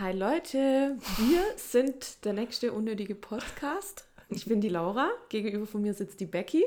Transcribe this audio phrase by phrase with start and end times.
[0.00, 4.08] Hi Leute, wir sind der nächste unnötige Podcast.
[4.28, 6.64] Ich bin die Laura, gegenüber von mir sitzt die Becky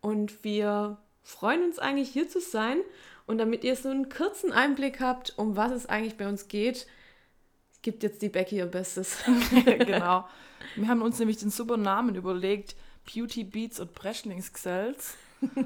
[0.00, 2.76] und wir freuen uns eigentlich hier zu sein
[3.26, 6.86] und damit ihr so einen kurzen Einblick habt, um was es eigentlich bei uns geht,
[7.82, 9.18] gibt jetzt die Becky ihr Bestes.
[9.64, 10.28] genau.
[10.76, 12.76] Wir haben uns nämlich den super Namen überlegt,
[13.12, 15.16] Beauty Beats und Breschlingsgesells.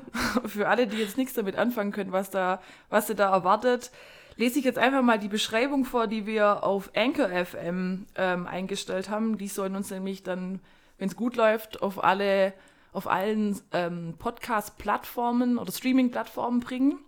[0.46, 3.90] Für alle, die jetzt nichts damit anfangen können, was da, was ihr da erwartet
[4.38, 9.10] lese ich jetzt einfach mal die Beschreibung vor, die wir auf Anchor FM ähm, eingestellt
[9.10, 9.36] haben.
[9.36, 10.60] Die sollen uns nämlich dann,
[10.96, 12.54] wenn es gut läuft, auf alle
[12.92, 16.98] auf allen ähm, Podcast-Plattformen oder Streaming-Plattformen bringen.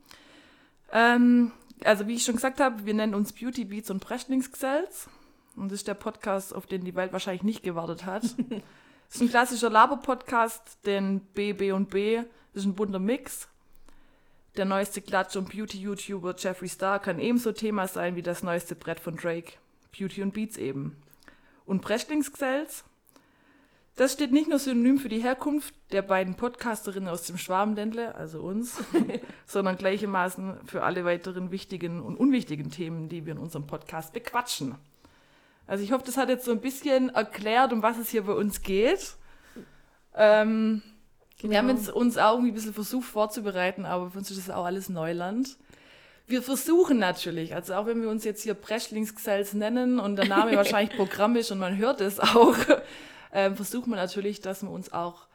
[0.93, 1.53] Ähm,
[1.85, 5.09] also wie ich schon gesagt habe, wir nennen uns Beauty Beats und Breschlingsgesells.
[5.57, 8.23] Und das ist der Podcast, auf den die Welt wahrscheinlich nicht gewartet hat.
[8.49, 12.23] das ist ein klassischer Laber-Podcast, den B, B und B.
[12.53, 13.49] Ist ein bunter Mix.
[14.57, 18.99] Der neueste Klatsch- und Beauty-YouTuber Jeffree Star kann ebenso Thema sein wie das neueste Brett
[18.99, 19.53] von Drake.
[19.97, 20.97] Beauty und Beats eben.
[21.67, 22.85] Und Breschlingsgesells?
[23.97, 28.41] Das steht nicht nur synonym für die Herkunft der beiden Podcasterinnen aus dem Schwabenländle, also
[28.41, 28.83] uns,
[29.47, 34.75] sondern gleichermaßen für alle weiteren wichtigen und unwichtigen Themen, die wir in unserem Podcast bequatschen.
[35.67, 38.33] Also ich hoffe, das hat jetzt so ein bisschen erklärt, um was es hier bei
[38.33, 39.15] uns geht.
[40.15, 40.83] Ähm,
[41.41, 41.53] Genau.
[41.53, 44.55] Wir haben jetzt uns auch irgendwie ein bisschen versucht vorzubereiten, aber für uns ist das
[44.55, 45.57] auch alles Neuland.
[46.27, 50.53] Wir versuchen natürlich, also auch wenn wir uns jetzt hier Breschlingsgesells nennen und der Name
[50.57, 52.57] wahrscheinlich Programm ist und man hört es auch,
[53.33, 55.27] äh, versuchen wir natürlich, dass man uns auch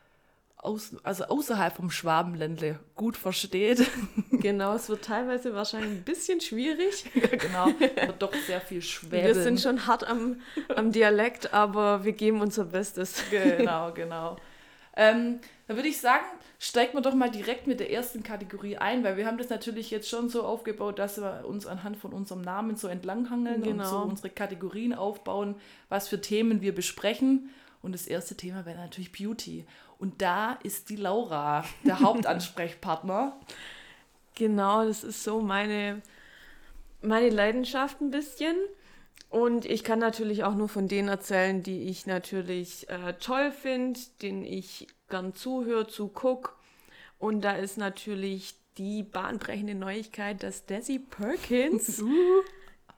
[0.65, 3.85] aus, also außerhalb vom Schwabenländle gut versteht.
[4.31, 7.05] Genau, es wird teilweise wahrscheinlich ein bisschen schwierig.
[7.15, 7.69] ja, genau,
[8.03, 9.25] aber doch sehr viel Schwäbeln.
[9.25, 10.39] Wir sind schon hart am,
[10.75, 13.23] am Dialekt, aber wir geben unser Bestes.
[13.31, 14.37] Genau, genau.
[14.95, 16.25] Ähm, dann würde ich sagen,
[16.59, 19.89] steigen wir doch mal direkt mit der ersten Kategorie ein, weil wir haben das natürlich
[19.89, 23.83] jetzt schon so aufgebaut, dass wir uns anhand von unserem Namen so entlanghangeln genau.
[23.83, 25.55] und so unsere Kategorien aufbauen,
[25.89, 27.49] was für Themen wir besprechen.
[27.81, 29.65] Und das erste Thema wäre natürlich Beauty.
[29.97, 33.35] Und da ist die Laura der Hauptansprechpartner.
[34.35, 36.01] genau, das ist so meine,
[37.01, 38.55] meine Leidenschaft ein bisschen.
[39.35, 43.99] Und ich kann natürlich auch nur von denen erzählen, die ich natürlich äh, toll finde,
[44.21, 46.57] denen ich gern zuhöre, zuguck.
[47.19, 52.01] Und da ist natürlich die bahnbrechende Neuigkeit, dass Desi Perkins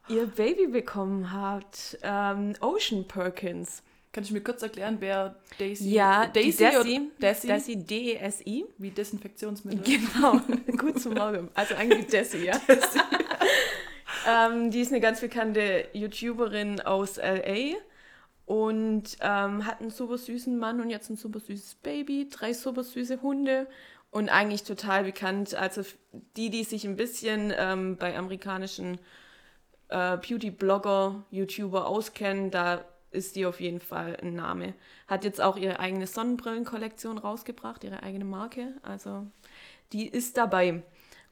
[0.08, 1.98] ihr Baby bekommen hat.
[2.02, 3.82] Ähm, Ocean Perkins.
[4.12, 8.64] Kannst du mir kurz erklären, wer Daisy Ja, Daisy, Desi, Desi, Desi D-E-S-I.
[8.78, 9.82] Wie Desinfektionsmittel.
[9.82, 10.40] Genau,
[10.76, 11.48] gut zum Morgen.
[11.54, 12.56] Also eigentlich Desi, ja.
[12.68, 13.00] Desi.
[14.28, 17.76] Ähm, die ist eine ganz bekannte YouTuberin aus L.A
[18.48, 22.82] und ähm, hat einen super süßen Mann und jetzt ein super süßes Baby, drei super
[22.82, 23.66] süße Hunde
[24.10, 25.54] und eigentlich total bekannt.
[25.54, 25.82] Also
[26.36, 28.98] die, die sich ein bisschen ähm, bei amerikanischen
[29.88, 34.72] äh, Beauty-Blogger, YouTuber auskennen, da ist die auf jeden Fall ein Name.
[35.06, 38.74] Hat jetzt auch ihre eigene Sonnenbrillenkollektion rausgebracht, ihre eigene Marke.
[38.82, 39.26] Also
[39.92, 40.82] die ist dabei.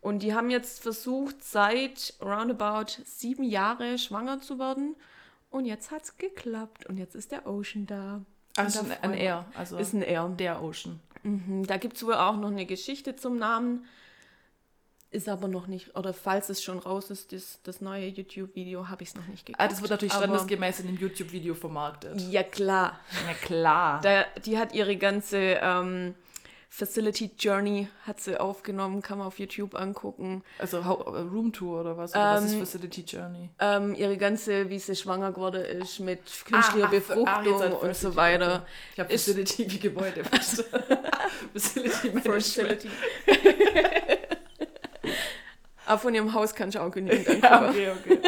[0.00, 4.94] Und die haben jetzt versucht, seit roundabout sieben Jahre schwanger zu werden.
[5.50, 8.20] Und jetzt hat es geklappt und jetzt ist der Ocean da.
[8.56, 10.28] Also ein, ein R, also ist ein R.
[10.28, 11.00] Der Ocean.
[11.22, 13.84] Mhm, da gibt es wohl auch noch eine Geschichte zum Namen.
[15.10, 19.02] Ist aber noch nicht, oder falls es schon raus ist, das, das neue YouTube-Video, habe
[19.02, 19.60] ich es noch nicht geguckt.
[19.60, 22.20] Ah, das wird natürlich standesgemäß in dem YouTube-Video vermarktet.
[22.22, 22.98] Ja, klar.
[23.26, 24.00] Ja, klar.
[24.02, 26.14] Da, die hat ihre ganze ähm,
[26.69, 30.43] Facility Journey hat sie aufgenommen, kann man auf YouTube angucken.
[30.59, 32.12] Also Room Tour oder was?
[32.12, 33.50] Oder ähm, was ist ähm, Facility Journey?
[33.59, 38.16] Ähm, ihre ganze, wie sie schwanger geworden ist mit künstlicher ah, Befruchtung ach, und so
[38.16, 38.56] weiter.
[38.56, 38.65] Okay.
[38.93, 40.25] Ich habe Facility wie Gebäude.
[41.53, 42.87] Facility Management.
[45.87, 47.71] Aber von ihrem Haus kann ich auch genügend angucken.
[47.71, 48.19] okay, okay.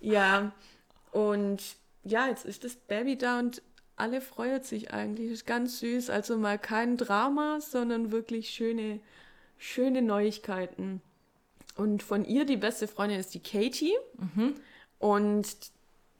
[0.00, 0.52] ja,
[1.12, 1.62] und
[2.04, 3.62] ja, jetzt ist das Baby da und
[3.96, 5.30] alle freut sich eigentlich.
[5.30, 6.10] Ist ganz süß.
[6.10, 9.00] Also mal kein Drama, sondern wirklich schöne,
[9.58, 11.02] schöne Neuigkeiten.
[11.76, 13.94] Und von ihr, die beste Freundin ist die Katie.
[14.18, 14.54] Mhm.
[14.98, 15.46] Und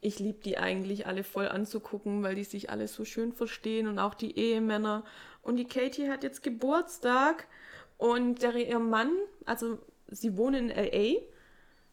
[0.00, 3.98] ich liebe die eigentlich alle voll anzugucken, weil die sich alle so schön verstehen und
[3.98, 5.04] auch die Ehemänner.
[5.42, 7.46] Und die Katie hat jetzt Geburtstag
[7.98, 9.12] und der, ihr Mann,
[9.44, 9.78] also
[10.08, 11.20] sie wohnen in LA,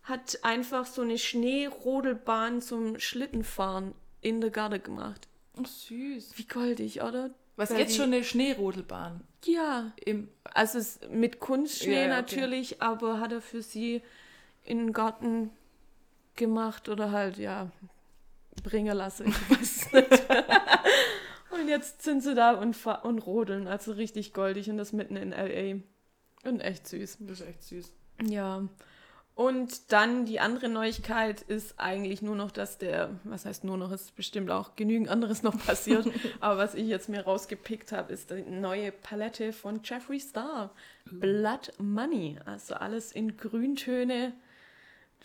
[0.01, 5.28] hat einfach so eine Schneerodelbahn zum Schlittenfahren in der Garde gemacht.
[5.59, 6.37] Oh, süß.
[6.37, 7.31] Wie goldig, oder?
[7.55, 9.21] Was jetzt schon eine Schneerodelbahn?
[9.43, 9.91] Ja.
[10.05, 12.81] Im also es mit Kunstschnee ja, natürlich, okay.
[12.81, 14.01] aber hat er für sie
[14.63, 15.49] in den Garten
[16.35, 17.69] gemacht oder halt, ja,
[18.63, 19.27] bringen lassen.
[19.27, 20.23] Ich weiß nicht.
[21.51, 25.33] und jetzt sind sie da und, und rodeln, also richtig goldig und das mitten in
[25.33, 26.47] L.A.
[26.47, 27.17] Und echt süß.
[27.21, 27.93] Das ist echt süß.
[28.23, 28.67] Ja.
[29.39, 33.89] Und dann die andere Neuigkeit ist eigentlich nur noch, dass der, was heißt nur noch,
[33.93, 36.05] ist bestimmt auch genügend anderes noch passiert,
[36.41, 40.71] aber was ich jetzt mir rausgepickt habe, ist die neue Palette von Jeffree Star.
[41.05, 44.33] Blood Money, also alles in Grüntöne,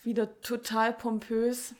[0.05, 1.75] wieder total pompös.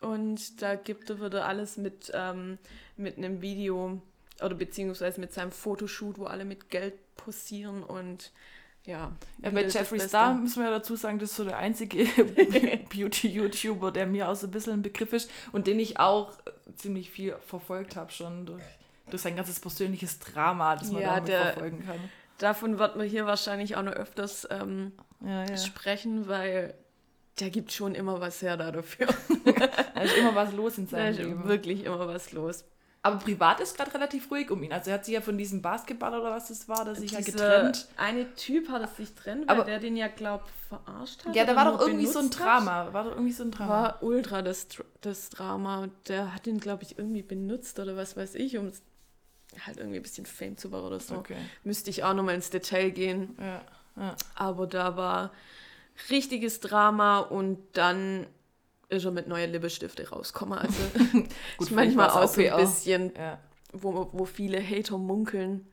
[0.00, 2.58] Und da gibt er wieder alles mit, ähm,
[2.96, 4.02] mit einem Video
[4.42, 8.32] oder beziehungsweise mit seinem Fotoshoot, wo alle mit Geld posieren und
[8.86, 9.12] ja.
[9.42, 12.04] ja bei Jeffree Star müssen wir ja dazu sagen, das ist so der einzige
[12.90, 16.32] Beauty-YouTuber, der mir auch so ein bisschen ein Begriff ist und den ich auch
[16.76, 18.64] ziemlich viel verfolgt habe schon durch,
[19.10, 21.98] durch sein ganzes persönliches Drama, das man ja, da der, verfolgen kann.
[22.38, 24.92] Davon wird man hier wahrscheinlich auch noch öfters ähm,
[25.24, 25.56] ja, ja.
[25.56, 26.74] sprechen, weil
[27.40, 29.06] der gibt schon immer was her da dafür.
[29.94, 31.44] da ist immer was los in seinem da ist Leben.
[31.44, 32.64] Wirklich immer was los.
[33.02, 34.72] Aber privat ist gerade relativ ruhig um ihn.
[34.72, 37.20] Also er hat sich ja von diesem Basketball oder was das war, der sich ja
[37.20, 37.86] getrennt.
[37.96, 41.36] Eine Typ hat es sich getrennt, weil aber der den ja, glaub, verarscht hat.
[41.36, 42.92] Ja, da war doch irgendwie so ein Drama.
[42.92, 43.70] War doch irgendwie so ein Drama.
[43.70, 44.66] War ultra das,
[45.02, 45.84] das Drama.
[45.84, 48.72] Und der hat ihn, glaube ich, irgendwie benutzt oder was weiß ich, um
[49.64, 51.14] halt irgendwie ein bisschen Fame zu machen oder so.
[51.14, 51.36] Okay.
[51.64, 53.36] Müsste ich auch nochmal ins Detail gehen.
[53.38, 53.62] Ja,
[54.02, 54.16] ja.
[54.34, 55.32] Aber da war
[56.10, 58.26] richtiges Drama und dann
[58.88, 60.58] ist er mit neuen Lippenstift rausgekommen.
[60.58, 60.78] Also
[61.12, 61.28] Gut,
[61.58, 63.38] ist manchmal auch so ein bisschen, ja.
[63.72, 65.66] wo, wo viele Hater munkeln,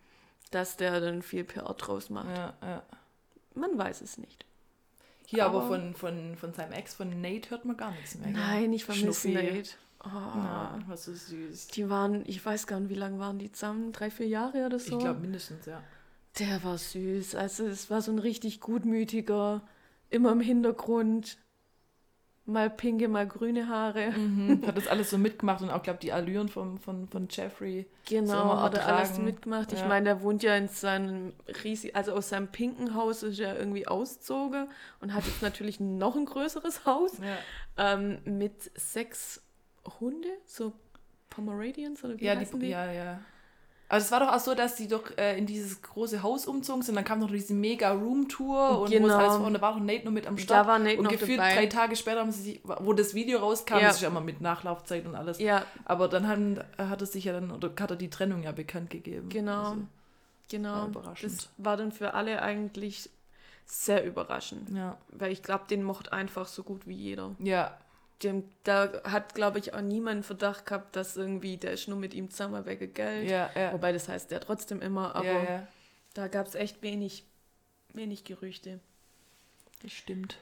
[0.51, 2.35] dass der dann viel PR draus macht.
[2.35, 2.83] Ja, ja.
[3.55, 4.45] Man weiß es nicht.
[5.25, 8.29] Hier aber, aber, von, von, von seinem Ex, von Nate, hört man gar nichts mehr.
[8.29, 9.69] Nein, ich vermisse Nate.
[10.05, 11.67] Oh, Na, was so süß.
[11.67, 13.93] Die waren, ich weiß gar nicht, wie lange waren die zusammen?
[13.93, 14.97] Drei, vier Jahre oder so?
[14.97, 15.81] Ich glaube mindestens, ja.
[16.39, 17.35] Der war süß.
[17.35, 19.61] Also es war so ein richtig gutmütiger,
[20.09, 21.37] immer im Hintergrund,
[22.45, 24.11] mal pinke, mal grüne Haare.
[24.11, 24.65] Mhm.
[24.65, 27.87] Hat das alles so mitgemacht und auch, glaube die Allüren von, von, von Jeffrey.
[28.07, 29.71] Genau, so hat er alles mitgemacht.
[29.71, 29.77] Ja.
[29.77, 33.57] Ich meine, der wohnt ja in seinem riesigen, also aus seinem pinken Haus ist er
[33.57, 34.67] irgendwie auszogen
[34.99, 37.93] und hat jetzt natürlich noch ein größeres Haus ja.
[37.93, 39.41] ähm, mit sechs
[39.99, 40.73] Hunde, so
[41.29, 42.67] Pomeranians oder wie ja, heißen die?
[42.67, 42.71] die?
[42.71, 43.19] Ja, ja.
[43.93, 46.81] Also es war doch auch so, dass sie doch äh, in dieses große Haus umzogen
[46.81, 46.95] sind.
[46.95, 49.15] Dann kam noch diese mega Room-Tour und genau.
[49.15, 50.65] alles und da war doch Nate nur mit am Start.
[50.65, 51.53] Da war Nate und noch gefühlt dabei.
[51.53, 53.81] drei Tage später haben sie sich, wo das Video rauskam, ja.
[53.81, 55.37] das ist ja immer mit Nachlaufzeit und alles.
[55.37, 55.63] Ja.
[55.85, 58.89] Aber dann haben, hat er sich ja dann, oder hat er die Trennung ja bekannt
[58.89, 59.29] gegeben.
[59.29, 59.63] Genau.
[59.63, 59.81] Also,
[60.49, 60.87] genau.
[61.21, 63.11] Das war dann für alle eigentlich
[63.67, 64.75] sehr überraschend.
[64.75, 64.97] Ja.
[65.09, 67.35] Weil ich glaube, den mochte einfach so gut wie jeder.
[67.37, 67.77] Ja,
[68.21, 72.13] dem, da hat, glaube ich, auch niemand Verdacht gehabt, dass irgendwie der ist nur mit
[72.13, 73.29] ihm zusammen wegen Geld.
[73.29, 73.73] Ja, ja.
[73.73, 75.67] Wobei das heißt der trotzdem immer, aber ja, ja.
[76.13, 77.25] da gab es echt wenig,
[77.93, 78.79] wenig Gerüchte.
[79.81, 80.37] Das stimmt.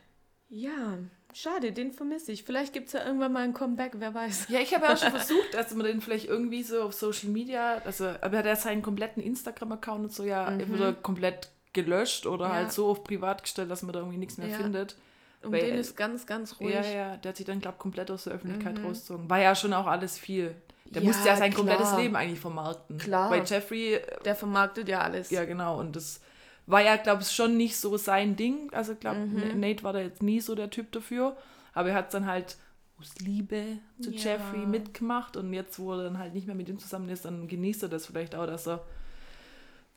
[0.49, 0.97] Ja,
[1.33, 2.43] schade, den vermisse ich.
[2.43, 4.47] Vielleicht gibt es ja irgendwann mal ein Comeback, wer weiß.
[4.49, 7.29] Ja, ich habe ja auch schon versucht, dass man den vielleicht irgendwie so auf Social
[7.29, 10.73] Media, also, aber er hat seinen kompletten Instagram-Account und so ja mhm.
[10.73, 12.53] wieder komplett gelöscht oder ja.
[12.53, 14.97] halt so auf privat gestellt, dass man da irgendwie nichts mehr findet.
[15.43, 16.75] Um Weil, den ist ganz, ganz ruhig.
[16.75, 18.85] Ja, ja, der hat sich dann, glaube ich, komplett aus der Öffentlichkeit mhm.
[18.85, 19.29] rausgezogen.
[19.29, 20.55] War ja schon auch alles viel.
[20.85, 21.65] Der ja, musste ja sein klar.
[21.65, 22.97] komplettes Leben eigentlich vermarkten.
[22.97, 23.29] Klar.
[23.29, 23.99] Bei Jeffrey.
[24.23, 25.31] Der vermarktet ja alles.
[25.31, 25.79] Ja, genau.
[25.79, 26.21] Und das
[26.67, 28.71] war ja, glaube ich, schon nicht so sein Ding.
[28.71, 29.59] Also, ich glaube, mhm.
[29.59, 31.35] Nate war da jetzt nie so der Typ dafür.
[31.73, 32.57] Aber er hat es dann halt
[32.99, 34.33] aus Liebe zu ja.
[34.33, 35.37] Jeffrey mitgemacht.
[35.37, 37.89] Und jetzt, wo er dann halt nicht mehr mit ihm zusammen ist, dann genießt er
[37.89, 38.83] das vielleicht auch, dass er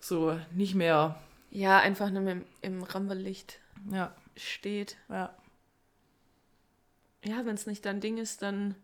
[0.00, 1.16] so nicht mehr.
[1.50, 3.58] Ja, einfach nur im, im Rampenlicht.
[3.92, 4.96] Ja steht.
[5.08, 5.34] Ja.
[7.24, 8.74] Ja, wenn es nicht dein Ding ist, dann.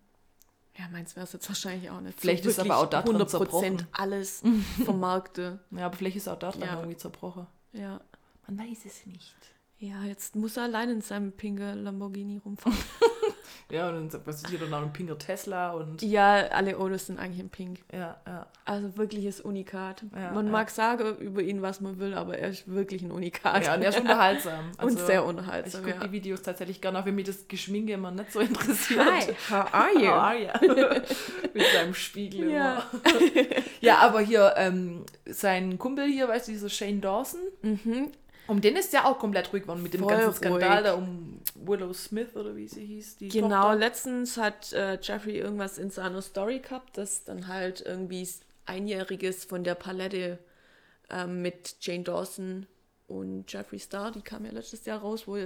[0.78, 2.18] Ja, meins wäre es jetzt wahrscheinlich auch nicht.
[2.18, 3.86] Vielleicht so ist aber auch da drin zerbrochen.
[3.92, 4.42] alles
[4.84, 5.60] vermarkte.
[5.72, 6.76] ja, aber vielleicht ist auch da drin ja.
[6.76, 7.46] irgendwie zerbrochen.
[7.72, 8.00] Ja.
[8.46, 9.34] Man weiß es nicht.
[9.78, 12.78] Ja, jetzt muss er allein in seinem pinken Lamborghini rumfahren.
[13.70, 16.02] ja, und dann hier dann noch ein pinker Tesla und.
[16.02, 17.80] Ja, alle Autos sind eigentlich in Pink.
[17.92, 18.46] Ja, ja.
[18.64, 20.04] Also wirkliches Unikat.
[20.14, 20.52] Ja, man ja.
[20.52, 23.66] mag sagen über ihn, was man will, aber er ist wirklich ein Unikat.
[23.66, 24.60] Ja, und er ist unterhaltsam.
[24.78, 25.86] Also, und sehr unterhaltsam.
[25.86, 29.00] Ich gucke die Videos tatsächlich gerne, auch wenn mich das Geschminke immer nicht so interessiert.
[29.00, 30.06] Hi, how are you?
[30.06, 30.48] How are you?
[31.54, 32.84] Mit seinem Spiegel ja.
[32.92, 33.22] immer.
[33.80, 38.12] ja, aber hier, ähm, sein Kumpel hier, weißt du, dieser Shane Dawson, mhm.
[38.50, 41.40] Um den ist ja auch komplett ruhig geworden mit dem Voll ganzen Skandal da um
[41.54, 43.18] Willow Smith oder wie sie hieß.
[43.18, 43.76] Die genau, Tochter.
[43.76, 48.28] letztens hat äh, Jeffrey irgendwas in seiner Story gehabt, dass dann halt irgendwie
[48.66, 50.38] Einjähriges von der Palette
[51.10, 52.66] ähm, mit Jane Dawson
[53.06, 55.36] und Jeffrey Star, die kam ja letztes Jahr raus, wo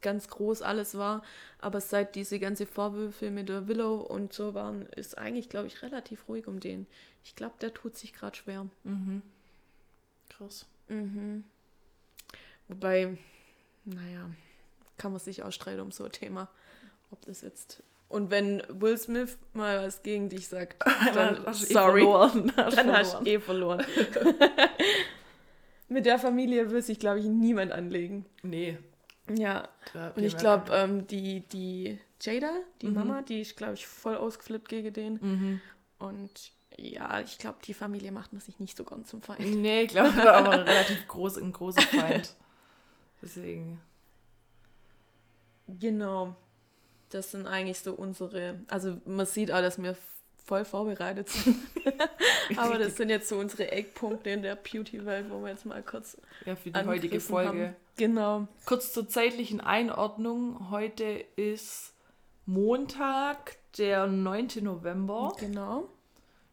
[0.00, 1.22] ganz groß alles war.
[1.58, 5.82] Aber seit diese ganze Vorwürfe mit der Willow und so waren, ist eigentlich, glaube ich,
[5.82, 6.86] relativ ruhig um den.
[7.24, 8.66] Ich glaube, der tut sich gerade schwer.
[8.84, 9.22] Mhm.
[10.28, 10.66] Krass.
[10.88, 11.42] Mhm.
[12.68, 13.16] Wobei,
[13.84, 14.30] naja,
[14.98, 16.48] kann man sich auch streiten um so ein Thema,
[17.10, 17.82] ob das jetzt.
[18.08, 20.76] Und wenn Will Smith mal was gegen dich sagt,
[21.14, 22.52] dann, dann sorry, eh verloren.
[22.56, 23.84] dann hast du eh verloren.
[25.88, 28.26] Mit der Familie will sich, glaube ich, niemand anlegen.
[28.42, 28.78] Nee.
[29.28, 29.68] Ja,
[30.14, 32.94] und ich glaube, ähm, die, die Jada, die Mhm.
[32.94, 35.12] Mama, die ist, glaube ich, voll ausgeflippt gegen den.
[35.20, 35.60] Mhm.
[35.98, 39.40] Und ja, ich glaube, die Familie macht man sich nicht so ganz zum Feind.
[39.40, 42.34] Nee, ich glaube, aber relativ groß, ein großer Feind.
[43.22, 43.80] Deswegen.
[45.68, 46.34] Genau.
[47.10, 49.96] Das sind eigentlich so unsere, also man sieht auch, dass wir
[50.44, 51.56] voll vorbereitet sind.
[52.56, 56.16] Aber das sind jetzt so unsere Eckpunkte in der Beauty-Welt, wo wir jetzt mal kurz
[56.44, 57.48] Ja, für die heutige Folge.
[57.68, 57.76] haben.
[57.96, 58.46] Genau.
[58.64, 60.70] Kurz zur zeitlichen Einordnung.
[60.70, 61.04] Heute
[61.36, 61.94] ist
[62.44, 64.48] Montag, der 9.
[64.62, 65.34] November.
[65.38, 65.88] Genau.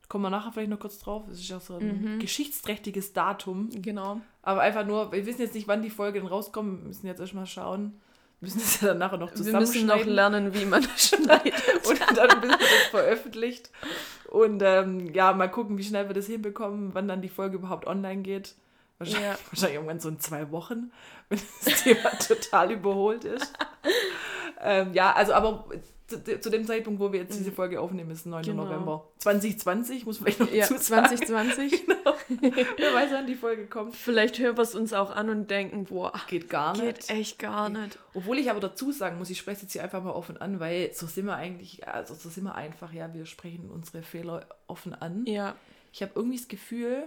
[0.08, 1.28] Kommen wir nachher vielleicht noch kurz drauf.
[1.28, 2.20] Es ist ja so ein Mhm.
[2.20, 3.70] geschichtsträchtiges Datum.
[3.82, 4.22] Genau.
[4.44, 6.80] Aber einfach nur, wir wissen jetzt nicht, wann die Folgen rauskommen.
[6.82, 8.00] Wir müssen jetzt erstmal schauen.
[8.40, 10.14] Wir müssen es ja dann nachher noch Wir müssen noch zusammenschneiden.
[10.14, 11.54] lernen, wie man schneidet.
[11.88, 13.72] und dann wird das veröffentlicht.
[14.30, 17.88] Und ähm, ja, mal gucken, wie schnell wir das hinbekommen, wann dann die Folge überhaupt
[17.88, 18.56] online geht.
[18.98, 19.38] Wahrscheinlich, Ja.
[19.52, 20.92] wahrscheinlich irgendwann so in zwei Wochen,
[21.30, 23.54] wenn das Thema total überholt ist.
[24.62, 25.66] ähm, ja, also aber
[26.08, 28.44] zu, zu dem Zeitpunkt, wo wir jetzt diese Folge aufnehmen, ist 9.
[28.44, 28.66] Genau.
[28.66, 29.08] November.
[29.20, 31.08] 2020, muss man vielleicht noch Ja, dazu sagen.
[31.16, 31.88] 2020.
[32.78, 33.96] Wer weiß, wann die Folge kommt.
[33.96, 37.08] Vielleicht hören wir es uns auch an und denken, boah, Geht gar nicht.
[37.08, 37.98] geht echt gar nicht.
[38.14, 40.60] Obwohl ich aber dazu sagen muss, ich spreche es jetzt hier einfach mal offen an,
[40.60, 44.46] weil so sind wir eigentlich, also so sind wir einfach, ja, wir sprechen unsere Fehler
[44.68, 45.26] offen an.
[45.26, 45.56] Ja.
[45.92, 47.04] Ich habe irgendwie das Gefühl,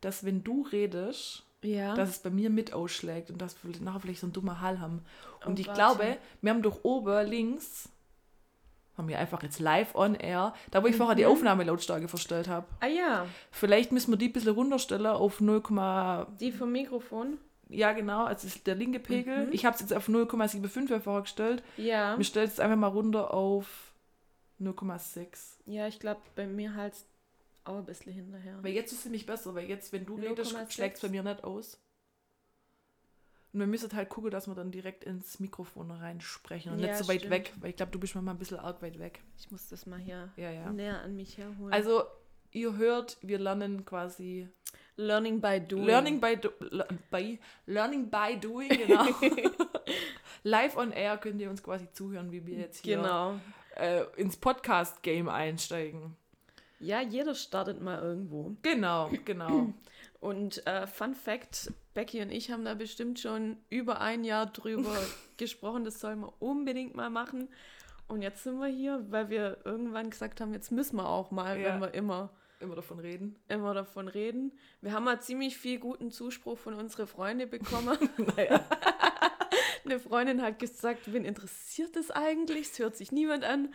[0.00, 1.94] dass wenn du redest, Ja.
[1.94, 4.80] dass es bei mir mit ausschlägt und dass wir nachher vielleicht so ein dummer Hall
[4.80, 5.02] haben.
[5.44, 7.88] Und Oh ich Gott, glaube, wir haben doch oben links,
[8.98, 11.30] haben wir einfach jetzt live on air, da wo ich vorher die Mhm.
[11.30, 12.66] Aufnahmelautstärke verstellt habe.
[12.80, 15.62] ah ja, Vielleicht müssen wir die ein bisschen runterstellen auf 0,
[16.40, 17.38] die vom Mikrofon.
[17.68, 19.46] ja genau, also ist der linke Pegel.
[19.46, 19.52] Mhm.
[19.52, 21.62] Ich habe es jetzt auf 0,75 vorher gestellt.
[21.76, 22.16] Ja.
[22.18, 23.92] Wir stellen es einfach mal runter auf
[24.60, 25.58] 0,6.
[25.66, 26.94] Ja, ich glaube, bei mir halt
[27.64, 28.58] auch ein bisschen hinterher.
[28.62, 30.70] Weil jetzt ist es nämlich besser, weil jetzt, wenn du redest, 0,6.
[30.72, 31.78] schlägt es bei mir nicht aus.
[33.52, 36.98] Und wir müssen halt gucken, dass wir dann direkt ins Mikrofon reinsprechen und Ja, nicht
[36.98, 37.32] so weit stimmt.
[37.32, 39.20] weg, weil ich glaube, du bist manchmal ein bisschen arg weit weg.
[39.38, 40.70] Ich muss das mal hier Ja, ja.
[40.70, 41.72] näher an mich herholen.
[41.72, 42.02] Also,
[42.52, 44.48] ihr hört, wir lernen quasi
[44.96, 45.84] Learning by doing.
[45.86, 46.50] Learning by, do,
[47.10, 49.04] by Learning by doing, genau.
[50.44, 53.38] Live on air könnt ihr uns quasi zuhören, wie wir jetzt hier Genau.
[53.76, 56.16] äh, ins Podcast-Game einsteigen.
[56.80, 58.54] Ja, jeder startet mal irgendwo.
[58.62, 59.72] Genau, genau.
[60.20, 64.96] Und äh, Fun Fact: Becky und ich haben da bestimmt schon über ein Jahr drüber
[65.36, 65.84] gesprochen.
[65.84, 67.48] Das sollen wir unbedingt mal machen.
[68.08, 71.60] Und jetzt sind wir hier, weil wir irgendwann gesagt haben, jetzt müssen wir auch mal,
[71.60, 71.74] Ja.
[71.74, 73.36] wenn wir immer, Immer davon reden.
[73.48, 74.50] immer davon reden.
[74.80, 77.96] Wir haben mal ziemlich viel guten Zuspruch von unseren Freunden bekommen.
[78.36, 78.64] Naja.
[79.84, 82.68] Eine Freundin hat gesagt, wen interessiert das eigentlich?
[82.72, 83.72] Es hört sich niemand an.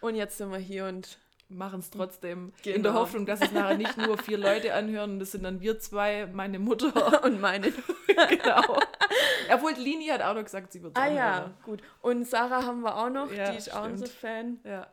[0.00, 1.18] Und jetzt sind wir hier und
[1.54, 2.52] machen es trotzdem.
[2.64, 2.82] In Genau.
[2.82, 5.18] der Hoffnung, dass es nachher nicht nur vier Leute anhören.
[5.18, 6.92] Das sind dann wir zwei, meine Mutter.
[7.24, 7.70] und meine.
[8.06, 8.78] genau.
[9.52, 11.82] Obwohl Lini hat auch noch gesagt, sie wird Ah ja, gut.
[12.00, 13.92] Und Sarah haben wir auch noch, Ja, die ist auch stimmt.
[14.00, 14.60] unser Fan.
[14.64, 14.86] ja.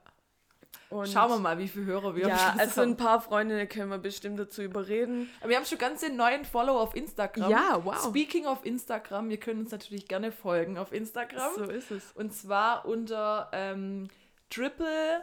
[0.92, 2.98] Und Schauen wir mal, wie viele Hörer wir Ja, Schluss also ein haben.
[2.98, 5.30] paar Freundinnen können wir bestimmt dazu überreden.
[5.40, 7.52] Aber wir haben schon ganze neuen Follower auf Instagram.
[7.52, 7.96] Ja, wow.
[8.08, 11.54] Speaking of Instagram, ihr könnt uns natürlich gerne folgen auf Instagram.
[11.56, 12.12] So ist es.
[12.14, 14.08] Und zwar unter ähm,
[14.50, 15.22] Triple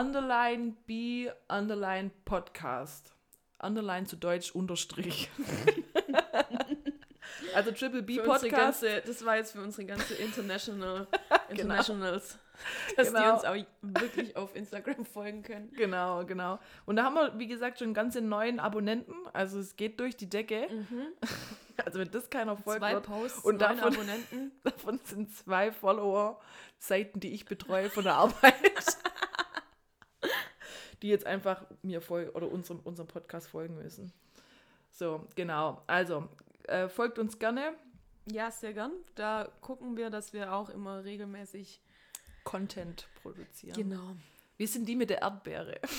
[0.00, 3.14] Underline B Underline Podcast.
[3.62, 5.30] Underline zu Deutsch Unterstrich.
[7.54, 8.82] also Triple B Podcast.
[8.82, 11.06] ganze, das war jetzt für unsere ganze International
[11.48, 12.38] Internationals,
[12.98, 13.34] dass die Genau.
[13.36, 15.72] uns auch wirklich auf Instagram folgen können.
[15.74, 16.58] Genau, genau.
[16.84, 19.14] Und da haben wir, wie gesagt, schon ganze neuen Abonnenten.
[19.32, 20.68] Also es geht durch die Decke.
[21.86, 24.52] Also wenn das keiner folgt, Zwei Posts, Und neun davon- Abonnenten.
[24.62, 26.38] davon sind zwei Follower,
[26.78, 28.54] Seiten, die ich betreue von der Arbeit.
[31.02, 34.12] Die jetzt einfach mir folgen oder unserem, unserem Podcast folgen müssen.
[34.90, 35.82] So, genau.
[35.86, 36.28] Also,
[36.64, 37.74] äh, folgt uns gerne.
[38.30, 38.92] Ja, sehr gern.
[39.14, 41.80] Da gucken wir, dass wir auch immer regelmäßig.
[42.44, 43.74] Content produzieren.
[43.74, 44.16] Genau.
[44.56, 45.80] Wir sind die mit der Erdbeere.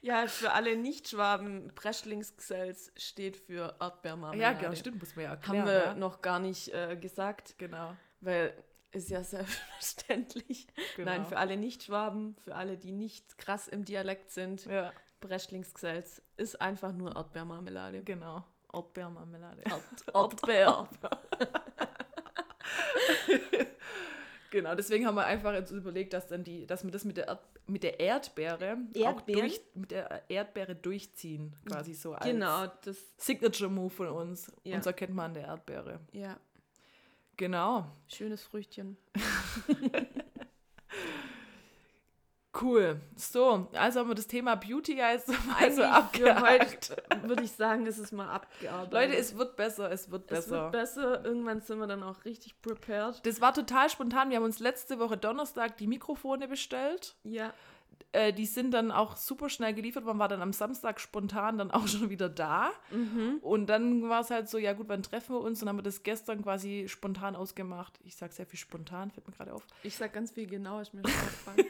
[0.00, 4.40] Ja, für alle Nicht-Schwaben, Breschlingsgesells steht für Erdbeermarmelade.
[4.40, 5.58] Ja, genau, stimmt, muss man ja erklären.
[5.60, 5.94] Haben wir ja.
[5.94, 8.54] noch gar nicht äh, gesagt, Genau, weil
[8.92, 10.66] ist ja selbstverständlich.
[10.96, 11.10] genau.
[11.10, 16.60] Nein, für alle Nicht-Schwaben, für alle, die nicht krass im Dialekt sind, Ja, Breschlingsgesells ist
[16.60, 18.02] einfach nur Erdbeermarmelade.
[18.04, 18.44] genau.
[18.72, 19.62] Erdbeermarmelade.
[20.14, 20.88] Erdbeer.
[24.50, 27.28] Genau, deswegen haben wir einfach jetzt überlegt, dass dann die, dass wir das mit der,
[27.28, 32.96] Erd, mit der Erdbeere auch durch, mit der Erdbeere durchziehen, quasi so als Genau, das,
[33.18, 34.50] Signature Move von uns.
[34.64, 34.76] Ja.
[34.76, 36.00] Uns erkennt man an der Erdbeere.
[36.12, 36.40] ja,
[37.38, 37.86] Genau.
[38.08, 38.98] schönes Früchtchen.
[42.60, 43.00] Cool.
[43.14, 47.86] So, also haben wir das Thema Beauty ja jetzt Eigentlich für heute würde ich sagen,
[47.86, 48.92] ist es mal abgearbeitet.
[48.92, 50.40] Leute, es wird besser, es wird besser.
[50.40, 51.24] es wird besser.
[51.24, 53.24] Irgendwann sind wir dann auch richtig prepared.
[53.24, 54.30] Das war total spontan.
[54.30, 57.14] Wir haben uns letzte Woche Donnerstag die Mikrofone bestellt.
[57.22, 57.52] Ja.
[58.12, 60.04] Äh, die sind dann auch super schnell geliefert.
[60.04, 62.70] Man war dann am Samstag spontan dann auch schon wieder da.
[62.90, 63.38] Mhm.
[63.42, 65.60] Und dann war es halt so, ja gut, wann treffen wir uns?
[65.60, 67.98] Und dann haben wir das gestern quasi spontan ausgemacht.
[68.04, 69.62] Ich sage sehr viel spontan, fällt mir gerade auf.
[69.82, 71.66] Ich sag ganz viel genau, ist mir schon aufgefallen.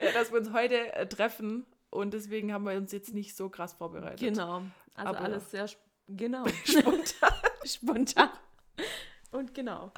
[0.00, 1.66] Ja, dass wir uns heute äh, treffen.
[1.90, 4.20] Und deswegen haben wir uns jetzt nicht so krass vorbereitet.
[4.20, 4.62] genau.
[4.94, 6.44] Also Aber- alles sehr sp genau.
[6.64, 7.32] Spontan.
[7.64, 8.30] spontan.
[9.32, 9.92] Und genau.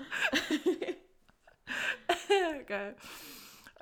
[2.66, 2.96] Geil.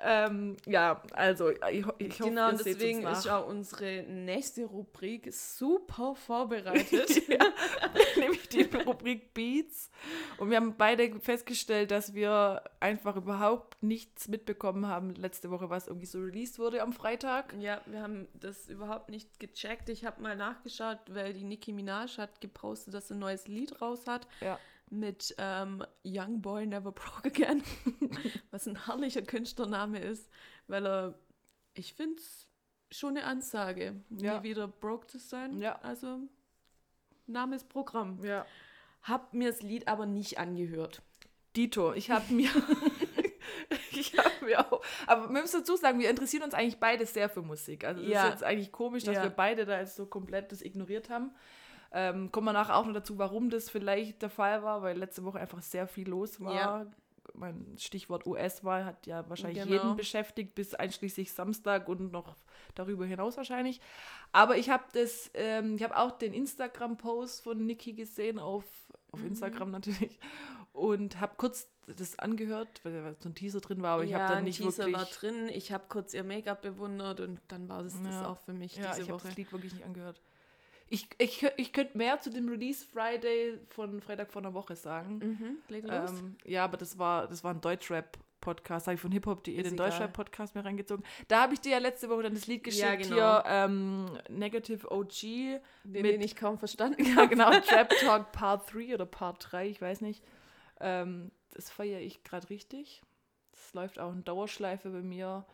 [0.03, 5.31] Ähm, ja, also ich, ich hoffe, genau, ihr seht deswegen ist auch unsere nächste Rubrik
[5.31, 7.27] super vorbereitet.
[7.27, 7.45] ja,
[8.17, 9.91] nämlich die Rubrik Beats.
[10.37, 15.87] Und wir haben beide festgestellt, dass wir einfach überhaupt nichts mitbekommen haben letzte Woche, was
[15.87, 17.53] irgendwie so released wurde am Freitag.
[17.59, 19.89] Ja, wir haben das überhaupt nicht gecheckt.
[19.89, 23.81] Ich habe mal nachgeschaut, weil die Nicki Minaj hat gepostet, dass sie ein neues Lied
[23.81, 24.59] raus hat Ja.
[24.91, 27.63] Mit ähm, Young Boy Never Broke Again,
[28.51, 30.29] was ein herrlicher Künstlername ist,
[30.67, 31.19] weil er,
[31.73, 32.47] ich finde es
[32.91, 34.37] schon eine Ansage, Ja.
[34.39, 35.59] nie wieder broke zu sein.
[35.59, 35.79] Ja.
[35.81, 36.19] Also,
[37.25, 38.23] Name ist Programm.
[38.23, 38.45] Ja.
[39.03, 41.01] Hab mir das Lied aber nicht angehört.
[41.55, 42.49] Dito, ich habe mir.
[43.91, 44.81] ich habe mir auch.
[45.07, 47.83] Aber wir müssen dazu sagen, wir interessieren uns eigentlich beide sehr für Musik.
[47.85, 48.25] Also, es Ja.
[48.25, 51.31] ist jetzt eigentlich komisch, dass wir beide da jetzt so komplett das ignoriert haben.
[51.93, 55.23] Ähm, kommen wir nachher auch noch dazu, warum das vielleicht der Fall war, weil letzte
[55.23, 56.53] Woche einfach sehr viel los war.
[56.55, 56.85] Ja.
[57.33, 59.73] Mein Stichwort US-Wahl hat ja wahrscheinlich Genau.
[59.73, 62.35] jeden beschäftigt, bis einschließlich Samstag und noch
[62.75, 63.79] darüber hinaus wahrscheinlich.
[64.31, 68.63] Aber ich habe das, ähm, ich habe auch den Instagram-Post von Niki gesehen auf,
[69.11, 69.27] auf Mhm.
[69.27, 70.19] Instagram natürlich
[70.73, 71.67] und habe kurz
[71.97, 74.95] das angehört, weil so ein Teaser drin war, aber ich habe dann nicht Teaser wirklich.
[74.97, 75.49] war drin.
[75.49, 78.27] Ich habe kurz ihr Make-up bewundert und dann war es das Ja.
[78.29, 79.27] auch für mich ja, diese ich habe Woche.
[79.27, 80.21] das Lied wirklich nicht angehört.
[80.93, 85.19] Ich, ich, ich könnte mehr zu dem Release Friday von Freitag vor einer Woche sagen.
[85.19, 86.11] Mhm, leg los.
[86.11, 88.87] Ähm, ja, aber das war, das war ein Deutschrap-Podcast.
[88.87, 89.77] Habe ich von hiphop.de den.
[89.77, 91.05] Deutschrap-Podcast mir reingezogen.
[91.29, 92.83] Da habe ich dir ja letzte Woche dann das Lied geschickt.
[92.83, 93.15] Ja, genau.
[93.15, 95.21] Hier, ähm, Negative OG.
[95.21, 97.51] den, mit- den ich kaum verstanden Ja, genau.
[97.61, 100.21] Trap Talk Part 3 oder Part 3, ich weiß nicht.
[100.81, 103.01] Ähm, das feiere ich gerade richtig.
[103.53, 105.45] Das läuft auch in Dauerschleife bei mir.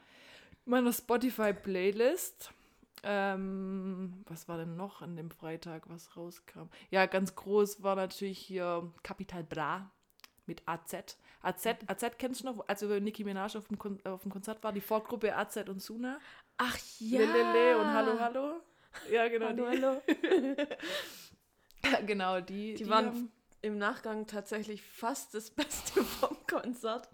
[0.66, 2.52] In meiner Spotify-Playlist.
[3.04, 6.70] Ähm, was war denn noch an dem Freitag, was rauskam?
[6.90, 9.92] Ja, ganz groß war natürlich hier Capital Bra
[10.46, 11.18] mit AZ.
[11.42, 12.68] AZ, AZ kennst du noch?
[12.68, 15.82] Als über Nicki Minaj auf dem, Kon auf dem Konzert war, die Vorgruppe AZ und
[15.82, 16.20] Suna.
[16.58, 17.20] Ach ja.
[17.20, 18.62] Lelele und Hallo, Hallo.
[19.12, 19.48] Ja, genau.
[19.48, 20.02] Hallo, die, hallo.
[21.84, 27.10] Ja, genau, die, Die waren haben, im Nachgang tatsächlich fast das Beste vom Konzert.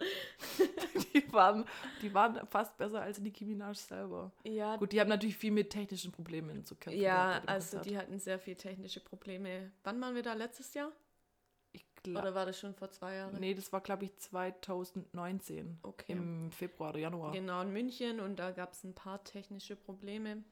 [1.14, 1.64] die, waren,
[2.02, 4.32] die waren fast besser als Nicki Minaj selber.
[4.44, 7.00] Ja, Gut, die haben natürlich viel mit technischen Problemen zu kämpfen.
[7.00, 7.86] ja also Konzert.
[7.86, 9.72] die hatten sehr viel technische Probleme.
[9.84, 10.34] Wann waren wir da?
[10.34, 10.92] Letztes Jahr?
[11.72, 13.40] Ich glaub, Oder war das schon vor zwei Jahren?
[13.40, 15.78] nee, das war, glaube ich, 2019.
[15.82, 16.12] Okay.
[16.12, 17.32] Im Februar oder Januar.
[17.32, 20.44] Genau, in München und da gab es ein paar technische Probleme.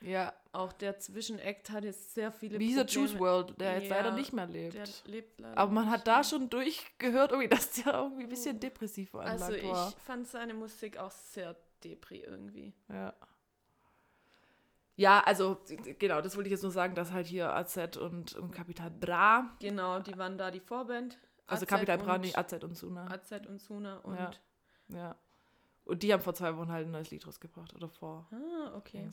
[0.00, 2.86] Ja, Auch der Zwischenakt hatte sehr viele wie dieser.
[2.86, 5.04] Juice World, der jetzt Ja, leider nicht mehr lebt.
[5.06, 9.42] Lebt Aber man hat da schon durchgehört, irgendwie, dass der irgendwie ein bisschen depressiv veranlagt
[9.42, 9.92] Also ich war.
[9.92, 12.72] fand seine Musik auch sehr depri irgendwie.
[12.88, 13.12] Ja.
[14.98, 15.58] Ja, also
[15.98, 19.54] genau, das wollte ich jetzt nur sagen, dass halt hier AZ und, und Capital Bra,
[19.60, 21.18] Genau, die waren da die Vorband.
[21.46, 23.06] also AZ Capital Bra, nicht AZ und Suna.
[23.10, 24.16] AZ und Suna und.
[24.16, 24.30] Ja.
[24.88, 25.16] Ja.
[25.84, 27.74] Und die haben vor zwei Wochen halt ein neues Lied rausgebracht.
[27.74, 28.26] Oder vor.
[28.32, 29.10] Ah, okay.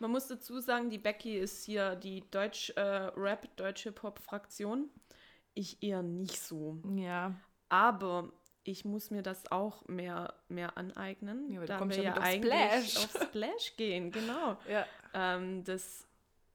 [0.00, 4.88] Man muss dazu sagen, die Becky ist hier die Deutsch-Rap, Deutsch-Hip-Hop-Fraktion.
[5.52, 6.78] Ich eher nicht so.
[6.96, 7.34] Ja.
[7.68, 8.32] Aber
[8.64, 11.52] ich muss mir das auch mehr, mehr aneignen.
[11.52, 12.96] Ja, du da wir ja ja eigentlich Splash.
[13.04, 14.56] auf Splash gehen, genau.
[14.68, 14.86] Ja.
[15.12, 16.06] Ähm, das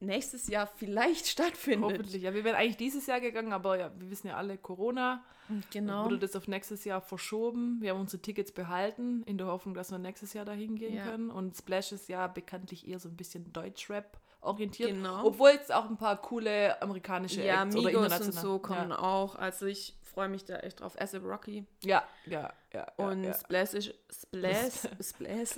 [0.06, 1.92] nächstes Jahr vielleicht stattfindet.
[1.92, 2.24] Hoffentlich.
[2.24, 5.24] Ja, wir wären eigentlich dieses Jahr gegangen, aber ja, wir wissen ja alle, Corona
[5.72, 6.06] Genau.
[6.06, 7.78] wurde das auf nächstes Jahr verschoben.
[7.80, 11.04] Wir haben unsere Tickets behalten, in der Hoffnung, dass wir nächstes Jahr dahin gehen Ja.
[11.06, 11.30] können.
[11.30, 14.90] Und Splash ist ja bekanntlich eher so ein bisschen Deutschrap orientiert.
[14.92, 15.24] Genau.
[15.26, 19.36] Obwohl jetzt auch ein paar coole amerikanische ja, Acts oder Migos und so kommen auch.
[19.36, 21.00] Also ich freue mich da echt drauf.
[21.00, 22.88] ASAP Rocky Ja, ja, ja.
[22.98, 23.34] ja und ja.
[23.36, 25.50] Splash, ist- Splash, Splash.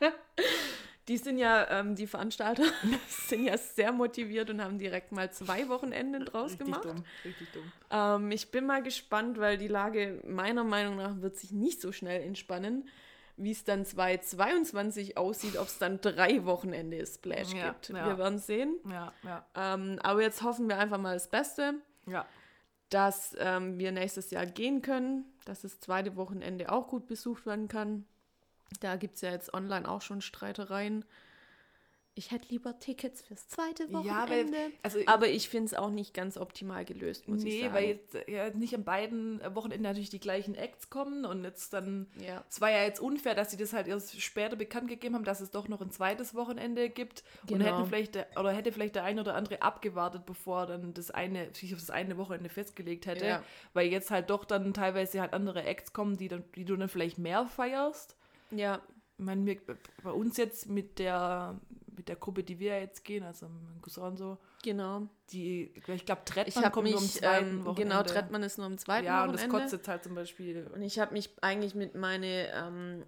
[1.08, 2.64] Die sind ja, ähm, die Veranstalter
[3.08, 6.84] sind ja sehr motiviert und haben direkt mal zwei Wochenenden draus Richtig gemacht.
[6.84, 7.72] dumm, richtig dumm.
[7.90, 11.92] Ähm, ich bin mal gespannt, weil die Lage meiner Meinung nach wird sich nicht so
[11.92, 12.88] schnell entspannen,
[13.38, 17.88] wie es dann 2022 aussieht, ob es dann drei Wochenende Splash Ja, gibt.
[17.90, 18.06] ja.
[18.06, 18.76] Wir werden sehen.
[18.90, 21.74] Ja, Ähm, aber jetzt hoffen wir einfach mal das Beste,
[22.06, 22.26] ja.
[22.90, 27.68] dass ähm, wir nächstes Jahr gehen können, dass das zweite Wochenende auch gut besucht werden
[27.68, 28.06] kann.
[28.80, 31.04] Da gibt es ja jetzt online auch schon Streitereien.
[32.14, 34.08] Ich hätte lieber Tickets fürs zweite Wochenende.
[34.08, 37.60] Ja, weil, also aber ich finde es auch nicht ganz optimal gelöst, muss ich Nee,
[37.62, 37.74] sagen.
[37.74, 42.08] weil jetzt ja, nicht an beiden Wochenenden natürlich die gleichen Acts kommen und jetzt dann,
[42.20, 42.42] Ja.
[42.50, 45.40] es war ja jetzt unfair, dass sie das halt erst später bekannt gegeben haben, dass
[45.40, 47.64] es doch noch ein zweites Wochenende gibt und Genau.
[47.66, 51.54] hätten vielleicht, der, oder hätte vielleicht der eine oder andere abgewartet, bevor dann das eine,
[51.54, 53.44] sich auf das eine Wochenende festgelegt hätte, Ja.
[53.74, 56.88] weil jetzt halt doch dann teilweise halt andere Acts kommen, die, dann, die du dann
[56.88, 58.16] vielleicht mehr feierst.
[58.50, 58.80] Ja,
[59.18, 59.56] Ich meine, wir,
[60.02, 61.58] bei uns jetzt mit der,
[61.96, 65.08] mit der Gruppe, die wir jetzt gehen, also mein Cousin und so, genau.
[65.32, 67.82] die, ich glaube, Ich Trettmann habe kommt mich, nur am zweiten ähm, Wochenende.
[67.82, 69.70] genau, Trettmann ist nur am zweiten Ja, und das Wochenende.
[69.76, 70.66] kotzt halt zum Beispiel.
[70.74, 73.04] Und ich habe mich eigentlich mit meine, ähm,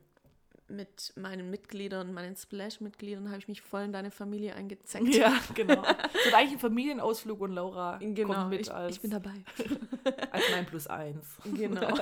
[0.69, 5.13] mit meinen Mitgliedern, meinen Splash-Mitgliedern, habe ich mich voll in deine Familie eingezeckt.
[5.15, 5.83] Ja, genau.
[5.83, 9.35] Es wird eigentlich ein Familienausflug und Laura Genau, kommt mit ich, als, ich bin dabei.
[10.31, 11.39] als mein Plus eins.
[11.45, 11.89] Genau.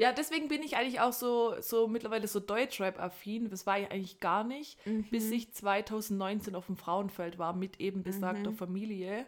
[0.00, 3.50] Ja, deswegen bin ich eigentlich auch so, so mittlerweile so Deutschrap-affin.
[3.50, 4.78] Das war ich eigentlich gar nicht,
[5.10, 9.26] bis ich 2019 auf dem Frauenfeld war mit eben besagter Familie,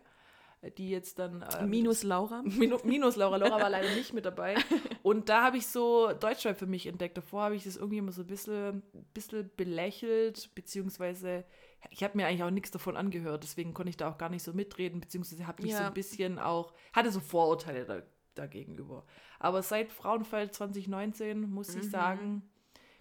[0.78, 1.44] die jetzt dann...
[1.60, 2.40] ähm, Minus Laura.
[2.46, 3.36] Minu- Minus Laura.
[3.36, 4.54] Laura war leider nicht mit dabei.
[5.02, 7.16] Und da habe ich so Deutschrap für mich entdeckt.
[7.16, 8.82] Davor habe ich das irgendwie immer so ein bisschen,
[9.12, 11.44] bisschen belächelt, beziehungsweise
[11.90, 13.42] ich habe mir eigentlich auch nichts davon angehört.
[13.42, 15.88] Deswegen konnte ich da auch gar nicht so mitreden, beziehungsweise habe mich so Ja.
[15.88, 18.02] ein bisschen auch, hatte so Vorurteile da,
[18.34, 19.04] dagegenüber.
[19.38, 22.42] Aber seit Frauenfeld 2019, muss ich sagen,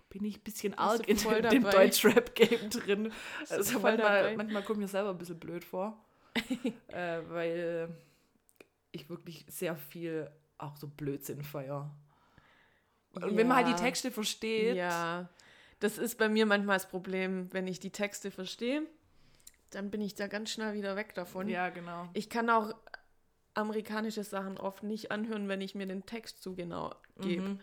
[0.09, 0.79] bin ich ein bisschen Mhm.
[0.79, 1.17] Arg in
[1.49, 1.63] dem, dem?
[1.63, 3.13] Deutschrap-Game drin.
[3.49, 6.03] Also manchmal, manchmal kommt mir selber ein bisschen blöd vor,
[6.87, 7.95] äh, weil
[8.91, 11.89] ich wirklich sehr viel auch so Blödsinn feier.
[13.13, 13.77] Und wenn man halt die Ja.
[13.77, 15.29] Texte versteht, Ja,
[15.79, 18.83] das ist bei mir manchmal das Problem, wenn ich die Texte verstehe,
[19.71, 21.47] dann bin ich da ganz schnell wieder weg davon.
[21.49, 22.09] ja, genau.
[22.13, 22.73] Ich kann auch
[23.53, 27.49] amerikanische Sachen oft nicht anhören, wenn ich mir den Text zu genau gebe.
[27.49, 27.59] Mhm.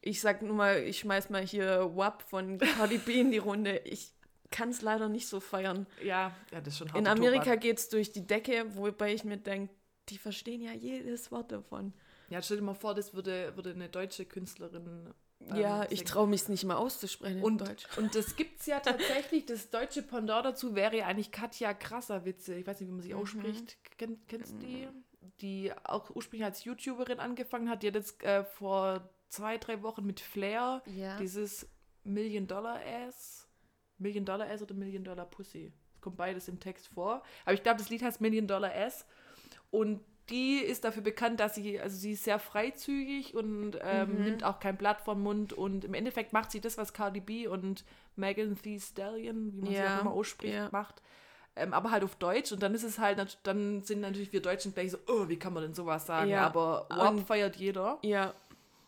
[0.00, 3.78] Ich sag nur mal, ich schmeiß mal hier WAP von Cardi B in die Runde.
[3.84, 4.12] Ich
[4.50, 5.86] kann es leider nicht so feiern.
[6.02, 6.98] Ja, ja, das ist schon hart.
[6.98, 9.72] In Amerika geht es durch die Decke, wobei ich mir denke,
[10.08, 11.92] die verstehen ja jedes Wort davon.
[12.28, 15.12] Ja, stell dir mal vor, das würde, würde eine deutsche Künstlerin.
[15.40, 17.86] ähm, ja, ich traue mich es nicht mal auszusprechen in Und, Deutsch.
[17.96, 19.46] und das gibt es ja tatsächlich.
[19.46, 22.54] Das deutsche Pendant dazu wäre ja eigentlich Katja Krasserwitze.
[22.54, 23.76] Ich weiß nicht, wie man sie ausspricht.
[23.98, 24.88] Kenn, kennst du die?
[25.40, 27.82] Die auch ursprünglich als YouTuberin angefangen hat.
[27.82, 31.16] Die hat jetzt äh, vor zwei, drei Wochen mit Flair Ja.
[31.16, 31.68] dieses
[32.04, 33.48] Million Dollar Ass.
[33.98, 35.72] Million Dollar Ass oder Million Dollar Pussy.
[36.00, 37.22] Kommt beides im Text vor.
[37.44, 39.06] Aber ich glaube, das Lied heißt Million Dollar Ass.
[39.70, 44.24] Und die ist dafür bekannt, dass sie, also sie ist sehr freizügig und ähm, Mhm.
[44.24, 45.52] nimmt auch kein Blatt vom Mund.
[45.52, 47.84] Und im Endeffekt macht sie das, was Cardi B und
[48.16, 50.68] Megan Thee Stallion, wie man sie Ja, auch immer ausspricht, ja.
[50.72, 51.02] macht.
[51.54, 52.50] Ähm, aber halt auf Deutsch.
[52.52, 55.52] Und dann ist es halt, dann sind natürlich wir Deutschen gleich so, oh, wie kann
[55.52, 56.30] man denn sowas sagen?
[56.30, 57.98] Ja, Aber WAP und- feiert jeder.
[58.02, 58.32] Ja.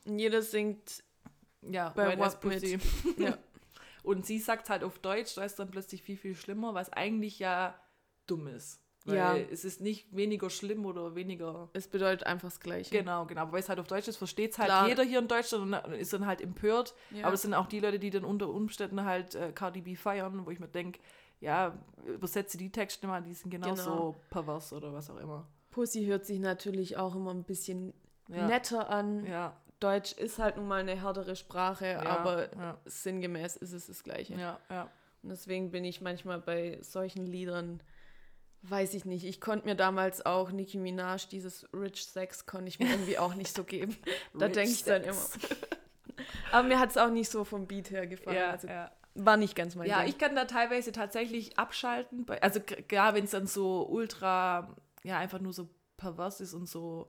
[0.07, 1.03] Und jeder singt
[1.63, 2.41] Ja, bei mit.
[2.41, 2.79] Pussy.
[3.19, 3.37] Ja.
[4.03, 7.39] Und sie sagt halt auf Deutsch, da ist dann plötzlich viel, viel schlimmer, was eigentlich
[7.39, 7.75] ja
[8.27, 8.81] dumm ist.
[9.07, 9.37] Weil Ja.
[9.37, 11.69] es ist nicht weniger schlimm oder weniger.
[11.75, 12.91] Es bedeutet einfach das Gleiche.
[12.91, 13.43] Genau, genau.
[13.43, 14.89] Aber weil es halt auf Deutsch ist, versteht es halt Klar.
[14.89, 16.95] jeder hier in Deutschland und ist dann halt empört.
[17.11, 17.27] Ja.
[17.27, 20.47] Aber es sind auch die Leute, die dann unter Umständen halt äh, Cardi B feiern,
[20.47, 21.01] wo ich mir denke,
[21.41, 24.17] ja, übersetze die Texte mal, die sind genauso Genau.
[24.31, 25.47] pervers oder was auch immer.
[25.71, 27.93] Pussy hört sich natürlich auch immer ein bisschen
[28.29, 28.47] Ja.
[28.47, 29.27] netter an.
[29.27, 34.03] Ja, Deutsch ist halt nun mal eine härtere Sprache, Ja, aber sinngemäß ist es das
[34.05, 34.35] Gleiche.
[34.35, 34.89] ja, ja.
[35.23, 37.83] Und deswegen bin ich manchmal bei solchen Liedern,
[38.63, 42.79] weiß ich nicht, ich konnte mir damals auch Nicki Minaj, dieses Rich Sex, konnte ich
[42.79, 43.97] mir irgendwie auch nicht so geben.
[44.35, 45.21] Da denke ich dann immer.
[46.53, 48.37] Aber mir hat es auch nicht so vom Beat her gefallen.
[48.37, 48.91] Ja, also ja.
[49.15, 50.09] War nicht ganz mein Ja, Ding.
[50.11, 52.25] ich kann da teilweise tatsächlich abschalten.
[52.25, 56.69] Bei, also klar, wenn es dann so ultra, ja, einfach nur so pervers ist und
[56.69, 57.09] so,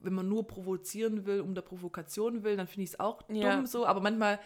[0.00, 3.56] wenn man nur provozieren will, um der Provokation will, dann finde ich es auch Ja.
[3.56, 3.86] dumm so.
[3.86, 4.38] Aber manchmal,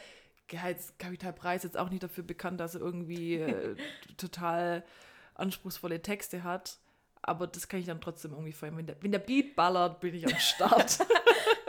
[0.50, 3.76] ja, jetzt Preis jetzt auch nicht dafür bekannt, dass er irgendwie äh,
[4.16, 4.84] total
[5.34, 6.78] anspruchsvolle Texte hat.
[7.22, 8.76] Aber das kann ich dann trotzdem irgendwie feiern.
[8.76, 10.98] Wenn der, wenn der Beat ballert, bin ich am Start.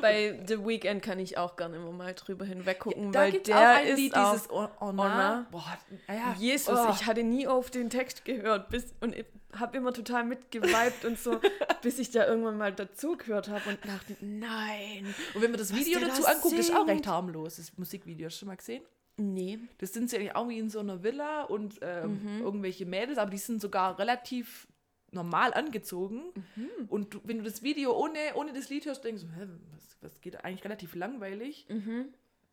[0.00, 3.76] Bei The Weeknd kann ich auch gerne immer mal drüber hinweggucken, da weil der auch
[3.76, 4.48] ein ist Lied, auch dieses
[4.80, 5.46] na.
[5.50, 5.78] Boah,
[6.08, 6.34] naja.
[6.38, 6.92] Jesus, oh.
[6.92, 9.24] ich hatte nie auf den Text gehört bis, und ich
[9.58, 11.40] habe immer total mitgeweibt und so,
[11.82, 15.14] bis ich da irgendwann mal dazu gehört habe und dachte, nein.
[15.34, 16.88] Und wenn man das Video dazu da anguckt, ist auch singt.
[16.90, 17.56] recht harmlos.
[17.56, 18.82] Das Musikvideo, hast du schon mal gesehen?
[19.18, 19.58] Nee.
[19.78, 22.40] Das sind sie eigentlich auch wie in so einer Villa und ähm, Mhm.
[22.42, 24.66] irgendwelche Mädels, aber die sind sogar relativ
[25.12, 26.22] normal angezogen.
[26.56, 26.68] Mhm.
[26.88, 29.96] Und du, wenn du das Video ohne, ohne das Lied hörst, denkst du, hä, was,
[30.00, 31.66] was geht eigentlich relativ langweilig.
[31.68, 32.06] Mhm.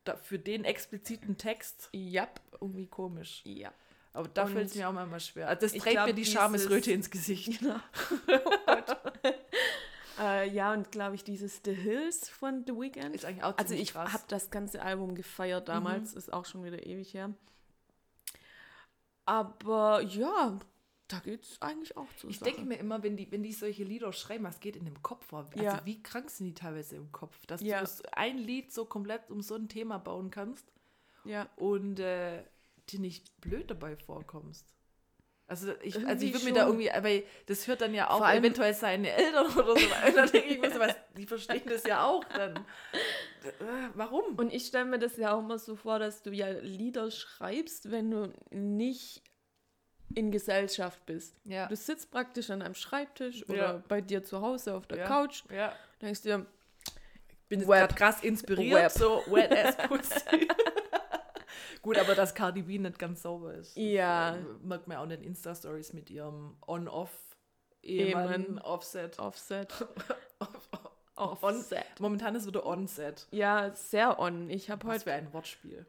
[0.03, 2.27] Da, für den expliziten Text Ja.
[2.61, 3.41] irgendwie komisch.
[3.45, 3.73] Ja.
[4.13, 5.47] Aber da fällt es mir auch manchmal schwer.
[5.49, 7.59] Also das trägt mir glaub, die dieses- Schamesröte ins Gesicht.
[7.59, 7.75] Genau.
[10.21, 13.15] Äh, ja, und glaube ich, dieses The Hills von The Weeknd.
[13.15, 16.85] Ist eigentlich auch Also ich habe das ganze Album gefeiert damals, ist auch schon wieder
[16.85, 17.33] ewig her.
[19.25, 20.59] Aber ja,
[21.09, 22.51] da geht's eigentlich auch zur Ich Sache.
[22.51, 25.25] denke mir immer, wenn die, wenn die solche Lieder schreiben, was geht in dem Kopf
[25.25, 25.39] vor?
[25.51, 25.81] Also Ja.
[25.83, 27.83] wie krank sind die teilweise im Kopf, dass Ja.
[27.83, 30.71] du ein Lied so komplett um so ein Thema bauen kannst
[31.25, 31.49] ja.
[31.57, 32.43] und äh,
[32.89, 34.65] dir nicht blöd dabei vorkommst.
[35.47, 38.27] Also ich, also ich würde mir da irgendwie, weil das hört dann ja auch Vor
[38.27, 39.85] allem- eventuell seine Eltern oder so.
[40.07, 42.55] Und dann denke ich mir so, was, die verstehen das ja auch dann.
[43.43, 44.35] Äh, Warum?
[44.35, 47.89] Und ich stelle mir das ja auch immer so vor, dass du ja Lieder schreibst,
[47.89, 49.23] wenn du nicht
[50.15, 51.35] in Gesellschaft bist.
[51.45, 51.67] Ja.
[51.67, 53.83] Du sitzt praktisch an einem Schreibtisch oder Ja.
[53.87, 55.05] bei dir zu Hause auf der Ja.
[55.07, 55.73] Couch, Ja.
[56.01, 56.45] denkst dir,
[57.47, 58.91] bin jetzt gerade krass inspiriert, Web.
[58.91, 60.47] so wet as pussy.
[61.81, 63.75] Gut, aber dass Cardi B nicht ganz sauber ist.
[63.77, 64.31] Ja.
[64.31, 68.59] Das, äh, merkt man auch in den Insta-Stories mit ihrem On-Off-Ehemann, Ehemann.
[68.59, 69.17] Offset.
[69.19, 69.73] Offset.
[71.15, 71.83] On, Offset.
[71.99, 73.27] momentan ist wieder Onset.
[73.31, 74.49] Ja, sehr on.
[74.49, 75.85] Ich habe Was heute für ein Wortspiel.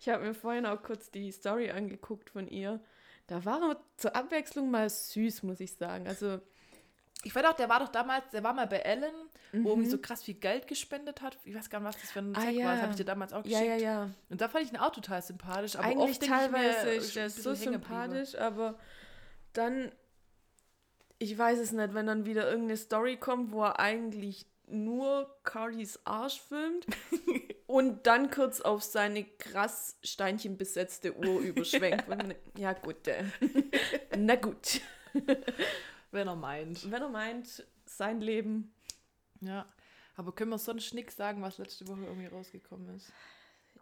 [0.00, 2.80] Ich habe mir vorhin auch kurz die Story angeguckt von ihr.
[3.26, 6.06] Da war er zur Abwechslung mal süß, muss ich sagen.
[6.06, 6.40] Also,
[7.24, 9.12] Ich fand auch, der war doch damals, der war mal bei Ellen,
[9.52, 9.66] wo Mhm.
[9.66, 11.36] irgendwie so krass viel Geld gespendet hat.
[11.44, 12.64] Ich weiß gar nicht, was das für ein Ah, Zweck ja.
[12.66, 12.72] war.
[12.74, 13.80] Das habe ich dir damals auch ja, geschickt.
[13.82, 14.10] ja, ja.
[14.30, 15.74] Und da fand ich ihn auch total sympathisch.
[15.74, 18.78] Aber Eigentlich oft denk ich mir, teilweise ist der so sympathisch, aber
[19.52, 19.90] dann,
[21.18, 25.98] ich weiß es nicht, wenn dann wieder irgendeine Story kommt, wo er eigentlich nur Cardis
[26.04, 26.86] Arsch filmt
[27.68, 32.04] und dann kurz auf seine krass steinchenbesetzte Uhr überschwenkt.
[32.56, 33.06] Ja, gut.
[33.06, 33.24] Äh.
[34.18, 34.80] Na gut.
[36.10, 36.90] Wenn er meint.
[36.90, 38.72] Wenn er meint, sein Leben.
[39.42, 39.66] Ja.
[40.16, 43.12] Aber können wir sonst nichts sagen, was letzte Woche irgendwie rausgekommen ist?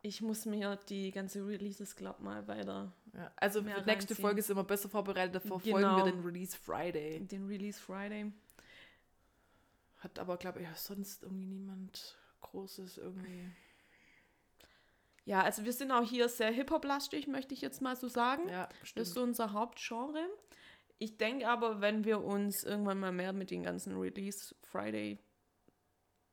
[0.03, 3.31] Ich muss mir die ganze Releases, glaub mal, weiter Ja.
[3.37, 4.14] Also für die nächste.
[4.16, 5.37] Folge sind wir besser vorbereitet.
[5.37, 6.05] Da verfolgen Genau.
[6.05, 7.20] wir den Release Friday.
[7.20, 8.33] den Release Friday.
[10.01, 13.51] Hat aber, glaube ich, sonst irgendwie niemand Großes irgendwie.
[15.26, 18.48] Ja, also wir sind auch hier sehr Hip-Hop-lastig, möchte ich jetzt mal so sagen.
[18.48, 19.06] Ja, Das stimmt.
[19.06, 20.24] ist so unser Hauptgenre.
[20.98, 25.18] Ich denke aber, wenn wir uns irgendwann mal mehr mit den ganzen Release Friday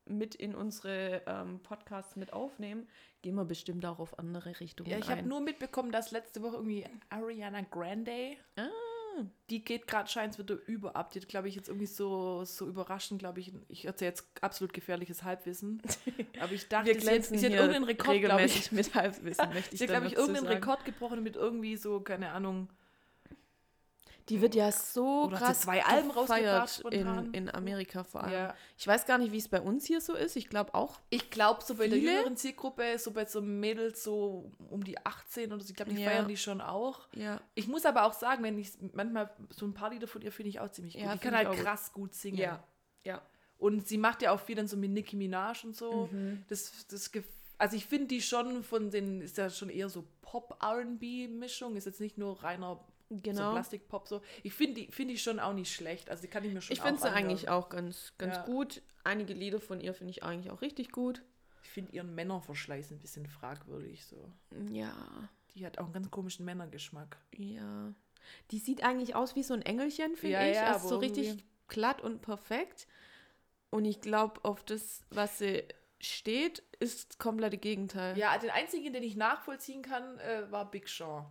[0.06, 2.86] mit in unsere ähm, Podcasts mit aufnehmen,
[3.22, 6.56] gehen wir bestimmt auch auf andere Richtungen Ja, ich habe nur mitbekommen, dass letzte Woche
[6.56, 8.68] irgendwie Ariana Grande, Ah,
[9.50, 11.12] die geht gerade scheint wieder über ab.
[11.12, 14.72] Die hat, glaube ich, jetzt irgendwie so, so überraschend, glaube ich, ich erzähle jetzt absolut
[14.72, 15.82] gefährliches Halbwissen.
[16.40, 18.72] Aber ich dachte, wir sie hat, sie hat irgendeinen Rekord, glaube ich.
[18.72, 20.56] mit Halbwissen, möchte ich Sie hat, glaube ich, irgendeinen sagen.
[20.56, 22.68] Rekord gebrochen mit irgendwie so, keine Ahnung,
[24.30, 28.32] Die wird ja so Oder sie krass zwei Alben rausgebracht in, in Amerika vor allem.
[28.32, 28.54] Ja.
[28.78, 30.36] Ich weiß gar nicht, wie es bei uns hier so ist.
[30.36, 30.98] Ich glaube auch.
[31.10, 32.12] Ich glaube, so bei der Viele?
[32.12, 36.00] jüngeren Zielgruppe, so bei so Mädels so um die 18 oder so, ich glaube, die
[36.00, 36.08] Ja.
[36.10, 37.06] feiern die schon auch.
[37.14, 37.38] Ja.
[37.54, 40.48] Ich muss aber auch sagen, wenn ich manchmal so ein paar Lieder von ihr finde
[40.48, 41.02] ich auch ziemlich gut.
[41.02, 42.38] Ja, die kann halt krass gut singen.
[42.38, 42.64] Ja.
[43.04, 43.20] Ja.
[43.58, 46.08] Und sie macht ja auch viel dann so mit Nicki Minaj und so.
[46.10, 46.44] Mhm.
[46.48, 47.10] Das, das
[47.58, 52.00] also ich finde die schon von den, ist ja schon eher so Pop-R&B-Mischung, ist jetzt
[52.00, 52.80] nicht nur reiner
[53.10, 53.52] so Genau.
[53.52, 54.22] Plastikpop so.
[54.42, 56.10] Ich finde die, find die schon auch nicht schlecht.
[56.10, 58.44] Also die kann ich mir schon Ich finde sie eigentlich auch ganz, ganz Ja.
[58.44, 58.82] gut.
[59.04, 61.22] Einige Lieder von ihr finde ich eigentlich auch richtig gut.
[61.62, 64.30] Ich finde ihren Männerverschleiß ein bisschen fragwürdig so.
[64.70, 64.94] Ja,
[65.54, 67.16] Die hat auch einen ganz komischen Männergeschmack.
[67.36, 67.92] ja.
[68.50, 70.56] Die sieht eigentlich aus wie so ein Engelchen, finde Ja, ich.
[70.56, 72.86] ja, also so richtig glatt und perfekt.
[73.68, 75.62] Und ich glaube, auf das, was sie
[76.00, 78.16] steht, ist das komplette Gegenteil.
[78.16, 81.26] Ja, den einzigen, den ich nachvollziehen kann, äh, war Big Sean.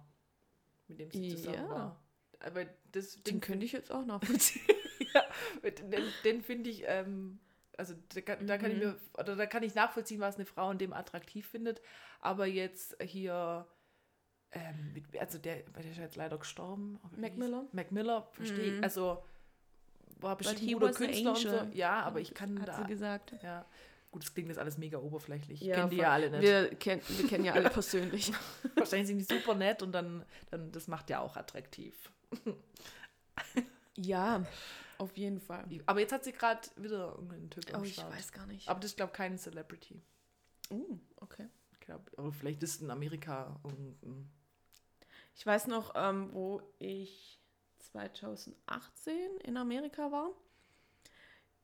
[0.97, 1.69] Mit dem sie zusammen Ja.
[1.69, 2.03] war.
[2.39, 4.65] Aber das, Den den, könnte ich jetzt auch nachvollziehen.
[5.63, 7.39] den, den finde ich, ähm,
[7.77, 8.83] also da kann, da kann ich Mhm.
[8.83, 11.81] mir, oder da kann ich nachvollziehen, was eine Frau in dem attraktiv findet.
[12.19, 13.65] Aber jetzt hier,
[14.51, 16.99] ähm, mit, also der, der ist jetzt leider gestorben.
[17.17, 17.65] Mac Miller?
[17.71, 18.77] Mac Miller, verstehe ich.
[18.77, 18.83] Mhm.
[18.83, 19.23] Also
[20.19, 21.67] war bestimmt ein guter Künstler und so.
[21.73, 22.77] Ja, aber ich kann Hat da.
[22.77, 23.35] sie gesagt.
[23.41, 23.65] Ja.
[24.13, 25.59] Gut, das klingt jetzt alles mega oberflächlich.
[25.59, 26.43] Ich Ja, kenne die ja alle nicht.
[26.43, 28.31] Wir, kenn, wir kennen ja alle persönlich.
[28.75, 32.11] Wahrscheinlich sind die super nett und dann, dann das macht ja auch attraktiv.
[33.95, 34.45] ja,
[34.99, 35.65] auf jeden Fall.
[35.87, 38.69] Aber jetzt hat sie gerade wieder irgendeinen Typ Oh, ich weiß gar nicht.
[38.69, 39.99] Aber das ist, glaube ich, kein Celebrity.
[40.69, 41.47] Uh, okay.
[41.71, 44.31] Ich glaub, aber vielleicht ist in Amerika irgendein.
[45.35, 47.39] Ich weiß noch, ähm, wo ich
[47.79, 50.29] 2018 in Amerika war.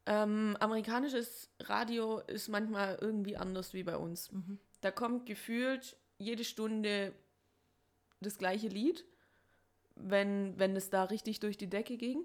[0.09, 4.31] Ähm, amerikanisches Radio ist manchmal irgendwie anders wie bei uns.
[4.81, 7.13] Da kommt gefühlt jede Stunde
[8.19, 9.05] das gleiche Lied,
[9.95, 12.23] wenn, wenn es da richtig durch die Decke ging.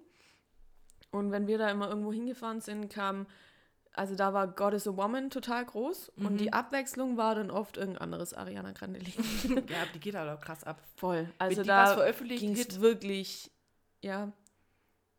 [1.11, 3.27] Und wenn wir da immer irgendwo hingefahren sind, kam,
[3.93, 7.77] also da war God is a Woman total groß und die Abwechslung war dann oft
[7.77, 9.15] irgendein anderes Ariana Grande Lied.
[9.71, 10.81] ja, aber die geht halt auch krass ab.
[10.97, 11.29] Voll.
[11.39, 13.51] Also da veröffentlicht, ging es wirklich,
[14.01, 14.33] ja,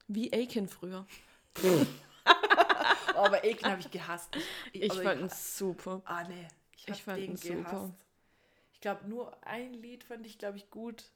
[0.07, 1.05] wie Aiken früher.
[3.15, 4.35] Oh, aber Aiken habe ich gehasst.
[4.71, 6.01] Ich, ich also fand ihn super.
[6.05, 6.47] Ah, nee.
[6.75, 7.55] Ich, Ich fand ihn super.
[7.63, 7.93] gehasst.
[8.73, 11.11] Ich glaube, nur ein Lied fand ich, glaube ich, gut.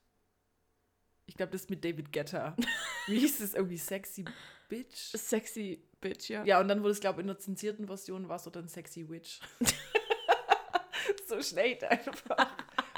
[1.25, 2.55] Ich glaube, das mit David Guetta.
[3.07, 3.77] Wie hieß es irgendwie?
[3.77, 4.25] Sexy
[4.67, 5.15] Bitch?
[5.15, 6.43] Sexy Bitch, ja.
[6.43, 8.67] Ja, und dann wurde es, glaube ich, in der zensierten Version war es so dann
[8.67, 9.39] Sexy Witch.
[11.27, 12.47] so schlecht einfach.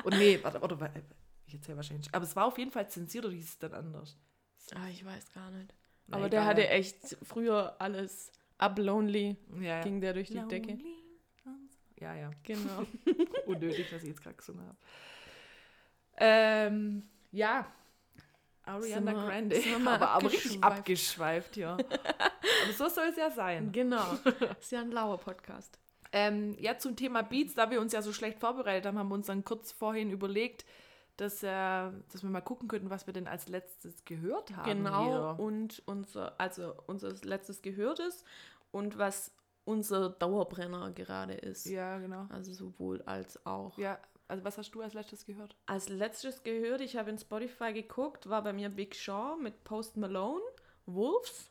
[0.03, 1.01] Und nee, warte, warte, warte,
[1.45, 2.13] ich erzähle wahrscheinlich.
[2.13, 4.17] Aber es war auf jeden Fall zensiert oder hieß es dann anders?
[4.73, 5.73] Ah, ich weiß gar nicht.
[6.07, 9.81] Na, Aber der hatte echt früher alles up lonely, Ja, ja.
[9.81, 10.71] ging der durch die Decke.
[10.71, 10.85] Lonely.
[11.99, 12.31] Ja, ja.
[12.43, 12.85] Genau.
[13.45, 14.77] Unnötig, was ich jetzt gerade gesungen habe.
[16.17, 17.71] Ähm, ja.
[18.63, 19.61] Ariana wir- Grande.
[19.85, 21.57] aber, aber richtig abgeschweift.
[21.57, 21.73] abgeschweift, ja.
[21.73, 23.71] aber so soll es ja sein.
[23.71, 24.05] genau.
[24.59, 25.79] Ist ja ein lauer Podcast.
[26.13, 29.15] Ähm, ja, zum Thema Beats, da wir uns ja so schlecht vorbereitet haben, haben wir
[29.15, 30.65] uns dann kurz vorhin überlegt,
[31.21, 34.83] dass, äh, dass wir mal gucken könnten, was wir denn als letztes gehört haben.
[34.83, 35.03] Genau.
[35.03, 35.45] hier.
[35.45, 38.23] Und unser, also unser letztes Gehörtes
[38.71, 39.31] und was
[39.63, 41.67] unser Dauerbrenner gerade ist.
[41.67, 42.25] Ja, genau.
[42.29, 43.77] Also sowohl als auch.
[43.77, 45.55] Ja, also was hast du als letztes gehört?
[45.67, 49.97] Als letztes gehört, ich habe in Spotify geguckt, war bei mir Big Sean mit Post
[49.97, 50.41] Malone,
[50.87, 51.50] Wolves.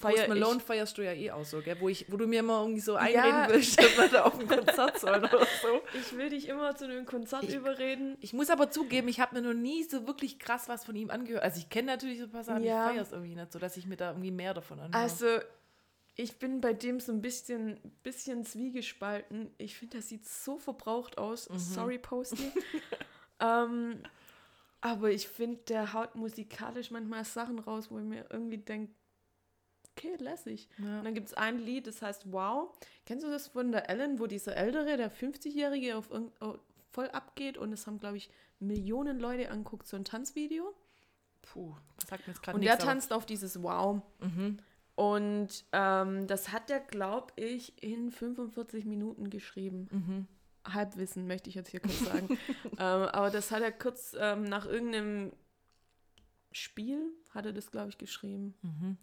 [0.00, 1.76] Post Feier Malone ich- feierst du ja eh auch so, gell?
[1.80, 2.98] Wo, ich, wo du mir immer irgendwie so Ja.
[3.00, 5.80] einreden willst, dass wir da auf ein Konzert sollen oder so.
[5.98, 8.16] Ich will dich immer zu einem Konzert Ich- überreden.
[8.20, 11.10] Ich muss aber zugeben, ich habe mir noch nie so wirklich krass was von ihm
[11.10, 11.42] angehört.
[11.44, 12.86] Also ich kenne natürlich so ein paar Sachen, Ja.
[12.86, 15.00] ich feiere es irgendwie nicht so, dass ich mir da irgendwie mehr davon anhöre.
[15.02, 15.26] Also,
[16.18, 19.50] ich bin bei dem so ein bisschen, bisschen zwiegespalten.
[19.58, 21.48] Ich finde, das sieht so verbraucht aus.
[21.48, 21.58] Mhm.
[21.58, 22.50] Sorry, Posty.
[23.40, 24.00] ähm,
[24.80, 28.92] aber ich finde, der haut musikalisch manchmal Sachen raus, wo ich mir irgendwie denke,
[29.96, 30.68] okay, lässig.
[30.78, 30.98] Ja.
[30.98, 32.70] Und dann gibt es ein Lied, das heißt Wow.
[33.04, 36.58] Kennst du das von der Ellen, wo dieser Ältere, der 50-Jährige, auf oh,
[36.92, 40.74] voll abgeht und es haben, glaube ich, Millionen Leute anguckt, so ein Tanzvideo?
[41.42, 44.02] Puh, das sagt mir jetzt gerade Und der tanzt auf dieses Wow.
[44.20, 44.58] Mhm.
[44.94, 49.88] Und ähm, das hat der, glaube ich, in 45 Minuten geschrieben.
[49.92, 50.26] Mhm.
[50.72, 52.30] Halbwissen möchte ich jetzt hier kurz sagen.
[52.64, 55.32] ähm, aber das hat er kurz ähm, nach irgendeinem
[56.50, 58.54] Spiel, hat er das, glaube ich, geschrieben.
[58.62, 58.96] Mhm.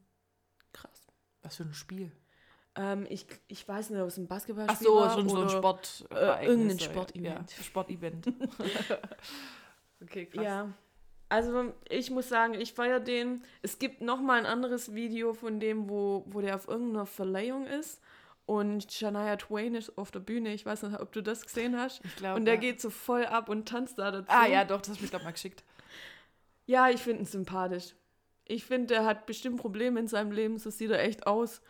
[0.74, 1.08] Krass.
[1.42, 2.12] Was für ein Spiel?
[2.76, 5.50] Ähm, ich, ich weiß nicht, ob es ein Ach Basketballspiel so, war schon so ein
[5.50, 6.06] Sport.
[6.12, 7.52] äh, irgendein Sportevent.
[7.52, 8.28] Ja, Sportevent.
[10.02, 10.44] okay, krass.
[10.44, 10.74] Ja.
[11.30, 13.44] Also ich muss sagen, ich feiere den.
[13.62, 17.66] Es gibt noch mal ein anderes Video von dem, wo, wo der auf irgendeiner Verleihung
[17.66, 18.02] ist
[18.46, 20.54] und Shania Twain ist auf der Bühne.
[20.54, 22.02] Ich weiß nicht, ob du das gesehen hast.
[22.04, 22.60] Ich glaub, und der ja.
[22.60, 24.28] geht so voll ab und tanzt da dazu.
[24.30, 25.64] Ah ja, doch, das hast du mir glaube mal geschickt.
[26.66, 27.96] Ja, ich finde ihn sympathisch.
[28.46, 31.62] Ich finde, der hat bestimmt Probleme in seinem Leben, so sieht er echt aus.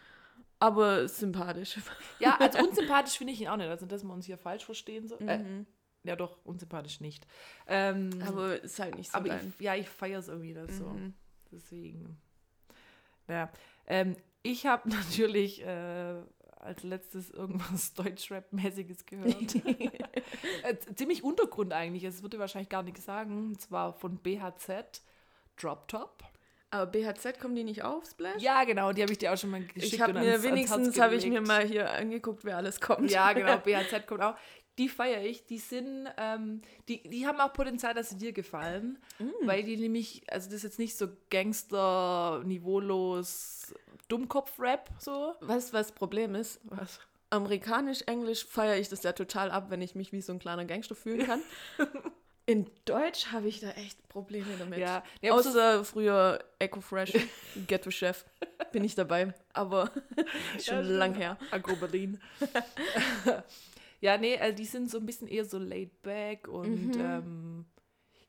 [0.60, 1.78] Aber sympathisch.
[2.20, 3.68] Ja, als unsympathisch finde ich ihn auch nicht.
[3.70, 5.08] Also, dass wir uns hier falsch verstehen.
[5.08, 5.18] So.
[5.18, 5.66] Äh, Mhm.
[6.04, 7.28] ja, doch, unsympathisch nicht.
[7.68, 10.86] Ähm, Aber ist halt nicht so aber ich, ja, ich feiere es irgendwie das so.
[10.86, 11.14] Mhm.
[11.52, 12.18] Deswegen.
[13.28, 13.52] Naja,
[13.88, 16.16] ähm, ich habe natürlich äh,
[16.60, 19.56] als letztes irgendwas Deutschrap-mäßiges gehört.
[20.64, 22.06] äh, ziemlich Untergrund eigentlich.
[22.06, 23.38] Es würde wahrscheinlich gar nichts sagen.
[23.50, 25.02] Und zwar von BHZ
[25.58, 26.24] Drop Top.
[26.74, 28.42] Aber BHZ kommen die nicht auf, Splash?
[28.42, 29.94] Ja, genau, die habe ich dir auch schon mal geschickt.
[29.94, 33.12] Ich habe mir ans- wenigstens habe ich mir mal hier angeguckt, wer alles kommt.
[33.12, 34.36] Ja, genau, BHZ kommt auch.
[34.80, 35.46] Die feiere ich.
[35.46, 38.98] Die sind, ähm, die, die haben auch Potenzial, dass sie dir gefallen.
[39.20, 39.30] Mm.
[39.46, 43.76] Weil die nämlich, also das ist jetzt nicht so Gangster, niveaulos,
[44.08, 45.36] Dummkopf-Rap so.
[45.42, 46.60] Weißt du, was das Problem ist?
[46.64, 47.00] Was?
[47.30, 50.66] Amerikanisch, Englisch feiere ich das ja total ab, wenn ich mich wie so ein kleiner
[50.66, 51.42] Gangster fühlen kann.
[52.46, 54.78] In Deutsch habe ich da echt Probleme damit.
[54.80, 57.14] Ja, so- Außer früher Echo Fresh,
[57.68, 58.26] Ghetto Chef,
[58.74, 59.34] bin ich dabei.
[59.54, 59.90] Aber
[60.62, 61.38] schon Ja, lang her.
[61.52, 62.20] Agro Berlin.
[64.02, 67.00] ja, nee, also die sind so ein bisschen eher so laid back und Mhm.
[67.02, 67.66] ähm,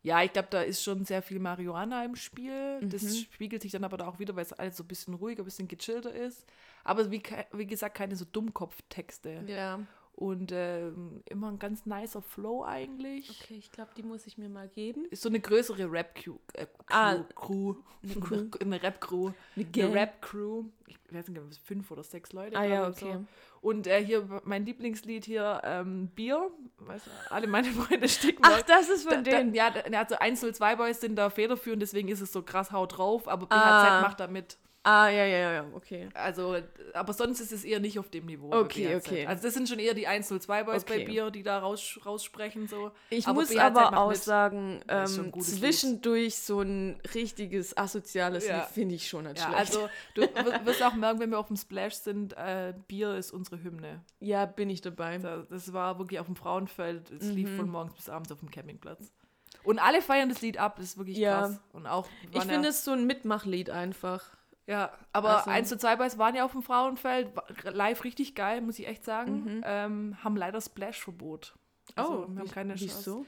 [0.03, 2.81] ja, ich glaube, da ist schon sehr viel Marihuana im Spiel.
[2.83, 2.90] Mhm.
[2.90, 5.42] Das spiegelt sich dann aber da auch wieder, weil es alles so ein bisschen ruhiger,
[5.42, 6.44] ein bisschen gechillter ist.
[6.85, 7.22] Aber wie,
[7.53, 9.42] wie gesagt, keine so Dummkopf-Texte.
[9.46, 9.81] Ja.
[10.16, 13.31] Und ähm, immer ein ganz nicer Flow eigentlich.
[13.42, 15.07] Okay, ich glaube, die muss ich mir mal geben.
[15.11, 16.37] Ist so eine größere Rap-Crew.
[16.53, 17.74] Äh, Crew, Ah, Crew.
[18.05, 18.44] eine Crew.
[18.61, 19.33] Eine Rap-Crew.
[19.57, 19.92] Eine.
[19.94, 20.66] Rap-Crew.
[20.87, 23.14] Ich weiß nicht, ob es fünf oder sechs Leute Ah ja, okay.
[23.14, 23.24] So.
[23.68, 26.48] Und äh, hier mein Lieblingslied hier, ähm, Bier.
[26.79, 28.42] Weißt du, alle meine Freunde sticken.
[28.44, 29.53] Ach, das ist von da, denen.
[29.53, 33.27] ja, da, also 102 Boys sind da federführend, deswegen ist es so krass haut drauf,
[33.27, 34.00] aber BHZ Ah.
[34.02, 34.58] macht da mit.
[34.87, 36.10] Ah, ja, ja, ja, okay.
[36.12, 36.56] Also,
[36.92, 38.52] aber sonst ist es eher nicht auf dem Niveau.
[38.52, 39.26] Okay, okay.
[39.26, 41.04] Also das sind schon eher die 102 Boys bei Okay.
[41.06, 42.68] Bier, die da raus, raussprechen.
[42.68, 42.90] So.
[43.08, 44.18] Ich Aber muss BHZ aber auch mit.
[44.18, 48.58] sagen, Das ähm, zwischendurch so ein richtiges asoziales Ja.
[48.58, 49.58] Lied finde ich schon nicht Ja, schlecht.
[49.58, 50.22] also du
[50.66, 54.02] wirst auch merken, wenn wir auf dem Splash sind, äh, Bier ist unsere Hymne.
[54.20, 55.16] ja, bin ich dabei.
[55.16, 57.10] Da- Das war wirklich auf dem Frauenfeld.
[57.10, 57.56] Es lief Mhm.
[57.56, 59.10] von morgens bis abends auf dem Campingplatz.
[59.62, 61.38] Und alle feiern das Lied ab, das ist wirklich Ja.
[61.40, 61.60] krass.
[61.72, 64.22] Und auch Ich finde es so ein Mitmachlied einfach.
[64.67, 67.29] Ja, aber Also- 1 zu 2 Boys waren ja auf dem Frauenfeld,
[67.65, 69.62] live richtig geil, muss ich echt sagen.
[69.65, 71.54] Ähm, haben leider Splash-Verbot.
[71.96, 72.94] Also, wir haben keine Chance.
[72.94, 73.27] Oh,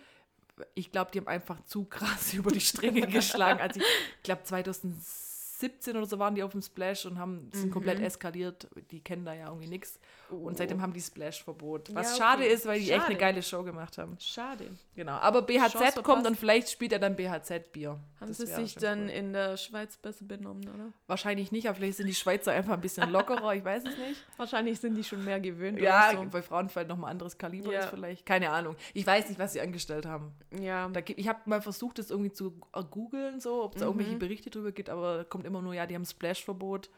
[0.56, 0.64] wieso?
[0.74, 3.60] Ich glaube, die haben einfach zu krass über die Stränge geschlagen.
[3.60, 7.98] Also ich glaube 2017 oder so waren die auf dem Splash und haben sind komplett
[7.98, 8.04] Mhm.
[8.04, 8.68] eskaliert.
[8.90, 9.98] Die kennen da ja irgendwie nichts.
[10.30, 11.94] Und seitdem haben die Splash-Verbot.
[11.94, 12.10] Was Oh.
[12.10, 12.52] Ja, schade okay.
[12.52, 13.16] ist, weil die echt eine Schade.
[13.16, 14.16] geile Show gemacht haben.
[14.20, 14.70] Schade.
[14.94, 15.12] Genau.
[15.12, 17.90] Aber BHZ Chance kommt und vielleicht spielt er dann BHZ-Bier.
[17.90, 19.10] Haben Das sie sich dann cool.
[19.10, 20.92] in der Schweiz besser benommen, oder?
[21.06, 24.24] Wahrscheinlich nicht, aber vielleicht sind die Schweizer einfach ein bisschen lockerer, ich weiß es nicht.
[24.38, 27.80] Wahrscheinlich sind die schon mehr gewöhnt Ja, oder bei Frauenfeld nochmal anderes Kaliber Ja.
[27.80, 28.24] ist vielleicht.
[28.24, 28.74] Keine Ahnung.
[28.94, 30.32] Ich weiß nicht, was sie angestellt haben.
[30.50, 30.62] so.
[30.62, 30.88] Ja.
[30.88, 34.16] Da, ich habe mal versucht, das irgendwie zu äh, googeln, so, ob es da irgendwelche
[34.16, 36.88] Berichte drüber gibt, aber kommt immer nur, ja, die haben Splash-Verbot,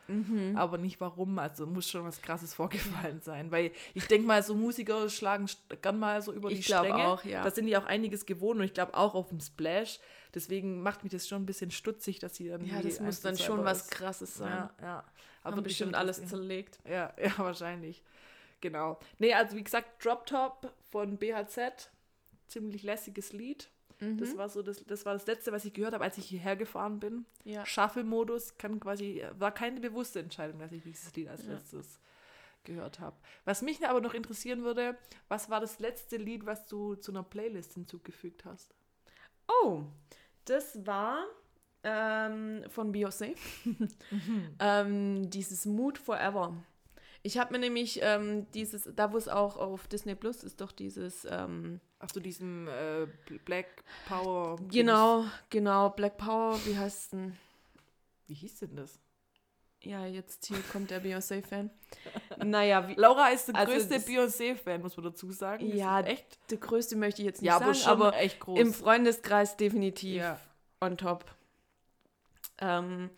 [0.55, 1.39] aber nicht warum.
[1.39, 3.51] Also muss schon was Krasses vorgefallen sein.
[3.51, 5.47] Weil ich denke mal, so Musiker schlagen
[5.83, 7.07] gern mal so über Ich die glaub Stränge.
[7.07, 7.43] auch, ja.
[7.43, 10.01] Da sind die auch einiges gewohnt und ich glaube auch auf dem Splash.
[10.35, 12.65] Deswegen macht mich das schon ein bisschen stutzig, dass sie dann.
[12.67, 14.51] ja, das muss 1 zu dann 2 schon was Krasses sein.
[14.51, 15.05] Ja, ja.
[15.45, 16.79] Haben wird bestimmt alles zerlegt.
[16.89, 18.03] Ja, ja, wahrscheinlich.
[18.61, 18.99] Genau.
[19.19, 21.91] Nee, also wie gesagt, Drop Top von BHZ.
[22.47, 23.69] Ziemlich lässiges Lied.
[24.01, 26.55] Das war so das, das war das letzte, was ich gehört habe, als ich hierher
[26.55, 27.25] gefahren bin.
[27.45, 27.67] Ja.
[27.67, 31.99] Shuffle-Modus kann quasi, war keine bewusste Entscheidung, dass ich dieses Lied als letztes
[32.69, 33.17] gehört habe.
[33.45, 34.97] Was mich aber noch interessieren würde,
[35.29, 38.75] was war das letzte Lied, was du zu einer Playlist hinzugefügt hast?
[39.49, 39.83] Oh,
[40.45, 41.25] das war
[41.83, 43.35] ähm, von Beyoncé.
[44.61, 46.55] ähm, dieses Mood Forever.
[47.23, 50.71] Ich habe mir nämlich ähm, dieses, da wo es auch auf Disney Plus ist, doch
[50.71, 53.07] dieses, ähm, Ach so, diesem äh,
[53.45, 54.57] Black Power.
[54.71, 57.37] genau, genau, Black Power, wie heißt denn?
[58.29, 59.01] Wie hieß denn das?
[59.85, 61.71] Ja, jetzt hier kommt der Beyoncé-Fan.
[62.45, 65.75] Naja, wie, Laura ist der Also größte Beyoncé-Fan, muss man dazu sagen.
[65.77, 66.39] Ja, echt.
[66.51, 68.59] der größte möchte ich jetzt nicht Ja, sagen, aber aber echt groß.
[68.59, 70.41] im Freundeskreis definitiv Ja.
[70.81, 71.25] on top.
[72.61, 73.11] Ähm,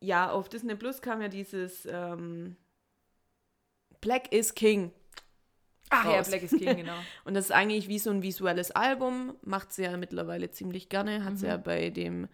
[0.00, 2.56] ja, auf Disney Plus kam ja dieses ähm,
[4.00, 4.92] Black is King.
[5.90, 6.28] Ach ja, raus.
[6.28, 6.96] Black is King, genau.
[7.24, 9.36] Und das ist eigentlich wie so ein visuelles Album.
[9.42, 11.24] Macht sie ja mittlerweile ziemlich gerne.
[11.24, 11.50] Hat sie Mhm.
[11.50, 12.28] ja bei dem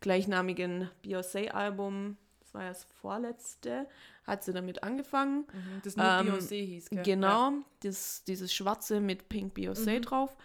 [0.00, 2.16] gleichnamigen Beyoncé-Album,
[2.56, 3.86] war ja das vorletzte,
[4.26, 5.46] hat sie damit angefangen.
[5.84, 7.02] Das nur Ähm, Beyoncé hieß, gell?
[7.04, 10.36] Genau, das, dieses Schwarze mit Pink Beyoncé drauf.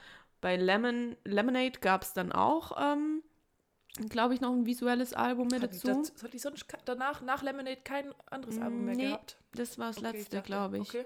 [0.41, 3.23] Bei Lemon, Lemonade gab es dann auch, ähm,
[4.09, 5.87] glaube ich, noch ein visuelles Album mit Hat dazu.
[5.87, 9.37] das, hat die sonst ke- danach, nach Lemonade, kein anderes Album mehr Nee, gehabt?
[9.53, 10.89] Das war das Okay, letzte, glaube ich.
[10.89, 11.05] Okay.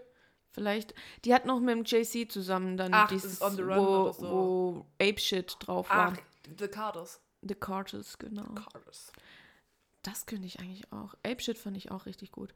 [0.52, 0.94] Vielleicht.
[1.26, 3.82] Die hat noch mit dem JC zusammen dann Ach, das dieses, On the Run wo,
[4.04, 4.30] oder so.
[4.30, 6.14] wo Ape Shit drauf war.
[6.16, 6.18] Ach,
[6.58, 7.20] The Carters.
[7.42, 8.46] The Carters, genau.
[8.54, 9.12] Carters.
[10.06, 11.16] Das könnte ich eigentlich auch.
[11.24, 12.54] Ape Shit fand ich auch richtig gut.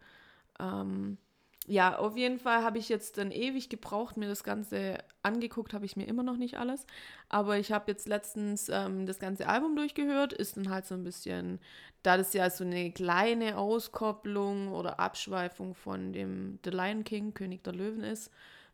[0.60, 1.18] Ähm,
[1.66, 5.86] ja, auf jeden Fall habe ich jetzt dann ewig gebraucht, mir das Ganze angeguckt, habe
[5.86, 6.86] ich mir immer noch nicht alles.
[7.28, 11.04] Aber ich habe jetzt letztens ähm, das ganze Album durchgehört, ist dann halt so ein
[11.04, 11.60] bisschen,
[12.04, 17.64] da das ja so eine kleine Auskopplung oder Abschweifung von dem The Lion King, König
[17.64, 18.32] der Löwen ist,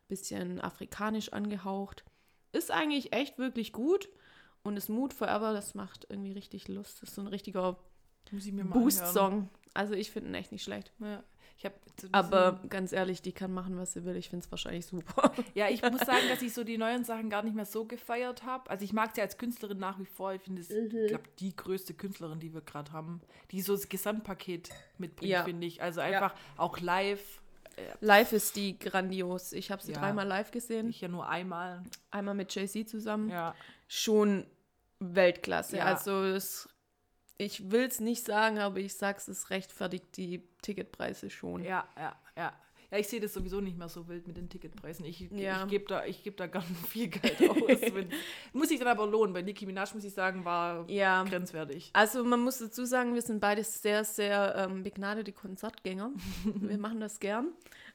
[0.08, 2.04] bisschen afrikanisch angehaucht.
[2.52, 4.08] Ist eigentlich echt wirklich gut.
[4.62, 7.00] Und das Mood Forever, das macht irgendwie richtig Lust.
[7.00, 7.78] Das ist so ein richtiger
[8.32, 9.48] Boost-Song.
[9.74, 10.92] Also ich finde ihn echt nicht schlecht.
[11.00, 11.22] Ja.
[12.12, 14.14] Aber ganz ehrlich, die kann machen, was sie will.
[14.16, 15.32] Ich finde es wahrscheinlich super.
[15.54, 18.44] Ja, ich muss sagen, dass ich so die neuen Sachen gar nicht mehr so gefeiert
[18.44, 18.68] habe.
[18.68, 20.34] Also ich mag sie als Künstlerin nach wie vor.
[20.34, 20.90] Ich finde es, Mhm.
[20.96, 23.20] ich glaube, die größte Künstlerin, die wir gerade haben,
[23.52, 24.68] die so das Gesamtpaket
[24.98, 25.44] mitbringt, Ja.
[25.44, 25.82] finde ich.
[25.82, 27.40] Also einfach auch live.
[28.00, 29.52] Live ist die grandios.
[29.52, 29.98] Ich habe sie Ja.
[30.00, 30.88] dreimal live gesehen.
[30.90, 31.82] Ich ja nur einmal.
[32.10, 33.30] Einmal mit Jay-Z zusammen.
[33.30, 33.54] Ja.
[33.88, 34.46] Schon
[34.98, 35.78] Weltklasse.
[35.78, 35.84] Ja.
[35.84, 36.68] Also es,
[37.38, 41.62] ich will es nicht sagen, aber ich sag's, es rechtfertigt die Ticketpreise schon.
[41.64, 42.52] Ja, ja, ja.
[42.88, 45.04] Ja, ich sehe das sowieso nicht mehr so wild mit den Ticketpreisen.
[45.06, 45.64] Ich, Ja.
[45.64, 47.58] ich gebe da, ich geb da gar nicht viel Geld aus.
[47.92, 48.08] Wenn,
[48.52, 49.34] muss ich dann aber lohnen.
[49.34, 51.24] Bei Nicki Minaj, muss ich sagen, war Ja.
[51.24, 51.90] grenzwertig.
[51.94, 56.12] Also man muss dazu sagen, wir sind beide sehr, sehr ähm, begnadete Konzertgänger.
[56.44, 57.48] wir machen das gern.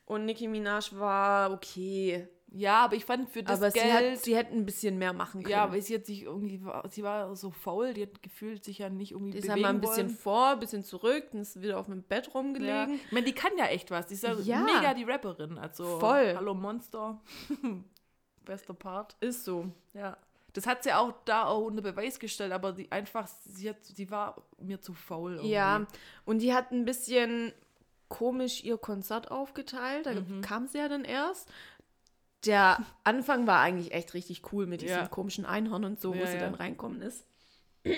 [0.05, 2.27] Und Nicki Minaj war okay.
[2.53, 4.11] Ja, aber ich fand für das aber sie, Geld...
[4.17, 5.51] hat, sie hätten ein bisschen mehr machen können.
[5.51, 8.79] ja, aber sie hat sich irgendwie, war- sie war so faul, die hat gefühlt sich
[8.79, 10.17] ja nicht irgendwie Die ist bewegen einmal ein bisschen wollen.
[10.17, 12.33] vor, ein bisschen zurück, dann ist sie wieder auf dem Bett Ja.
[12.33, 12.95] rumgelegen.
[13.05, 14.07] Ich meine, die kann ja echt was.
[14.07, 14.59] Die ist ja, Ja.
[14.63, 15.57] mega die Rapperin.
[15.57, 16.33] Also, Voll.
[16.35, 17.21] Hallo Monster.
[18.45, 19.15] Bester Part.
[19.19, 19.67] Ist so.
[19.93, 20.17] Ja.
[20.53, 24.09] Das hat sie auch da auch unter Beweis gestellt, aber die einfach, sie, hat, sie
[24.11, 25.35] war mir zu faul.
[25.35, 25.51] Irgendwie.
[25.51, 25.85] Ja,
[26.25, 27.53] und die hat ein bisschen
[28.09, 30.05] komisch ihr Konzert aufgeteilt.
[30.05, 30.41] Da Mhm.
[30.41, 31.49] kam sie ja dann erst.
[32.45, 35.07] Der Anfang war eigentlich echt richtig cool mit diesem Ja.
[35.07, 36.39] komischen Einhorn und so, wo Ja, sie ja.
[36.39, 37.25] dann reinkommen ist.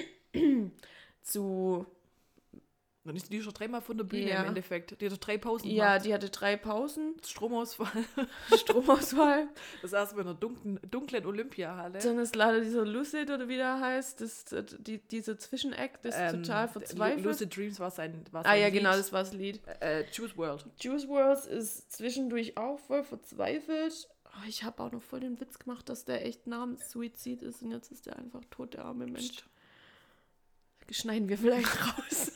[1.22, 1.86] Zu
[3.06, 4.42] Dann ist die schon dreimal von der Bühne Ja.
[4.44, 5.00] im Endeffekt.
[5.02, 6.06] Die hat doch drei Pausen Ja, gemacht.
[6.06, 7.88] die hatte drei Pausen, Stromausfall.
[8.58, 9.50] Stromausfall.
[9.82, 12.00] Das saßen wir in einer dunklen, dunklen Olympiahalle.
[12.00, 14.46] Dann ist leider dieser Lucid oder wie der heißt, das,
[14.80, 17.26] die, dieser Zwischeneck, das Ähm, total verzweifelt.
[17.26, 18.76] Lucid Dreams war sein, war ah sein ja, Lied.
[18.78, 19.60] genau, das war das Lied.
[19.82, 20.66] Äh, Choose World.
[20.80, 24.08] Juice WRLD ist zwischendurch auch voll verzweifelt.
[24.36, 27.62] Oh, ich habe auch noch voll den Witz gemacht, dass der echt namens Suizid ist
[27.62, 29.44] und jetzt ist der einfach tot, der arme Mensch.
[30.90, 31.68] Schneiden wir vielleicht
[31.98, 32.32] raus.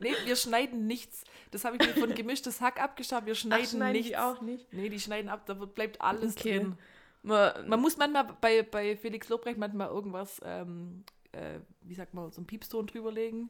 [0.00, 1.24] Nee, wir schneiden nichts.
[1.50, 3.26] Das habe ich mir von gemischtes Hack abgeschaut.
[3.26, 4.08] Wir schneiden, Ach, schneiden nichts.
[4.08, 4.72] die auch nicht.
[4.72, 6.58] Nee, die schneiden ab, da bleibt alles Okay.
[6.60, 6.78] drin.
[7.22, 12.30] Man, Man muss manchmal bei, bei Felix Lobrecht manchmal irgendwas, ähm, äh, wie sagt man,
[12.30, 13.48] so einen Piepston drüberlegen.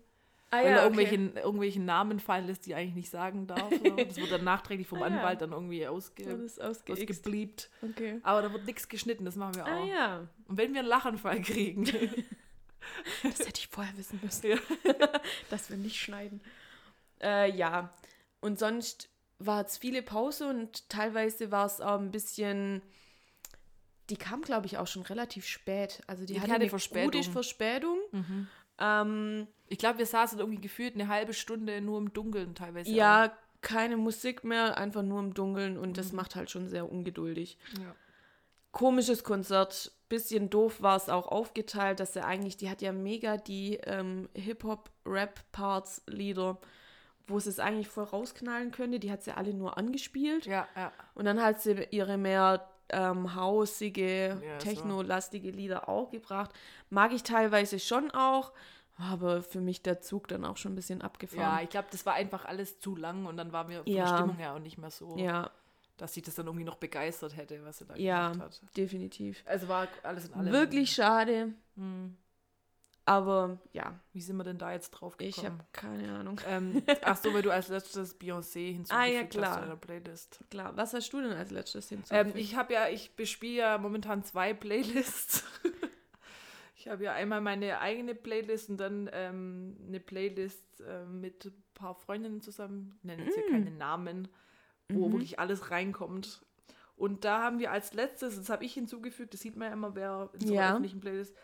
[0.52, 3.68] Ah, weil er ja, irgendwelchen, irgendwelchen Namen fallen lässt, die er eigentlich nicht sagen darf.
[3.96, 5.16] Das wird dann nachträglich vom Ah, ja.
[5.16, 6.24] Anwalt dann irgendwie ausge,
[6.60, 7.00] ausgeixt.
[7.02, 7.70] ausgebliebt.
[7.82, 8.20] Okay.
[8.22, 9.68] Aber da wird nichts geschnitten, das machen wir auch.
[9.68, 11.84] Ah ja, Und wenn wir einen Lachanfall kriegen,
[13.22, 14.56] das hätte ich vorher wissen müssen, Ja.
[15.50, 16.40] dass wir nicht schneiden.
[17.20, 17.92] Äh, ja,
[18.40, 22.82] und sonst war es viele Pause und teilweise war es auch ein bisschen.
[24.10, 26.02] Die kam, glaube ich, auch schon relativ spät.
[26.06, 27.12] Also die, Die hatte hatte eine Verspätung.
[27.12, 27.98] gute Verspätung.
[28.78, 32.90] Ähm, ich glaube, wir saßen irgendwie gefühlt eine halbe Stunde nur im Dunkeln teilweise.
[32.90, 37.56] ja, keine Musik mehr, einfach nur im Dunkeln und das macht halt schon sehr ungeduldig.
[37.76, 37.80] auch.
[37.80, 37.94] Ja.
[38.72, 39.92] komisches Konzert.
[40.10, 44.28] Bisschen doof war es auch aufgeteilt, dass er eigentlich, die hat ja mega die ähm,
[44.34, 46.58] Hip-Hop-Rap-Parts-Lieder,
[47.26, 49.00] wo sie es eigentlich voll rausknallen könnte.
[49.00, 50.44] Die hat sie alle nur angespielt.
[50.44, 50.92] Ja, ja.
[51.14, 56.50] Und dann hat sie ihre mehr ähm, hausige, Ja, technolastige Lieder auch gebracht.
[56.90, 58.52] Mag ich teilweise schon auch,
[59.02, 61.64] aber für mich der Zug dann auch schon ein bisschen Ja, abgefahren.
[61.64, 64.04] ich glaube, das war einfach alles zu lang und dann war mir von Ja.
[64.06, 65.50] der Stimmung her auch nicht mehr so, Ja,
[65.96, 68.60] dass sich das dann irgendwie noch begeistert hätte, was sie da ja, gemacht hat.
[68.76, 69.42] definitiv.
[69.46, 70.52] Also war alles in allem.
[70.52, 72.16] Wirklich schade, Hm.
[73.04, 75.28] aber ja, Wie sind wir denn da jetzt drauf gekommen?
[75.28, 76.40] ich habe keine Ahnung.
[76.46, 79.46] ähm, ach so, weil du als letztes Beyoncé hinzugefügt Ah, ja, klar.
[79.50, 80.40] hast zu deiner Playlist.
[80.50, 82.34] Klar, was hast du denn als letztes hinzugefügt?
[82.36, 85.44] Ähm, ich habe ja, ich bespiele ja momentan zwei Playlists.
[86.82, 91.62] ich habe ja einmal meine eigene Playlist und dann ähm, eine Playlist äh, mit ein
[91.74, 92.94] paar Freundinnen zusammen.
[92.98, 93.40] Ich nenne jetzt Mm.
[93.40, 94.26] hier keine Namen,
[94.88, 95.12] wo Mhm.
[95.12, 96.44] wirklich alles reinkommt.
[96.96, 99.94] Und da haben wir als letztes, das habe ich hinzugefügt, das sieht man ja immer,
[99.94, 100.72] wer in so einer Ja.
[100.72, 101.36] öffentlichen Playlist,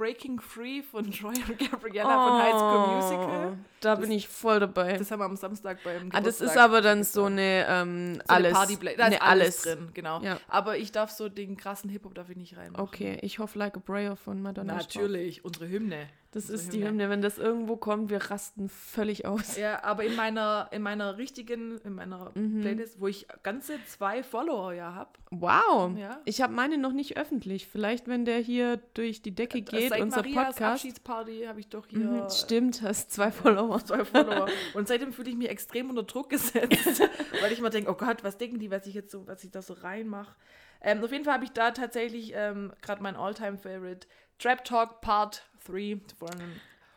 [0.00, 3.52] Breaking Free von Troy und Gabriella von High School Musical.
[3.52, 4.96] Oh, Da Das- bin ich voll dabei.
[4.96, 8.14] Das haben wir am Samstag beim ah, das ist Geburtstag aber dann so eine ähm,
[8.14, 8.52] so eine alles.
[8.54, 8.96] Partyplay.
[8.96, 10.22] Da eine ist alles drin, genau.
[10.22, 10.38] Ja.
[10.48, 12.82] Aber ich darf so den krassen Hip-Hop darf ich nicht reinmachen.
[12.82, 14.74] Okay, ich hoffe Like a Prayer von Madonna.
[14.74, 16.08] Natürlich, unsere Hymne.
[16.32, 17.10] Das ist die Hymne.
[17.10, 19.56] Wenn das irgendwo kommt, wir rasten völlig aus.
[19.56, 22.60] Ja, aber in meiner, in meiner richtigen, in meiner Mhm.
[22.60, 25.10] Playlist, wo ich ganze zwei Follower ja habe.
[25.32, 25.96] Wow.
[25.98, 26.20] Ja.
[26.26, 27.66] Ich habe meine noch nicht öffentlich.
[27.66, 30.62] Vielleicht, wenn der hier durch die Decke geht, Seit unser Marias Podcast.
[30.84, 33.84] Abschiedsparty habe ich doch hier Mhm, stimmt, hast zwei Follower.
[33.84, 34.46] zwei Follower.
[34.74, 37.00] Und seitdem fühle ich mich extrem unter Druck gesetzt,
[37.42, 39.50] weil ich immer denke, oh Gott, was denken die, was ich jetzt so, was ich
[39.50, 40.36] da so reinmache.
[40.80, 44.06] Ähm, auf jeden Fall habe ich da tatsächlich ähm, gerade mein All-Time-Favorite
[44.38, 46.30] Trap Talk Part 3 von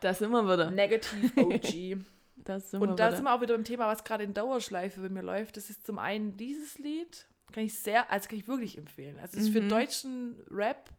[0.00, 0.70] Da sind wir wieder.
[0.70, 1.98] Negative OG.
[2.36, 3.16] Da sind Und da wieder.
[3.16, 5.56] sind wir auch wieder beim Thema, was gerade in Dauerschleife bei mir läuft.
[5.56, 9.18] Das ist zum einen dieses Lied, kann ich sehr, also kann ich wirklich empfehlen.
[9.18, 10.90] Also es ist für deutschen Rap.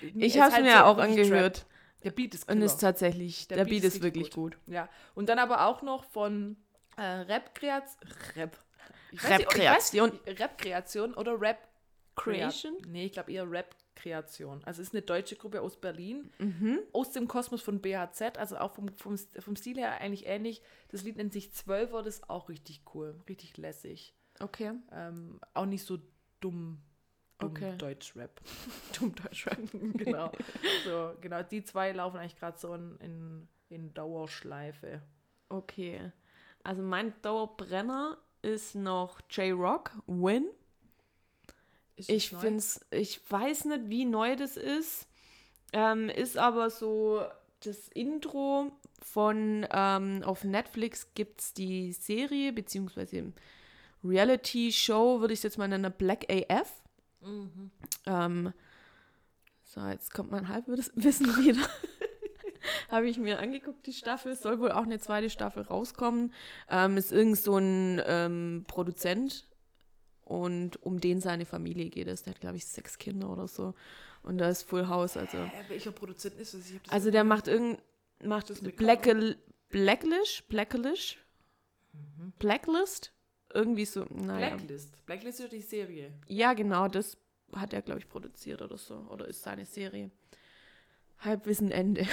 [0.00, 0.20] Mhm.
[0.20, 1.66] ich ist habe es halt mir sehr auch angehört.
[2.02, 2.66] Der Beat ist Und killer.
[2.66, 4.58] ist tatsächlich, der, Beat ist richtig wirklich gut.
[4.66, 4.88] Ja.
[5.14, 6.56] Und dann aber auch noch von
[6.96, 8.08] äh, Rap-Kreation.
[8.34, 8.58] Rap.
[9.22, 10.18] Rap-Kreation.
[10.26, 11.68] Rap-Kreation oder Rap
[12.16, 12.76] Creation?
[12.88, 13.48] Nee, ich glaube eher
[13.94, 14.62] Rap-Kreation.
[14.64, 16.30] Also es ist eine deutsche Gruppe aus Berlin.
[16.38, 16.80] Mhm.
[16.92, 20.62] Aus dem Kosmos von BHZ, also auch vom, vom, vom Stil her eigentlich ähnlich.
[20.88, 24.14] Das Lied nennt sich Zwölfer, das ist auch richtig cool, richtig lässig.
[24.40, 24.72] Okay.
[24.92, 25.98] Ähm, auch nicht so
[26.40, 26.80] dumm.
[27.38, 27.76] dumm Okay.
[27.76, 28.40] Deutschrap.
[28.98, 29.58] Dumm Deutschrap.
[29.72, 30.30] genau.
[30.84, 31.42] So, genau.
[31.42, 35.00] Die zwei laufen eigentlich gerade so in, in, in Dauerschleife.
[35.48, 36.12] Okay.
[36.62, 40.46] Also mein Dauerbrenner ist noch J-Rock, Win.
[41.96, 45.06] Ist Ich finde es, ich weiß nicht, wie neu das ist.
[45.72, 47.24] Ähm, ist aber so
[47.60, 53.32] das Intro von, ähm, auf Netflix gibt es die Serie, beziehungsweise
[54.04, 56.82] Reality-Show, würde ich es jetzt mal nennen, Black AF.
[57.22, 57.70] Mhm.
[58.06, 58.52] Ähm,
[59.62, 61.66] so, jetzt kommt mein halbes Wissen wieder.
[62.90, 64.36] Habe ich mir angeguckt, die Staffel.
[64.36, 66.32] Soll wohl auch eine zweite Staffel rauskommen.
[66.68, 69.46] Ähm, ist irgend so ein ähm, Produzent
[70.24, 72.22] und um den seine Familie geht es.
[72.22, 73.74] Der hat, glaube ich, sechs Kinder oder so.
[74.22, 75.16] Und da ist Full House.
[75.16, 76.62] Also, Hä, welcher Produzent ist das?
[76.84, 77.78] Das also der macht irgend
[78.22, 79.02] macht Das mit Black,
[79.68, 81.18] Blacklish, Blacklish,
[82.38, 83.12] Blacklist,
[83.52, 84.06] irgendwie so.
[84.10, 84.56] Naja.
[84.56, 85.06] Blacklist.
[85.06, 86.12] Blacklist ist die Serie.
[86.26, 87.18] Ja, genau, das
[87.54, 88.94] hat er, glaube ich, produziert oder so.
[89.10, 90.10] Oder ist seine Serie.
[91.18, 92.06] Halbwissen Ende.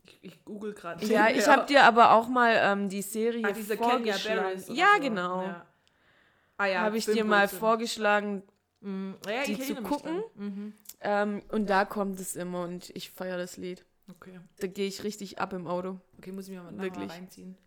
[0.05, 1.05] Ich, ich google gerade.
[1.05, 4.61] Ja, ich habe dir aber auch mal ähm, die Serie ah, diese vorgeschlagen.
[4.73, 5.01] Ja, so.
[5.01, 5.43] genau.
[5.43, 5.65] Ja.
[6.57, 8.43] Ah ja, habe ich dir mal vorgeschlagen,
[8.85, 9.17] Mhm.
[9.27, 10.23] Ja, die zu gucken.
[10.35, 10.73] Mhm.
[11.01, 13.83] ähm, und da kommt es immer und ich feiere das Lied.
[14.09, 14.39] Okay.
[14.59, 15.99] Da gehe ich richtig ab im Auto.
[16.19, 17.07] Okay, muss ich mir mal Wirklich.
[17.07, 17.57] mal reinziehen.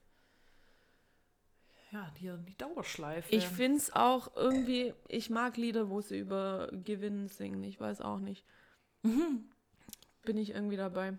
[1.91, 3.35] Ja, hier die Dauerschleife.
[3.35, 7.65] Ich finde es auch irgendwie, ich mag Lieder, wo sie über Gewinnen singen.
[7.65, 8.45] Ich weiß auch nicht.
[9.03, 9.47] Mhm.
[10.23, 11.15] Bin ich irgendwie dabei.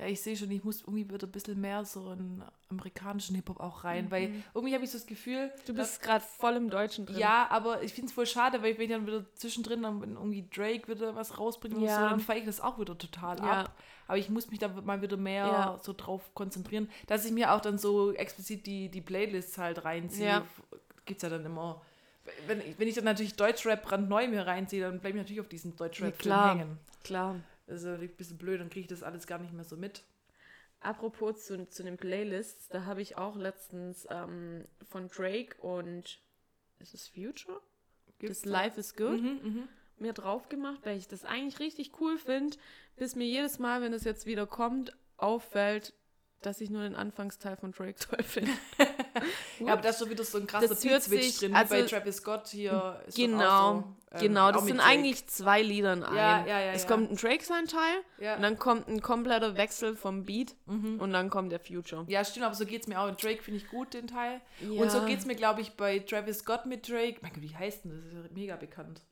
[0.00, 2.40] Ja, ich sehe schon, ich muss irgendwie wieder ein bisschen mehr so in
[2.70, 5.50] amerikanischen Hip-Hop auch rein, weil irgendwie habe ich so das Gefühl, Mhm.
[5.66, 7.18] Du bist gerade voll im Deutschen drin.
[7.18, 10.46] ja, aber ich finde es voll schade, weil wenn dann wieder zwischendrin dann wenn irgendwie
[10.54, 11.96] Drake wieder was rausbringen muss, Ja.
[12.04, 13.62] so, dann feiere ich das auch wieder total Ja.
[13.62, 13.72] ab.
[14.06, 15.78] Aber ich muss mich da mal wieder mehr Ja.
[15.82, 20.26] so drauf konzentrieren, dass ich mir auch dann so explizit die, die Playlists halt reinziehe.
[20.28, 20.46] Ja.
[21.06, 21.82] Gibt's ja dann immer.
[22.46, 25.48] Wenn, ich- wenn ich dann natürlich Deutschrap brandneu mir reinziehe, dann bleibe ich natürlich auf
[25.48, 26.50] diesen Deutschrap Ja, klar.
[26.56, 26.78] hängen.
[27.02, 27.36] Klar.
[27.68, 30.02] Also ein bisschen blöd, dann kriege ich das alles gar nicht mehr so mit.
[30.80, 36.20] Apropos zu, zu den Playlists, da habe ich auch letztens ähm, von Drake und
[36.78, 37.60] ist es Future?
[38.18, 38.62] Gibt's das da?
[38.62, 39.68] Life is Good Mhm, mhm.
[39.98, 42.56] mir drauf gemacht, weil ich das eigentlich richtig cool finde,
[42.96, 45.92] bis mir jedes Mal, wenn es jetzt wieder kommt, auffällt,
[46.42, 48.52] dass ich nur den Anfangsteil von Drake toll finde.
[49.58, 51.86] Ja, aber da ist schon wieder so ein krasser Das Beat-Switch drin, also- wie bei
[51.88, 53.02] Travis Scott hier.
[53.16, 54.52] Genau, so, ähm, genau.
[54.52, 54.88] Das sind Drake.
[54.88, 56.16] eigentlich zwei Lieder in einem.
[56.16, 59.96] Ja, ja, ja, es kommt ein Drake sein Teil und dann kommt ein kompletter Wechsel
[59.96, 61.00] vom Beat Mhm.
[61.00, 62.04] und dann kommt der Future.
[62.06, 63.10] Ja, stimmt, aber so geht es mir auch.
[63.16, 64.40] Drake finde ich gut, den Teil.
[64.62, 67.18] Und so geht es mir, glaube ich, bei Travis Scott mit Drake.
[67.20, 68.14] Mein Gott, wie heißt denn das?
[68.14, 69.02] Das ist mega bekannt.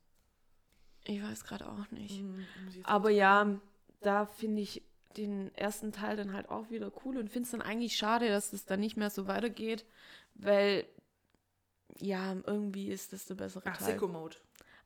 [1.04, 2.22] Ich weiß gerade auch nicht.
[2.22, 2.46] Mhm,
[2.84, 3.48] Aber ja,
[4.00, 4.82] da finde ich
[5.16, 8.52] den ersten Teil dann halt auch wieder cool und finde es dann eigentlich schade, dass
[8.52, 9.84] es dann nicht mehr so weitergeht,
[10.34, 10.84] weil
[11.98, 13.92] ja, irgendwie ist das der bessere Ach, Teil.
[13.94, 14.36] Sicko Mode.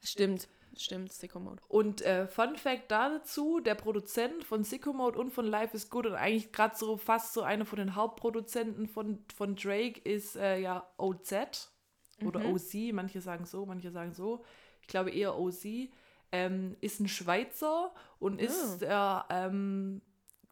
[0.03, 1.63] Stimmt, stimmt, Sicko Mode.
[1.69, 5.91] Und äh, Fun Fact da dazu, der Produzent von Sicko Mode und von Life is
[5.91, 10.37] Good und eigentlich gerade so fast so einer von den Hauptproduzenten von, von Drake ist
[10.37, 11.71] äh, ja OZ
[12.25, 12.55] oder Mhm.
[12.55, 14.45] OZ, manche sagen so, manche sagen so.
[14.83, 15.67] Ich glaube eher OZ.
[16.33, 18.45] Ähm, ist ein Schweizer und Ah.
[18.45, 20.01] ist der, ähm,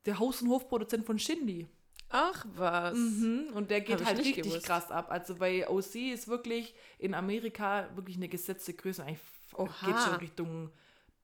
[0.06, 1.66] der Haus- und Hofproduzent von Shindy.
[2.10, 2.96] Ach was.
[2.96, 4.64] Mhm, und der geht Hab halt richtig gewusst.
[4.64, 5.10] krass ab.
[5.10, 9.02] Also bei OC ist wirklich in Amerika wirklich eine gesetzte Größe.
[9.04, 9.20] Eigentlich
[9.54, 9.68] Oha.
[9.86, 10.70] geht schon Richtung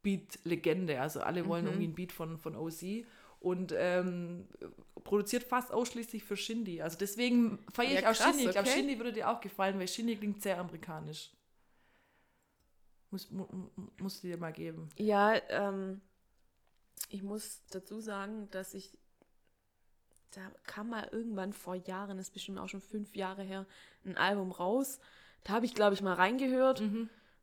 [0.02, 1.00] Beat-Legende.
[1.00, 1.70] Also alle wollen Mhm.
[1.70, 3.06] irgendwie ein Beat von, von OC.
[3.40, 4.46] Und ähm,
[5.04, 6.82] produziert fast ausschließlich für Shindy.
[6.82, 8.44] Also deswegen feiere ich Ja, auch krass, Shindy.
[8.46, 8.68] Ich glaube.
[8.68, 11.30] Shindy würde dir auch gefallen, weil Shindy klingt sehr amerikanisch.
[13.10, 13.70] Muss, mu, mu-
[14.00, 14.88] musst du dir mal geben.
[14.96, 16.00] Ja, ähm,
[17.08, 18.96] ich muss dazu sagen, dass ich,
[20.32, 23.66] da kam mal irgendwann vor Jahren, ist bestimmt auch schon fünf Jahre her,
[24.04, 24.98] ein Album raus.
[25.44, 26.82] Da habe ich, glaube ich, mal reingehört.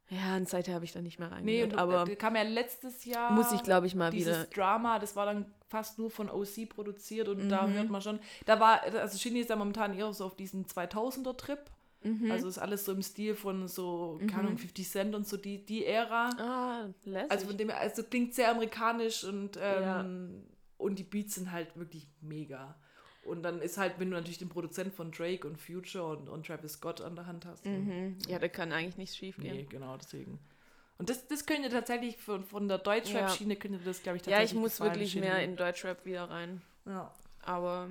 [0.09, 1.73] Ja, und seither habe ich da nicht mehr Nee, reingehört.
[1.73, 3.31] und, aber kam ja letztes Jahr.
[3.31, 4.49] muss ich, glaube ich, mal dieses wieder.
[4.49, 7.73] Drama, das war dann fast nur von OC produziert und da Mhm.
[7.75, 11.59] hört man schon, da war, also Shindy ist ja momentan eher so auf diesen 2000er-Trip,
[12.03, 12.31] Mhm.
[12.31, 15.63] also ist alles so im Stil von so, keine Ahnung, 50 Cent und so die,
[15.65, 16.29] die Ära.
[16.37, 17.31] Ah, lässig.
[17.31, 20.05] Also von dem also klingt sehr amerikanisch und, ähm, Ja.
[20.77, 22.75] und die Beats sind halt wirklich mega.
[23.23, 26.47] Und dann ist halt, wenn du natürlich den Produzent von Drake und Future und, und
[26.47, 27.65] Travis Scott an der Hand hast.
[27.65, 28.17] mhm.
[28.27, 29.57] Ja, da kann eigentlich nichts schief gehen.
[29.57, 30.39] Nee, genau, deswegen.
[30.97, 34.51] Und das, das könnte tatsächlich von, von der Deutschrap-Schiene könnte das, glaube ich, Ja, tatsächlich
[34.53, 36.61] ich muss wirklich mehr in Deutschrap wieder rein.
[36.85, 37.13] Ja.
[37.43, 37.89] Aber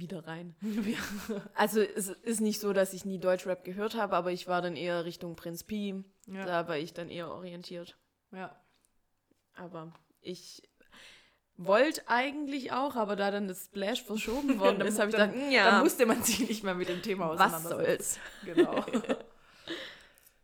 [0.00, 0.54] wieder rein.
[1.54, 4.76] Also es ist nicht so, dass ich nie Deutschrap gehört habe, aber ich war dann
[4.76, 6.04] eher Richtung Prinz Pi.
[6.26, 6.44] Ja.
[6.46, 7.96] Da war ich dann eher orientiert.
[8.32, 8.54] ja.
[9.54, 10.62] Aber ich
[11.56, 15.46] wollte eigentlich auch, aber da dann das Splash verschoben worden ist, habe ich dann- gedacht,
[15.46, 18.20] "Hm, ja, Dann musste man sich nicht mehr mit dem Thema was auseinandersetzen.
[18.20, 18.20] soll's.
[18.44, 18.84] Genau.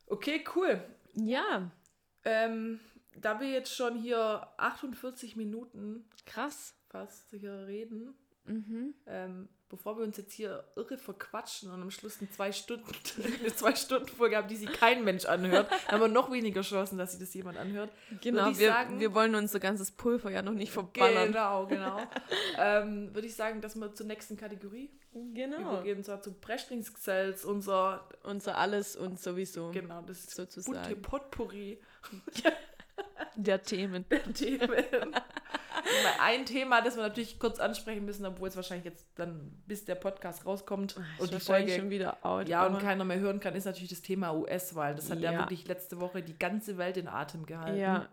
[0.09, 0.83] okay, cool.
[1.15, 1.71] Ja,
[2.25, 2.81] Ähm,
[3.17, 6.75] da wir jetzt schon hier 48 Minuten krass.
[6.89, 8.15] fast hier reden,
[8.47, 8.95] Mhm.
[9.07, 12.85] ähm, bevor wir uns jetzt hier irre verquatschen und am Schluss eine zwei Stunden,
[13.41, 16.99] eine zwei Stunden Folge haben, die sich kein Mensch anhört, haben wir noch weniger Chancen,
[16.99, 17.91] dass sich das jemand anhört.
[18.23, 21.29] Genau, Würde ich wir, sagen- wir wollen unser ganzes Pulver ja noch nicht verballern.
[21.33, 21.99] Genau, genau.
[22.59, 24.91] ähm, Würde ich sagen, dass wir zur nächsten Kategorie
[25.33, 25.59] Genau.
[25.75, 30.77] übergehen, und zwar zu Breschlingsgesells, unser, Unser Alles und sowieso genau, das sozusagen.
[30.83, 31.79] bunte Potpourri
[33.37, 34.05] der Themen.
[34.35, 34.69] Themen.
[36.21, 39.95] Ein Thema, das wir natürlich kurz ansprechen müssen, obwohl es wahrscheinlich jetzt dann, bis der
[39.95, 42.49] Podcast rauskommt und die Folge schon wieder out.
[42.49, 44.95] ja und keiner mehr hören kann, ist natürlich das Thema US-Wahl.
[44.95, 45.33] Das hat ja.
[45.33, 45.39] Ja.
[45.41, 47.79] wirklich letzte Woche die ganze Welt in Atem gehalten.
[47.79, 48.09] Ja,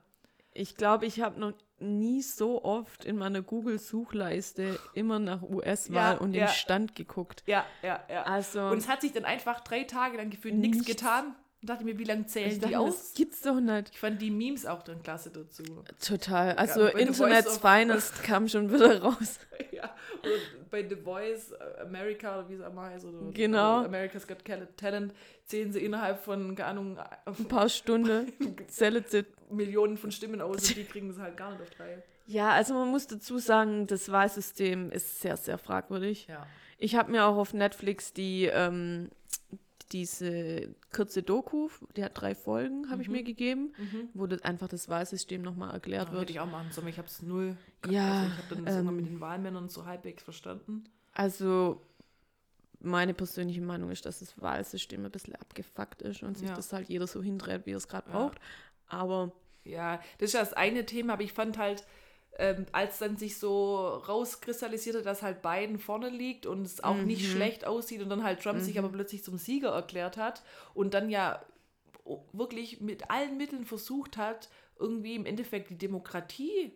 [0.53, 6.17] ich glaube, ich habe noch nie so oft in meiner Google-Suchleiste immer nach US-Wahl Ja,
[6.19, 6.45] und ja.
[6.45, 7.43] den Stand geguckt.
[7.47, 7.99] ja, ja.
[8.09, 8.23] ja.
[8.23, 10.85] Also, und es hat sich dann einfach drei Tage lang gefühlt Nichts.
[10.85, 11.35] getan.
[11.61, 12.97] Und dachte mir, wie lange zählen Ich die dachte, aus?
[12.97, 13.89] das gibt's doch nicht.
[13.91, 15.63] Ich fand die Memes auch dann klasse dazu.
[16.03, 16.55] Total.
[16.55, 19.39] Also The Internet's Finest kam schon wieder raus.
[19.71, 20.31] ja, oder
[20.71, 23.79] bei The Voice äh, America oder wie es einmal heißt, oder Genau.
[23.79, 24.39] oder America's Got
[24.75, 25.13] Talent,
[25.45, 28.31] zählen sie innerhalb von, keine Ahnung, Ein paar Stunden.
[28.67, 29.25] Zählt sie.
[29.51, 32.03] Millionen von Stimmen aus und die kriegen das halt gar nicht auf die Reihe.
[32.25, 36.27] Ja, also man muss dazu sagen, das Wahlsystem ist sehr, sehr fragwürdig.
[36.27, 36.47] Ja.
[36.77, 39.09] Ich habe mir auch auf Netflix die ähm,
[39.91, 43.73] diese kurze Doku, die hat drei Folgen, habe ich mir gegeben,
[44.13, 46.21] wo das einfach das Wahlsystem nochmal erklärt Ja, wird.
[46.23, 47.57] hätte ich auch machen sollen, ich habe es null.
[47.89, 50.85] Ja, also ich habe dann das immer ähm, mit den Wahlmännern so halbwegs verstanden.
[51.13, 51.81] Also
[52.79, 56.55] meine persönliche Meinung ist, dass das Wahlsystem ein bisschen abgefuckt ist und sich Ja.
[56.55, 58.17] das halt jeder so hindreht, wie er es gerade Ja.
[58.17, 58.39] braucht.
[58.87, 59.31] Aber
[59.63, 61.85] Ja, das ist ja das eine Thema, aber ich fand halt,
[62.37, 67.23] ähm, als dann sich so rauskristallisierte, dass halt Biden vorne liegt und es auch nicht
[67.23, 67.31] Mhm.
[67.31, 71.09] schlecht aussieht und dann halt Trump sich aber plötzlich zum Sieger erklärt hat und dann
[71.09, 71.43] ja
[72.33, 76.73] wirklich mit allen Mitteln versucht hat, irgendwie im Endeffekt die Demokratie,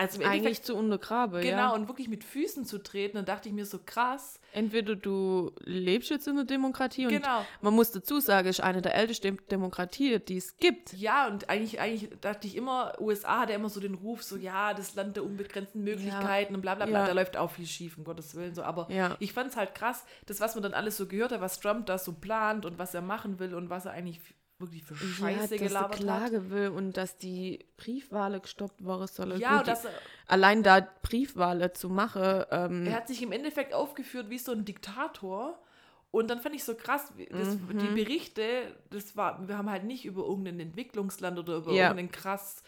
[0.00, 1.70] also im eigentlich zu untergraben, genau, ja.
[1.70, 6.10] und wirklich mit Füßen zu treten, dann dachte ich mir so krass, Entweder du lebst
[6.10, 7.44] jetzt in der Demokratie und genau.
[7.60, 10.92] man muss dazu sagen, es ist eine der ältesten Demokratien, die es gibt.
[10.94, 14.36] Ja, und eigentlich, eigentlich dachte ich immer, USA hat ja immer so den Ruf, so
[14.36, 17.00] ja, das Land der unbegrenzten Möglichkeiten und bla bla bla.
[17.00, 17.06] Ja.
[17.06, 18.54] Da läuft auch viel schief, um Gottes Willen.
[18.54, 18.62] So.
[18.62, 19.16] Aber Ja.
[19.20, 21.86] ich fand es halt krass, das, was man dann alles so gehört hat, was Trump
[21.86, 24.20] da so plant und was er machen will und was er eigentlich
[24.60, 25.98] wirklich für Scheiße ja, dass er gelabert hat.
[26.00, 29.36] Klage will und dass die Briefwahl gestoppt worden soll.
[29.38, 29.92] Ja, Gut, dass er,
[30.26, 34.64] allein da Briefwahl zu machen, ähm, er hat sich im Endeffekt aufgeführt wie so ein
[34.64, 35.58] Diktator.
[36.12, 37.78] Und dann fand ich so krass, das, Mhm.
[37.78, 38.42] die Berichte,
[38.90, 41.90] das war, wir haben halt nicht über irgendein Entwicklungsland oder über Ja.
[41.90, 42.62] irgendein krass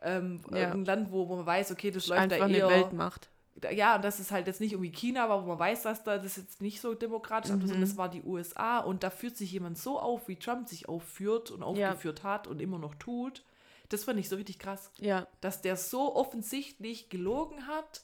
[0.00, 0.58] ähm, Ja.
[0.58, 3.30] irgendein Land, wo, wo man weiß, okay, das läuft einfach da eher Weltmacht.
[3.72, 6.18] Ja, und das ist halt jetzt nicht irgendwie China war, wo man weiß, dass da
[6.18, 9.52] das jetzt nicht so demokratisch ist, sondern das war die USA und da führt sich
[9.52, 11.66] jemand so auf, wie Trump sich aufführt und Ja.
[11.92, 13.44] aufgeführt hat und immer noch tut.
[13.88, 18.02] Das fand ich so richtig krass, Ja, dass der so offensichtlich gelogen hat,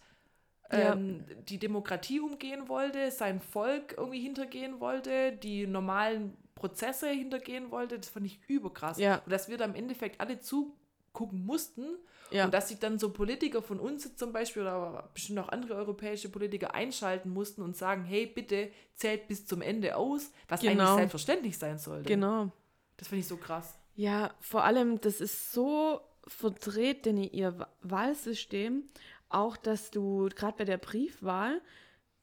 [0.73, 0.95] Ja.
[0.95, 7.99] ähm, die Demokratie umgehen wollte, sein Volk irgendwie hintergehen wollte, die normalen Prozesse hintergehen wollte.
[7.99, 8.99] Das fand ich überkrass.
[8.99, 9.17] Ja.
[9.25, 11.85] Und dass wir da im Endeffekt alle zugucken mussten
[12.31, 12.45] ja.
[12.47, 16.29] und dass sich dann so Politiker von uns zum Beispiel oder bestimmt auch andere europäische
[16.29, 20.83] Politiker einschalten mussten und sagen, hey, bitte zählt bis zum Ende aus, was Genau.
[20.85, 22.09] eigentlich selbstverständlich sein sollte.
[22.09, 22.51] genau.
[22.97, 23.79] Das finde ich so krass.
[23.97, 28.85] Ja, vor allem, das ist so verdreht, denn ihr Wa- Wahlsystem,
[29.29, 31.61] auch dass du, gerade bei der Briefwahl,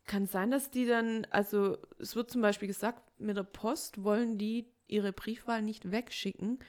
[0.06, 4.38] kann sein, dass die dann, also es wird zum Beispiel gesagt, mit der Post wollen
[4.38, 6.60] die ihre Briefwahl nicht wegschicken,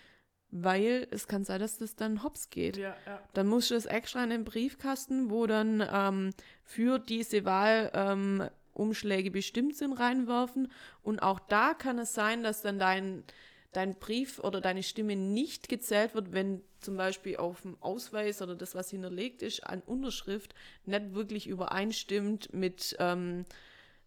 [0.52, 2.76] weil es kann sein, dass das dann hops geht.
[2.76, 3.20] Ja, ja.
[3.32, 6.30] Dann musst du es extra in den Briefkasten, wo dann ähm,
[6.62, 10.70] für diese Wahl ähm, Umschläge bestimmt sind, reinwerfen.
[11.02, 13.24] Und auch da kann es sein, dass dann dein,
[13.72, 18.54] dein Brief oder deine Stimme nicht gezählt wird, wenn zum Beispiel auf dem Ausweis oder
[18.54, 23.46] das, was hinterlegt ist, an Unterschrift nicht wirklich übereinstimmt mit, ähm,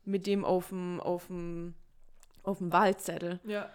[0.04, 1.74] mit dem auf dem, auf dem,
[2.44, 3.40] auf dem Wahlzettel.
[3.46, 3.72] Ja.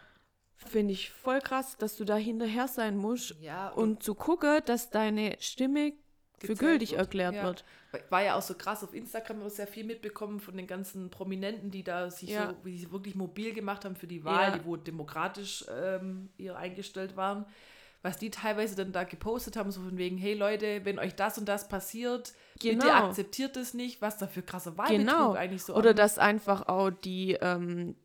[0.67, 4.91] Finde ich voll krass, dass du da hinterher sein musst Ja, und zu gucken, dass
[4.91, 5.93] deine Stimme
[6.39, 7.45] für gültig wird, erklärt ja.
[7.45, 7.65] wird.
[8.09, 11.11] War ja auch so krass auf Instagram, haben wir sehr viel mitbekommen von den ganzen
[11.11, 12.51] Prominenten, die da sich Ja.
[12.51, 16.57] so, wie sie wirklich mobil gemacht haben für die Wahl, die wo demokratisch ähm, eher
[16.57, 17.47] eingestellt waren.
[18.03, 21.37] Was die teilweise dann da gepostet haben, so von wegen, hey Leute, wenn euch das
[21.37, 22.89] und das passiert, bitte Genau.
[22.91, 25.33] akzeptiert es nicht, was da für krasser Wahlbetrug Genau.
[25.35, 27.97] eigentlich so Oder dass einfach auch die, ähm,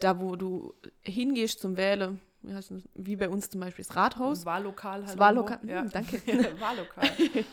[0.00, 2.82] da wo du hingehst zum Wählen, wie, heißt das?
[2.94, 5.08] wie bei uns zum Beispiel das Rathaus, Wahllokal halt.
[5.10, 5.82] das Wahllokal, ja.
[5.82, 6.20] hm, danke,
[6.60, 7.08] Wahllokal.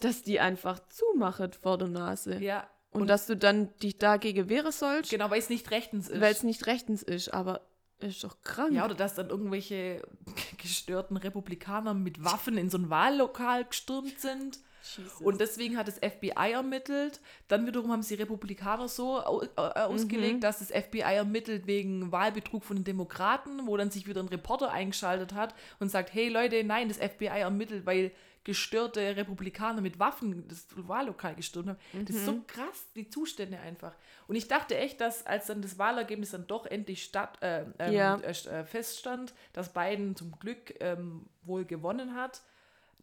[0.00, 2.36] dass die einfach zumachen vor der Nase.
[2.38, 2.66] ja.
[2.90, 6.20] Und, dass du dann dich dagegen wehren sollst, Genau, weil es nicht rechtens ist.
[6.20, 7.62] weil es nicht rechtens ist, aber
[7.98, 8.72] ist doch krank.
[8.72, 10.00] Ja, oder dass dann irgendwelche
[10.58, 14.60] gestörten Republikaner mit Waffen in so ein Wahllokal gestürmt sind.
[14.84, 15.20] Jesus.
[15.20, 17.20] Und deswegen hat das FBI ermittelt.
[17.48, 20.40] Dann wiederum haben sie Republikaner so äh, ausgelegt, Mhm.
[20.40, 24.70] dass das FBI ermittelt wegen Wahlbetrug von den Demokraten, wo dann sich wieder ein Reporter
[24.70, 28.12] eingeschaltet hat und sagt, hey Leute, nein, das FBI ermittelt, weil
[28.44, 31.78] gestörte Republikaner mit Waffen das Wahllokal gestürmt haben.
[32.04, 32.46] Das ist so Mhm.
[32.46, 33.94] krass, die Zustände einfach.
[34.28, 37.92] Und ich dachte echt, dass als dann das Wahlergebnis dann doch endlich statt, äh, ähm,
[37.94, 38.16] Ja.
[38.16, 42.42] äh, äh, feststand, dass Biden zum Glück ähm, wohl gewonnen hat,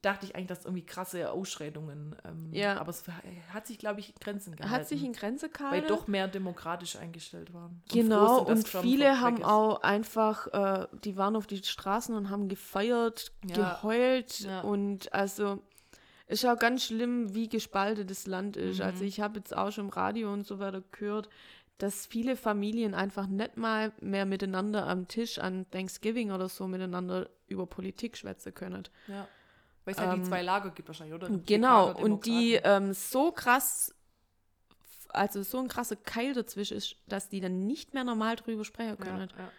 [0.01, 2.15] dachte ich eigentlich, dass irgendwie krasse Ausschreitungen.
[2.25, 2.79] Ähm, Ja.
[2.79, 3.03] Aber es
[3.53, 4.75] hat sich, glaube ich, in Grenzen gehalten.
[4.75, 5.87] Hat sich in Grenze weil gehalten.
[5.87, 7.81] doch mehr demokratisch eingestellt waren.
[7.83, 12.15] Und Genau, sind, und Trump viele haben auch einfach, äh, die waren auf die Straßen
[12.15, 13.55] und haben gefeiert, Ja.
[13.75, 14.61] geheult Ja.
[14.61, 15.61] und also
[16.27, 18.77] ist auch ganz schlimm, wie gespalten das Land ist.
[18.79, 18.85] Mhm.
[18.85, 21.29] Also ich habe jetzt auch schon im Radio und so weiter gehört,
[21.77, 27.29] dass viele Familien einfach nicht mal mehr miteinander am Tisch an Thanksgiving oder so miteinander
[27.47, 28.83] über Politik schwätzen können.
[29.07, 29.27] Ja.
[29.85, 31.29] Weil es halt die Ähm, zwei Lager gibt wahrscheinlich, oder?
[31.45, 33.93] Genau, und die ähm, so krass,
[35.09, 38.97] also so ein krasser Keil dazwischen ist, dass die dann nicht mehr normal drüber sprechen
[38.97, 39.29] können.
[39.31, 39.51] ja, ja,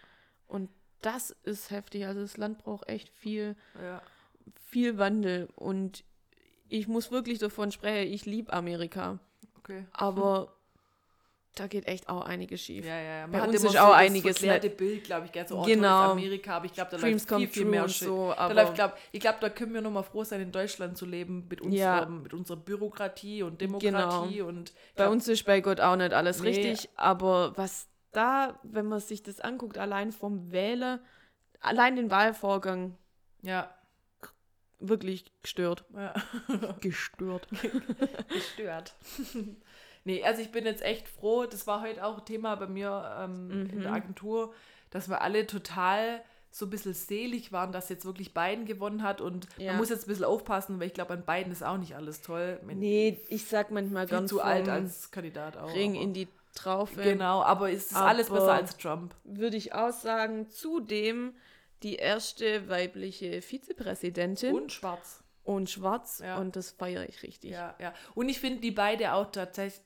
[0.47, 0.69] Und
[1.01, 2.05] das ist heftig.
[2.05, 4.01] Also das Land braucht echt viel, ja.
[4.65, 5.49] viel Wandel.
[5.55, 6.03] Und
[6.69, 9.19] ich muss wirklich davon sprechen, ich liebe Amerika.
[9.59, 9.85] Okay.
[9.91, 10.55] Aber
[11.55, 12.83] da geht echt auch einiges schief.
[12.85, 13.27] Ja, ja, ja.
[13.27, 16.11] Bei hat uns ist auch das einiges verklärte Bild, glaube ich, gell, so oh, Genau.
[16.11, 18.07] Amerika, aber ich glaube, da Dreams läuft viel, viel mehr und Shit.
[18.07, 20.97] so, da läuft, glaub, ich glaube, da können wir nur mal froh sein, in Deutschland
[20.97, 22.05] zu leben, mit unserer, Ja.
[22.05, 26.41] mit unserer Bürokratie und Demokratie und Bei glaub, uns ist bei Gott auch nicht alles
[26.41, 26.49] Nee.
[26.49, 30.99] richtig, aber was da, wenn man sich das anguckt, allein vom Wähler,
[31.59, 32.97] allein den Wahlvorgang
[33.41, 33.69] ja,
[34.79, 35.85] wirklich gestört.
[35.95, 36.13] ja.
[36.81, 37.47] Gestört.
[38.29, 38.95] gestört.
[40.03, 43.67] nee, also ich bin jetzt echt froh, das war heute auch Thema bei mir ähm,
[43.71, 43.95] in der Mhm.
[43.95, 44.53] Agentur,
[44.89, 49.21] dass wir alle total so ein bisschen selig waren, dass jetzt wirklich Biden gewonnen hat
[49.21, 49.71] und Ja.
[49.71, 52.21] man muss jetzt ein bisschen aufpassen, weil ich glaube, an Biden ist auch nicht alles
[52.21, 52.59] toll.
[52.63, 55.73] Man- Nee, ich sag manchmal ganz zu alt als Kandidat auch.
[55.73, 57.01] Ring in die Traufe.
[57.01, 59.15] Genau, aber es ist alles Aber- besser als Trump.
[59.23, 60.47] Würde ich auch sagen.
[60.51, 61.33] Zudem
[61.81, 64.71] die erste weibliche Vizepräsidentin und,
[65.43, 66.21] Und schwarz.
[66.23, 66.37] Ja.
[66.37, 67.51] und das feiere ich richtig.
[67.51, 67.93] Ja, ja.
[68.15, 69.81] Und ich finde die beide auch tatsächlich,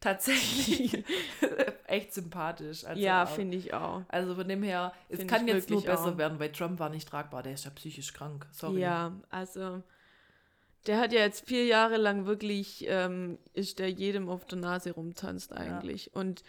[0.00, 1.04] tatsächlich
[1.86, 2.84] echt sympathisch.
[2.84, 4.02] Also Ja, finde ich auch.
[4.08, 6.18] Also von dem her, es Find kann jetzt nur besser auch.
[6.18, 8.46] werden, weil Trump war nicht tragbar, der ist ja psychisch krank.
[8.52, 8.80] Sorry.
[8.80, 9.82] Ja, also
[10.86, 14.92] der hat ja jetzt vier Jahre lang wirklich, ähm, ist der jedem auf der Nase
[14.92, 16.14] rumtanzt eigentlich.
[16.14, 16.42] Und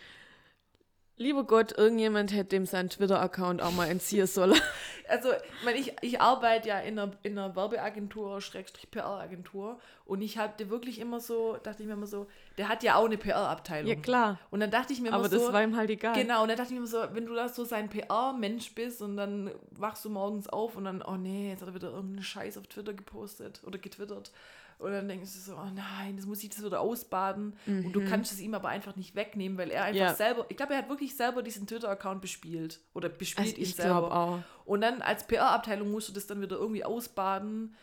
[1.18, 4.60] lieber Gott, irgendjemand hätte dem seinen Twitter-Account auch mal entziehen sollen.
[5.08, 10.24] Also, ich, meine, ich, ich arbeite ja in einer, in einer Werbeagentur, Schrägstrich PR-Agentur und
[10.24, 12.26] ich hatte wirklich immer so, dachte ich mir immer so,
[12.58, 13.88] der hat ja auch eine PR-Abteilung.
[13.88, 14.40] ja, klar.
[14.50, 16.16] Und dann dachte ich mir immer Aber so, das war ihm halt egal.
[16.16, 19.16] Genau, und dann dachte ich mir so, wenn du da so sein PR-Mensch bist und
[19.16, 22.58] dann wachst du morgens auf und dann, oh nee, jetzt hat er wieder irgendeinen Scheiß
[22.58, 24.32] auf Twitter gepostet oder getwittert.
[24.78, 27.56] Und dann denkst du so, oh nein, das muss ich das wieder ausbaden.
[27.66, 30.08] Und du kannst es ihm aber einfach nicht wegnehmen, weil er einfach Mhm.
[30.08, 30.14] Ja.
[30.14, 32.82] selber, ich glaube, er hat wirklich selber diesen Twitter-Account bespielt.
[32.94, 34.14] Oder bespielt Also ihn ich selber.
[34.16, 34.40] auch.
[34.66, 37.76] Und dann als PR-Abteilung musst du das dann wieder irgendwie ausbaden.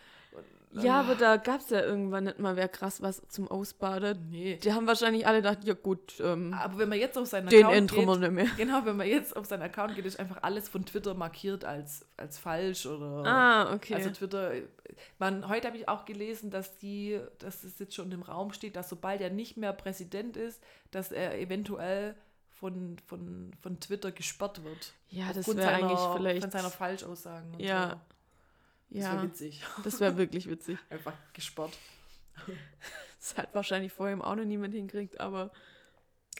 [0.81, 4.29] Ja, aber da gab es ja irgendwann nicht mal wer krass was zum Ausbaden.
[4.31, 4.57] Nee.
[4.57, 7.65] Die haben wahrscheinlich alle gedacht, ja gut, ähm, Aber wenn man jetzt auf seinen den
[7.67, 8.47] Account wir geht, nicht mehr.
[8.57, 12.07] genau, wenn man jetzt auf seinen Account geht, ist einfach alles von Twitter markiert als,
[12.17, 13.95] als falsch oder Ah, okay.
[13.95, 14.53] Also Twitter,
[15.19, 18.77] man, heute habe ich auch gelesen, dass die, dass es jetzt schon im Raum steht,
[18.77, 22.15] dass sobald er nicht mehr Präsident ist, dass er eventuell
[22.63, 24.93] von, von, von Twitter gesperrt wird.
[25.11, 26.43] ja, das wäre eigentlich vielleicht.
[26.43, 27.59] Von seiner Falschaussagen.
[27.59, 27.91] Ja.
[27.91, 27.97] So.
[28.93, 29.65] Das ja, wäre witzig.
[29.85, 30.79] das wäre wirklich witzig.
[30.91, 31.77] Einfach gesperrt.
[33.19, 35.53] Das hat wahrscheinlich vorher auch noch niemand hinkriegt, aber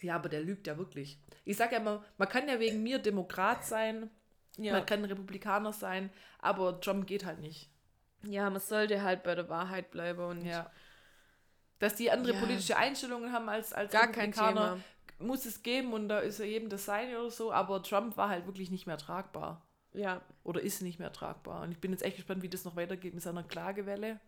[0.01, 1.17] Ja, aber der lügt ja wirklich.
[1.45, 4.09] Ich sage ja immer, man kann ja wegen mir Demokrat sein,
[4.57, 4.73] ja.
[4.73, 7.69] man kann Republikaner sein, aber Trump geht halt nicht.
[8.23, 10.69] ja, man sollte halt bei der Wahrheit bleiben und Ja.
[11.79, 12.39] Dass die andere Ja.
[12.41, 14.79] politische Einstellungen haben als, als gar kein Republikaner,
[15.19, 18.27] muss es geben und da ist ja jedem das seine oder so, aber Trump war
[18.27, 19.61] halt wirklich nicht mehr tragbar.
[19.93, 21.61] Ja, Oder ist nicht mehr tragbar.
[21.63, 24.19] Und ich bin jetzt echt gespannt, wie das noch weitergeht mit seiner Klagewelle.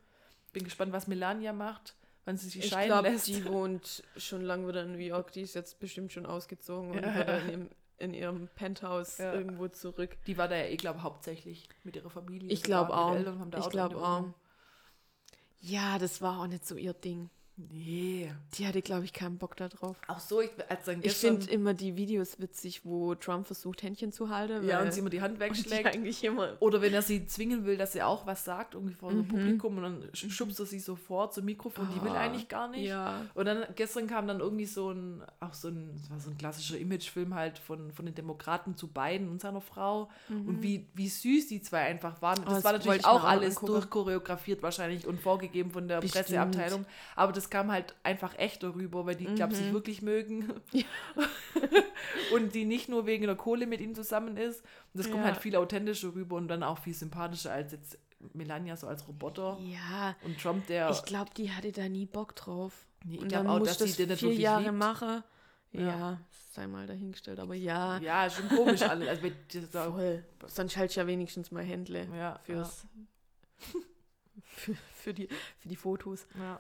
[0.54, 3.28] Bin gespannt, was Melania macht, wann sie sich ich scheiden glaube, lässt.
[3.28, 5.32] die wohnt schon lange wieder in New York.
[5.34, 7.16] Die ist jetzt bestimmt schon ausgezogen und Ja.
[7.16, 9.34] wieder in ihrem, in ihrem Penthouse Ja.
[9.34, 10.18] irgendwo zurück.
[10.28, 12.52] Die war da ja eh, glaube hauptsächlich mit ihrer Familie.
[12.52, 13.16] Ich glaub ihre auch.
[13.16, 14.26] Ich glaub eine auch.
[15.62, 17.30] Ja, das war auch nicht so ihr Ding.
[17.58, 18.32] Nee.
[18.58, 19.96] Die hatte, glaube ich, keinen Bock da drauf.
[20.08, 24.12] Auch so, ich, als dann Ich finde immer die Videos witzig, wo Trump versucht, Händchen
[24.12, 24.68] zu halten.
[24.68, 25.86] ja, und sie immer die Hand wegschlägt.
[25.88, 26.58] eigentlich immer.
[26.60, 29.28] Oder wenn er sie zwingen will, dass sie auch was sagt, irgendwie vor dem Mhm.
[29.30, 32.68] Publikum, und dann sch- schubst er sie sofort zum Mikrofon, die will Ah, eigentlich gar
[32.68, 32.88] nicht.
[32.88, 33.22] Ja.
[33.34, 36.38] Und dann gestern kam dann irgendwie so ein, auch so ein, das war so ein
[36.38, 40.10] klassischer Imagefilm halt von, von den Demokraten zu Biden und seiner Frau.
[40.30, 42.36] Und wie, wie süß die zwei einfach waren.
[42.44, 42.54] Das Mhm.
[42.56, 46.26] das war natürlich auch alles durchchoreografiert wahrscheinlich und vorgegeben von der Bestimmt.
[46.26, 46.86] Presseabteilung.
[47.16, 49.58] Aber das kam halt einfach echt darüber, weil die, glaube Mhm.
[49.58, 50.54] sich wirklich mögen.
[52.34, 54.62] und die nicht nur wegen der Kohle mit ihm zusammen ist.
[54.62, 55.26] Und das kommt Ja.
[55.32, 57.98] halt viel authentischer rüber und dann auch viel sympathischer als jetzt
[58.34, 59.58] Melania so als Roboter.
[59.62, 60.90] Ja, Und Trump, der.
[60.90, 62.74] ich glaube, die hatte da nie Bock drauf.
[63.04, 64.76] Nee, ich Und glaub dann auch, dass das den nicht vier Jahre liebt.
[64.78, 65.24] machen.
[65.72, 65.82] Ja.
[65.82, 66.20] Ja.
[66.54, 69.10] sei mal dahingestellt, aber ja, ja, schon komisch alles.
[69.10, 69.28] Also,
[69.92, 70.24] voll.
[70.48, 72.86] Sonst halt ja wenigstens mal Händle ja, fürs,
[74.56, 75.28] für, für, die,
[75.60, 76.26] für die Fotos.
[76.40, 76.60] Ja.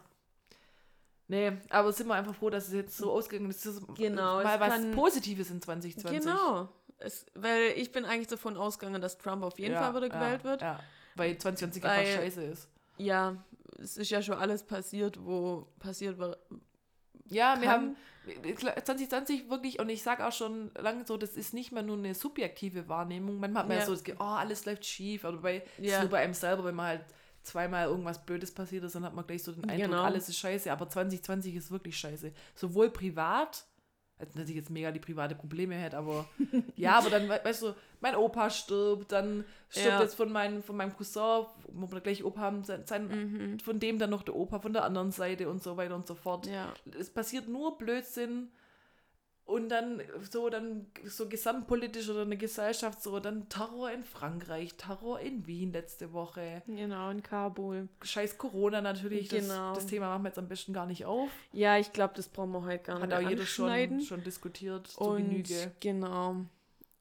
[1.27, 3.65] Nee, aber sind wir einfach froh, dass es jetzt so ausgegangen ist.
[3.65, 6.19] dass es Genau, Mal was kann- Positives in 2020.
[6.21, 6.69] Genau.
[6.99, 10.43] Es, weil ich bin eigentlich davon ausgegangen, dass Trump auf jeden Ja, Fall wieder gewählt
[10.43, 10.61] ja, wird.
[10.61, 10.79] Ja,
[11.15, 12.69] weil 2020 Weil- einfach scheiße ist.
[12.97, 13.35] Ja,
[13.79, 16.37] es ist ja schon alles passiert, wo passiert war,
[17.27, 17.97] Ja, wir kann.
[18.27, 21.97] haben 2020 wirklich, und ich sage auch schon lange so, das ist nicht mehr nur
[21.97, 23.39] eine subjektive Wahrnehmung.
[23.39, 25.25] Manchmal hat man ja, so das Gefühl, oh, alles läuft schief.
[25.25, 25.95] Aber bei, das Ja.
[25.97, 27.05] ist nur bei einem selber, wenn man halt
[27.45, 30.03] zweimal irgendwas Blödes passiert ist, dann hat man gleich so den Eindruck, Genau.
[30.03, 30.71] alles ist scheiße.
[30.71, 32.31] Aber 2020 ist wirklich scheiße.
[32.55, 33.65] Sowohl privat,
[34.17, 36.25] als dass ich jetzt mega die private Probleme hätte, aber
[36.75, 40.01] ja, aber dann, we- weißt du, mein Opa stirbt, dann stirbt Ja.
[40.01, 43.59] jetzt von, mein, von meinem Cousin, wo wir gleich Opa haben, sein, sein, Mhm.
[43.59, 46.15] von dem dann noch der Opa von der anderen Seite und so weiter und so
[46.15, 46.73] fort Ja.
[46.97, 48.49] es passiert nur Blödsinn
[49.45, 55.19] und dann so dann so gesamtpolitisch oder eine Gesellschaft so dann Terror in Frankreich, Terror
[55.19, 57.87] in Wien letzte Woche, Genau, in Kabul.
[58.01, 59.69] scheiß Corona natürlich, Genau.
[59.69, 62.27] das, das Thema machen wir jetzt am besten gar nicht auf, Ja, ich glaube, das
[62.27, 65.71] brauchen wir heute gar hat nicht auch mehr jeder schon, schon diskutiert zur Und Genüge.
[65.79, 66.37] genau.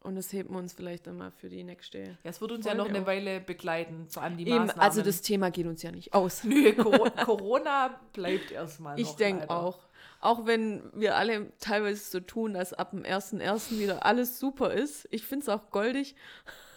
[0.04, 1.98] Und das heben wir uns vielleicht dann mal für die nächste.
[2.02, 3.06] Ja, es wird uns ja Folge noch eine auf.
[3.06, 4.80] Weile begleiten, vor allem die Eben, Maßnahmen.
[4.82, 6.44] also das Thema geht uns ja nicht aus.
[6.44, 9.00] Nö, Coro- Corona bleibt erstmal.
[9.00, 9.78] Ich denke auch.
[10.20, 13.78] Auch wenn wir alle teilweise so tun, dass ab dem 1.1.
[13.78, 15.08] wieder alles super ist.
[15.10, 16.14] Ich finde es auch goldig.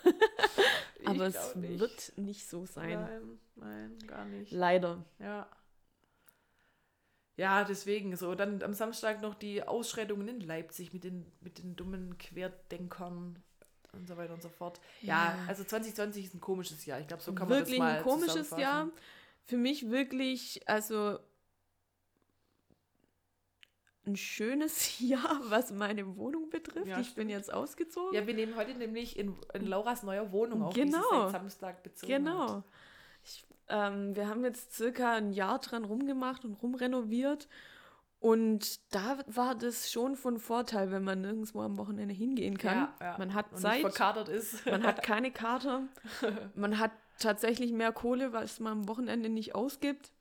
[1.05, 1.79] Aber es nicht.
[1.79, 2.99] wird nicht so sein.
[2.99, 4.51] Nein, nein, gar nicht.
[4.51, 5.03] Leider.
[5.19, 5.47] Ja.
[7.37, 8.35] Ja, deswegen so.
[8.35, 13.37] Dann am Samstag noch die Ausschreitungen in Leipzig mit den, mit den dummen Querdenkern
[13.93, 14.79] und so weiter und so fort.
[15.01, 15.45] Ja, Ja.
[15.47, 16.99] also 2020 ist ein komisches Jahr.
[16.99, 18.49] Ich glaube, so kann man wirklich das mal ein komisches.
[18.57, 18.89] Jahr.
[19.45, 21.19] Für mich wirklich, also
[24.05, 26.87] ein schönes Jahr, was meine Wohnung betrifft.
[26.87, 28.13] Ja, ich bin jetzt ausgezogen.
[28.15, 31.01] Ja, wir nehmen heute nämlich in, in Lauras neuer Wohnung auf, die Genau.
[31.11, 32.19] sie seit Samstag bezogen hat.
[32.19, 32.57] Genau.
[32.59, 32.63] Ich,
[33.69, 37.47] ähm, wir haben jetzt circa ein Jahr dran rumgemacht und rumrenoviert.
[38.19, 42.75] Und da war das schon von Vorteil, wenn man nirgendwo am Wochenende hingehen kann.
[42.75, 43.15] Ja, ja.
[43.19, 44.65] Man hat Und Zeit, verkatert ist.
[44.65, 45.83] man hat keine Karte,
[46.55, 50.11] man hat tatsächlich mehr Kohle, was man am Wochenende nicht ausgibt.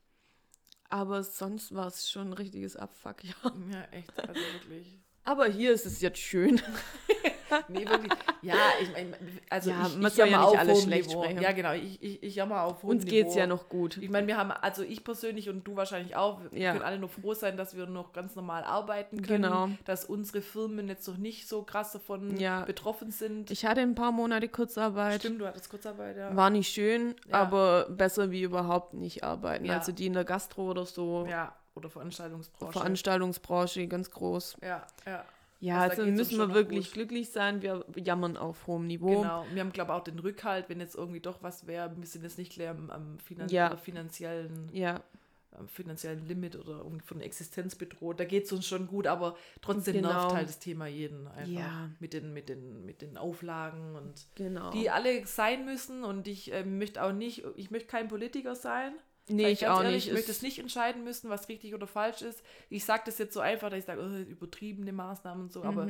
[0.89, 3.35] Aber sonst war es schon ein richtiges Abfuck, ja.
[3.73, 4.19] ja, echt.
[4.21, 5.01] Also wirklich.
[5.25, 6.61] Aber hier ist es jetzt schön.
[7.69, 8.13] Nee, wirklich.
[8.43, 9.17] Ja, ich meine,
[9.51, 11.23] also Ja, ich, ich ja jammer nicht auf alles schlecht Niveau.
[11.23, 11.43] sprechen.
[11.43, 11.73] Ja, genau.
[11.73, 13.39] Ich, ich, ich jammer auf hohem Uns geht's Niveau.
[13.41, 13.97] ja noch gut.
[13.99, 16.73] Ich meine, wir haben, also ich persönlich und du wahrscheinlich auch, wir Ja.
[16.73, 19.43] können alle nur froh sein, dass wir noch ganz normal arbeiten können.
[19.45, 19.69] Genau.
[19.85, 22.65] Dass unsere Firmen jetzt noch nicht so krass davon Ja.
[22.65, 23.51] betroffen sind.
[23.51, 25.21] Ich hatte ein paar Monate Kurzarbeit.
[25.21, 26.35] Stimmt, du hattest Kurzarbeit, ja.
[26.37, 27.35] War nicht schön, Ja.
[27.43, 29.65] aber besser wie überhaupt nicht arbeiten.
[29.65, 29.75] Ja.
[29.79, 32.73] Also die in der Gastro oder so, Ja, oder Veranstaltungsbranche.
[32.73, 34.57] Veranstaltungsbranche, ganz groß.
[34.63, 35.25] ja, ja.
[35.61, 36.95] Ja, Also da also müssen wir wirklich gut.
[36.95, 37.63] glücklich sein.
[37.63, 39.23] Wir jammern auf hohem Niveau.
[39.23, 39.47] Genau.
[39.53, 41.91] Wir haben, glaube ich, auch den Rückhalt, wenn jetzt irgendwie doch was wäre.
[41.97, 43.69] Wir sind jetzt nicht gleich am, am finan Ja.
[43.69, 45.03] oder finanziellen Ja,
[45.53, 48.21] am finanziellen Limit oder irgendwie von Existenz bedroht.
[48.21, 50.11] Da geht es uns schon gut, aber trotzdem Genau.
[50.13, 51.49] nervt halt das Thema jeden einfach.
[51.51, 51.89] Ja.
[52.01, 54.71] Mit, den, mit, den, mit den Auflagen und genau.
[54.73, 58.93] die alle sein müssen und ich ähm, möchte auch nicht, ich möchte kein Politiker sein.
[59.29, 60.07] Nee, Sag ich auch ehrlich, nicht.
[60.09, 62.43] Ich möchte es nicht entscheiden müssen, was richtig oder falsch ist.
[62.71, 65.89] Ich sage das jetzt so einfach, dass ich sage, oh, übertriebene Maßnahmen und so, aber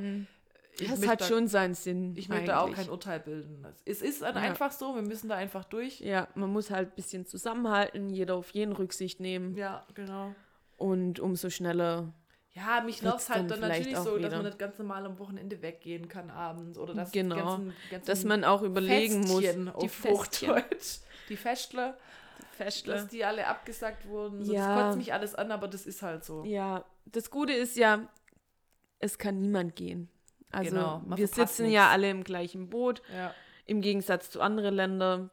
[0.79, 2.15] ich Das hat da- schon seinen Sinn.
[2.17, 2.77] ich möchte auch eigentlich.
[2.77, 3.67] kein Urteil bilden.
[3.85, 4.43] Es ist dann Ja.
[4.43, 6.01] einfach so, wir müssen da einfach durch.
[6.01, 9.57] Ja, man muss halt ein bisschen zusammenhalten, jeder auf jeden Rücksicht nehmen.
[9.57, 10.35] Ja, genau.
[10.77, 12.13] Und umso schneller.
[12.53, 14.37] Ja, mich nervt halt dann dann natürlich auch so, dass wieder.
[14.37, 17.35] man nicht ganz normal am Wochenende weggehen kann abends oder dass Genau.
[17.35, 19.41] die ganzen, ganzen Dass man auch überlegen muss.
[19.43, 21.99] Festchen auf Festchen, Hochdeutsch, die Festler,
[22.53, 22.95] Festle.
[22.95, 24.45] dass die alle abgesagt wurden.
[24.45, 24.75] So, Ja.
[24.75, 26.45] Das kotzt mich alles an, aber das ist halt so.
[26.45, 28.09] Ja, das Gute ist ja,
[28.99, 30.09] es kann niemand gehen.
[30.53, 31.93] Also Genau, wir sitzen ja nichts.
[31.95, 33.03] alle im gleichen Boot.
[33.15, 33.35] Ja,
[33.67, 35.31] Im Gegensatz zu anderen Ländern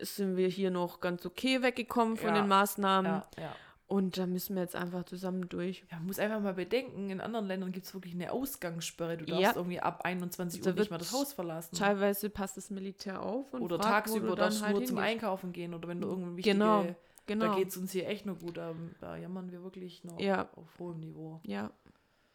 [0.00, 3.10] sind wir hier noch ganz okay weggekommen von Ja, den Maßnahmen.
[3.10, 3.56] ja, ja.
[3.90, 5.84] Und da müssen wir jetzt einfach zusammen durch.
[5.90, 9.16] Ja, man muss einfach mal bedenken, in anderen Ländern gibt es wirklich eine Ausgangssperre.
[9.16, 9.52] Du darfst Ja.
[9.56, 11.74] irgendwie ab 21 Da Uhr nicht mal das Haus verlassen.
[11.74, 14.98] Teilweise passt das Militär auf und Oder fragt, tagsüber darfst du dann nur halt zum.
[14.98, 16.42] Einkaufen gehen oder wenn du irgendwie.
[16.42, 16.86] Genau,
[17.26, 17.46] genau.
[17.48, 18.56] Da geht es uns hier echt nur gut.
[18.58, 20.48] Da, da jammern wir wirklich noch Ja.
[20.54, 21.40] auf hohem Niveau.
[21.44, 21.72] Ja.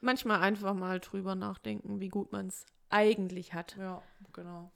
[0.01, 3.77] Manchmal einfach mal drüber nachdenken, wie gut man es eigentlich hat.
[3.79, 4.01] Ja,
[4.33, 4.71] genau.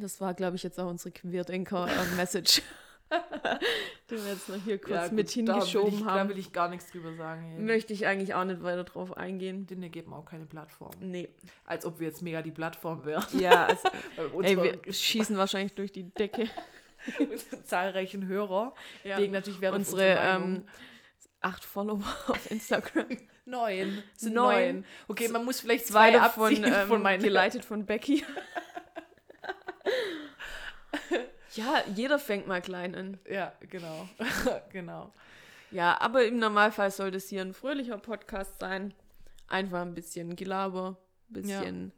[0.00, 2.62] Das war, glaube ich, jetzt auch unsere Queerdenker-Message,
[4.10, 6.28] die wir jetzt noch hier kurz Ja, gut, mit da hingeschoben ich, Da haben.
[6.28, 7.42] will ich gar nichts drüber sagen.
[7.42, 7.60] Hey.
[7.60, 9.66] Möchte ich eigentlich auch nicht weiter drauf eingehen.
[9.66, 10.90] Denen geben auch keine Plattform.
[11.00, 11.28] Nee.
[11.64, 13.24] Als ob wir jetzt mega die Plattform wären.
[13.38, 13.88] Ja, also,
[14.42, 16.48] ey, wir schießen wahrscheinlich durch die Decke.
[17.18, 18.74] unseren zahlreichen Hörer.
[19.04, 19.18] Ja.
[19.18, 20.64] Legen natürlich auf Unsere unsere ähm,
[21.40, 23.06] acht Follower auf Instagram.
[23.44, 24.02] Neun.
[24.16, 24.54] Sind Neun.
[24.76, 24.84] neun.
[25.06, 27.22] Okay, man muss vielleicht Zwei zwei davon ähm, von meinen.
[27.22, 28.24] geleitet von Becky.
[31.56, 33.18] Ja, jeder fängt mal klein an.
[33.28, 34.08] Ja, genau.
[34.72, 35.12] genau.
[35.70, 38.94] Ja, aber im Normalfall soll das hier ein fröhlicher Podcast sein.
[39.48, 40.96] Einfach ein bisschen Gelaber,
[41.28, 41.92] bisschen.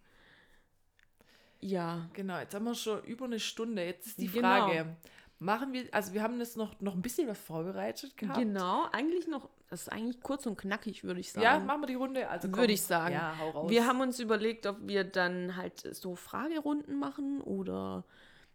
[1.60, 2.08] Ja.
[2.12, 3.84] Genau, jetzt haben wir schon über eine Stunde.
[3.84, 4.68] Jetzt ist die Genau.
[4.68, 4.96] Frage.
[5.40, 8.40] Machen wir, also wir haben jetzt noch, noch ein bisschen was vorbereitet gehabt.
[8.40, 11.44] Genau, eigentlich noch, das ist eigentlich kurz und knackig, würde ich sagen.
[11.44, 12.28] Ja, machen wir die Runde.
[12.28, 12.52] Also.
[12.52, 13.14] Würde ich sagen.
[13.14, 13.70] Ja, hau raus.
[13.70, 18.04] Wir haben uns überlegt, ob wir dann halt so Fragerunden machen oder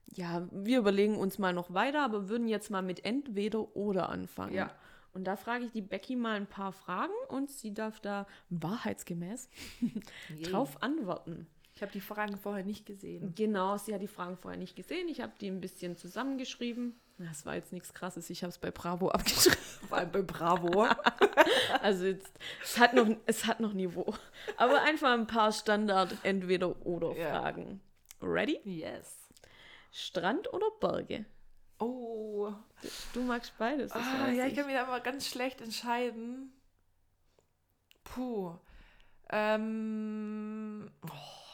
[0.07, 4.53] ja, wir überlegen uns mal noch weiter, aber würden jetzt mal mit entweder oder anfangen.
[4.53, 4.71] Ja.
[5.13, 9.49] Und da frage ich die Becky mal ein paar Fragen und sie darf da wahrheitsgemäß
[10.43, 11.47] drauf antworten.
[11.75, 13.33] Ich habe die Fragen vorher nicht gesehen.
[13.35, 15.07] Genau, sie hat die Fragen vorher nicht gesehen.
[15.09, 16.95] Ich habe die ein bisschen zusammengeschrieben.
[17.17, 18.29] Das war jetzt nichts Krasses.
[18.29, 19.57] Ich habe es bei Bravo abgeschrieben.
[19.87, 20.87] Vor allem bei Bravo.
[21.81, 22.31] Also jetzt,
[22.63, 24.13] es hat noch, es hat noch Niveau.
[24.57, 27.13] Aber einfach ein paar Standard entweder oder.
[27.13, 27.81] Fragen.
[28.21, 28.59] Ready?
[28.63, 29.22] yes.
[29.93, 31.23] Strand oder Berge?
[31.77, 32.51] Oh.
[33.13, 33.91] Du magst beides.
[33.91, 36.51] Ah, ja, ich ich kann mich da immer ganz schlecht entscheiden.
[38.03, 38.57] Puh.
[39.29, 40.91] Ähm.
[41.05, 41.09] Oh,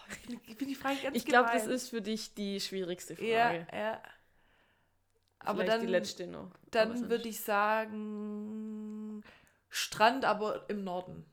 [0.08, 3.16] ich finde ich find die Frage ganz ich glaube, das ist für dich die schwierigste
[3.16, 3.68] Frage.
[3.72, 4.02] Ja, ja.
[5.40, 6.52] Aber Vielleicht dann, die letzte noch.
[6.72, 9.24] Dann würde ich sagen
[9.70, 11.26] Strand, aber im Norden.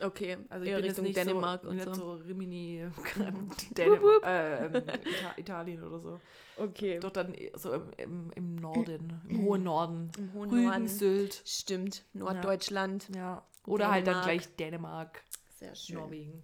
[0.00, 1.94] Okay, Also ich eher bin Richtung jetzt nicht Dänemark so, und nicht so.
[1.94, 2.88] so Rimini,
[3.76, 6.20] Dänemark, äh, ähm, Ita Italien oder so.
[6.56, 7.00] Okay.
[7.00, 10.10] Doch dann so im, im, im Norden, im hohen Norden.
[10.16, 10.88] Im hohen Rügen, Norden.
[10.88, 11.42] Sylt.
[11.44, 12.04] Stimmt.
[12.12, 13.08] Norddeutschland.
[13.14, 13.44] Ja.
[13.66, 14.24] Oder halt dann Dänemark.
[14.24, 15.24] gleich Dänemark,
[15.58, 15.96] Sehr schön.
[15.96, 16.42] Norwegen.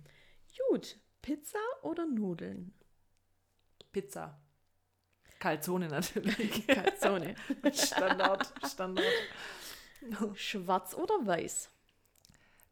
[0.71, 0.97] Gut.
[1.23, 2.75] Pizza oder Nudeln?
[3.93, 4.41] Pizza.
[5.39, 6.67] Calzone natürlich.
[6.67, 7.35] Calzone.
[7.73, 9.05] Standard, Standard.
[10.35, 11.71] Schwarz oder weiß?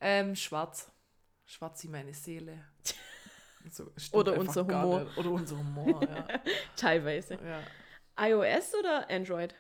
[0.03, 0.91] Ähm, schwarz.
[1.47, 2.59] Schwarz wie meine Seele.
[3.71, 5.07] So, Oder unser Humor.
[5.17, 6.27] Oder unser Humor, ja.
[6.77, 7.39] Teilweise.
[7.45, 7.63] ja.
[8.19, 9.55] iOS oder Android?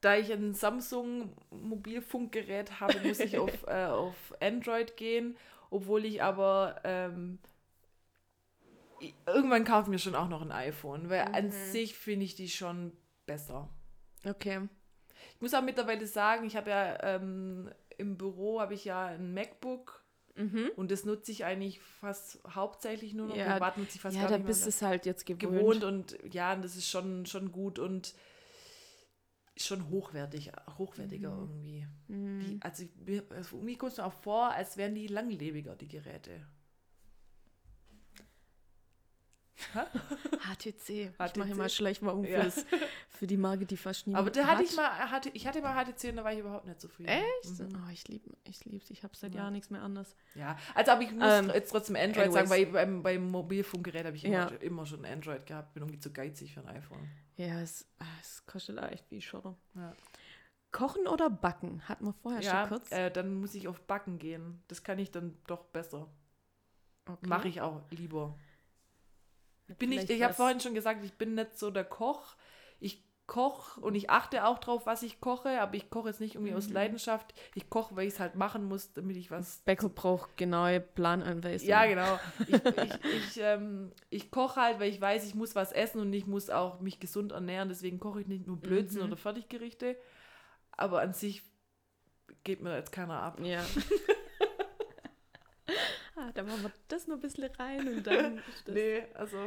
[0.00, 5.36] Da ich ein Samsung Mobilfunkgerät habe, muss ich auf, äh, auf Android gehen,
[5.70, 7.38] obwohl ich aber ähm,
[9.26, 11.50] irgendwann kaufe mir schon auch noch ein iPhone, weil an Mhm.
[11.52, 12.92] sich finde ich die schon
[13.26, 13.68] besser.
[14.24, 14.68] Okay.
[15.36, 17.70] Ich muss auch mittlerweile sagen, ich habe ja ähm,
[18.00, 20.02] im Büro habe ich ja ein MacBook
[20.76, 23.34] und das nutze ich eigentlich fast hauptsächlich nur noch.
[23.34, 23.40] Mhm.
[23.40, 25.54] Ja, Privat nutze ich fast ja, gar da nicht bist es halt jetzt gewohnt.
[25.54, 28.14] gewohnt und ja, das ist schon, schon gut und
[29.56, 31.40] schon hochwertig, hochwertiger Mhm.
[31.40, 31.86] irgendwie.
[32.42, 32.84] Die, also,
[33.36, 36.46] also irgendwie kommt es mir auch vor, als wären die langlebiger, die Geräte.
[39.74, 40.88] HTC.
[40.90, 41.50] Ich mache HTC.
[41.50, 42.42] immer Schleichwerbung Ja.
[42.42, 42.64] fürs,
[43.08, 44.64] für die Marke, die fast niemand Aber da hatte hat.
[44.64, 47.08] ich mal, hatte, ich hatte mal HTC und da war ich überhaupt nicht zufrieden.
[47.10, 47.60] Echt?
[47.60, 47.82] Mhm.
[47.86, 48.90] Oh, ich liebe ich lieb's.
[48.90, 49.42] Ich habe seit Ja.
[49.42, 50.16] Jahren nichts mehr anders.
[50.34, 52.34] Ja, also aber ich muss Ähm, jetzt trotzdem Android anyways.
[52.34, 54.58] sagen, weil beim, beim Mobilfunkgerät habe ich immer, Ja.
[54.60, 57.08] immer schon Android gehabt, bin irgendwie zu geizig für ein iPhone.
[57.36, 59.56] Ja, es, ah, es kostet echt wie Schotter.
[59.74, 59.92] Ja.
[60.72, 61.82] Kochen oder backen?
[61.88, 62.92] Hatten wir vorher schon kurz.
[62.92, 64.62] äh, dann muss ich auf Backen gehen.
[64.68, 66.08] Das kann ich dann doch besser.
[67.06, 67.26] Okay.
[67.26, 68.38] Mache ich auch lieber.
[69.78, 72.34] Bin ich, ich habe vorhin schon gesagt, ich bin nicht so der Koch.
[72.80, 76.34] Ich koche und ich achte auch drauf, was ich koche, aber ich koche jetzt nicht
[76.34, 76.74] irgendwie aus Mhm.
[76.74, 77.32] Leidenschaft.
[77.54, 79.58] Ich koche, weil ich es halt machen muss, damit ich was.
[79.64, 81.70] Bäcker braucht genaue Plananweisungen.
[81.70, 82.18] Ja, genau.
[82.48, 86.12] Ich, ich, ich, ähm, ich koche halt, weil ich weiß, ich muss was essen und
[86.12, 87.68] ich muss auch mich gesund ernähren.
[87.68, 89.06] Deswegen koche ich nicht nur Blödsinn Mhm.
[89.08, 89.96] oder Fertiggerichte.
[90.72, 91.42] Aber an sich
[92.42, 93.38] geht mir jetzt keiner ab.
[93.44, 93.62] Ja.
[96.20, 98.38] ah, da machen wir das noch ein bisschen rein und dann.
[98.48, 99.38] ist das- Nee, also.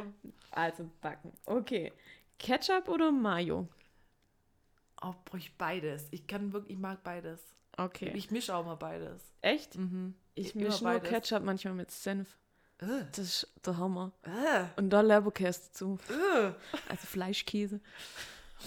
[0.50, 1.32] Also backen.
[1.46, 1.92] Okay.
[2.38, 3.68] Ketchup oder Mayo?
[5.02, 6.08] Oh, brauche ich beides.
[6.10, 7.40] Ich kann wirklich, ich mag beides.
[7.76, 8.12] Okay.
[8.14, 9.22] Ich mische auch mal beides.
[9.40, 9.76] Echt?
[9.76, 10.14] Mhm.
[10.34, 11.00] Ich Immer mische nur.
[11.00, 12.36] Ketchup manchmal mit Senf.
[12.78, 14.12] Äh, Das ist der Hammer.
[14.22, 15.98] äh, Und da Leberkäse dazu.
[16.10, 16.52] äh.
[16.88, 17.80] Also Fleischkäse.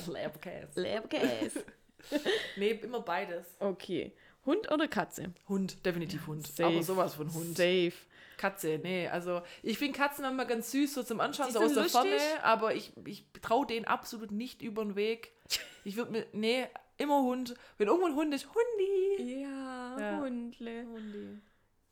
[0.07, 0.81] Leberkäse.
[0.81, 1.65] Leberkäse.
[2.55, 3.45] Nee, immer beides.
[3.59, 4.13] Okay.
[4.47, 5.33] Hund oder Katze?
[5.47, 6.47] Hund, definitiv Hund.
[6.47, 6.65] Safe.
[6.65, 7.55] Aber sowas von Hund.
[7.55, 7.93] Safe.
[8.37, 9.07] Katze, nee.
[9.07, 12.01] Also ich finde Katzen immer ganz süß, so zum Anschauen, Die so aus der lustig.
[12.01, 15.31] Ferne, aber ich, ich traue denen absolut nicht über den Weg.
[15.83, 16.67] Ich würde mir, nee,
[16.97, 17.55] immer Hund.
[17.77, 19.41] Wenn irgendwo ein Hund ist, Hundi.
[19.41, 20.19] Ja, Ja.
[20.19, 20.85] Hundle.
[20.85, 21.39] Hundi.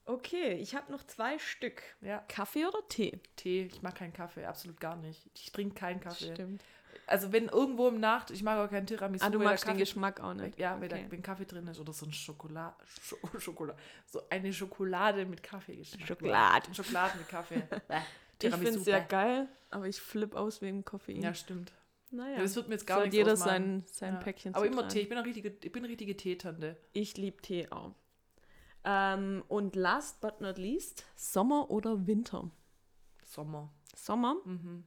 [0.05, 1.81] Okay, ich habe noch zwei Stück.
[2.01, 3.19] Ja, Kaffee oder Tee?
[3.37, 5.29] Tee, ich mag keinen Kaffee, absolut gar nicht.
[5.33, 6.33] Ich trinke keinen Kaffee.
[6.33, 6.61] Stimmt.
[7.07, 9.23] Also wenn irgendwo im Nacht, ich mag auch keinen Tiramisu.
[9.25, 10.57] Ah, du magst den Kaffee- Geschmack auch nicht.
[10.59, 11.03] Ja, wenn, okay.
[11.05, 12.75] da, wenn Kaffee drin ist oder so ein Schokolade,
[13.39, 16.07] Schokolade, so eine Schokolade mit Kaffeegeschmack.
[16.07, 16.73] Schokolade.
[16.73, 17.61] Schokolade mit Kaffee.
[17.87, 17.97] Bäh.
[17.97, 19.07] Ich Tiramisu, finde es sehr bäh.
[19.07, 21.21] geil, aber ich flipp aus wegen Koffein.
[21.21, 21.71] Ja, stimmt.
[22.11, 22.35] naja.
[22.37, 23.51] Ja, das wird mir jetzt gar Soll nichts jeder ausmachen.
[23.51, 24.19] sein, sein Ja.
[24.19, 24.89] Päckchen Aber immer zutragen.
[24.93, 24.99] Tee.
[25.01, 26.77] Ich bin eine richtige, ich bin eine richtige Teetante.
[26.91, 27.93] Ich liebe Tee auch.
[28.83, 32.51] Ähm, und last but not least, Sommer oder Winter?
[33.23, 33.71] Sommer.
[33.95, 34.83] Sommer, Mhm.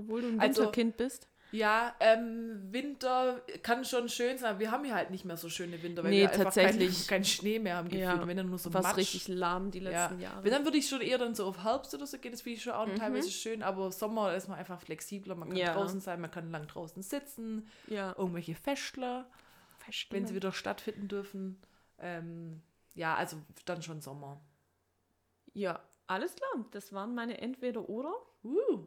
[0.00, 1.26] Obwohl du ein Also- Winterkind bist.
[1.52, 5.48] Ja, ähm, Winter kann schon schön sein, aber wir haben hier halt nicht mehr so
[5.48, 6.90] schöne Winter, weil Nee, wir einfach tatsächlich.
[7.08, 8.04] keinen kein Schnee mehr haben gefühlt.
[8.04, 9.90] Ja, wenn dann nur so War richtig lahm die ja.
[9.90, 10.44] letzten Jahre.
[10.44, 12.56] Wenn, dann würde ich schon eher dann so auf Herbst oder so gehen, das finde
[12.58, 12.94] ich schon auch Mhm.
[12.94, 15.74] teilweise schön, aber Sommer ist man einfach flexibler, man kann Ja.
[15.74, 19.28] draußen sein, man kann lang draußen sitzen, ja, irgendwelche Festler,
[20.10, 21.60] wenn sie wieder stattfinden dürfen.
[21.98, 22.62] Ähm,
[22.94, 24.40] ja, also dann schon Sommer.
[25.52, 26.64] ja, alles klar.
[26.70, 28.12] Das waren meine Entweder-Oder.
[28.44, 28.86] Uh,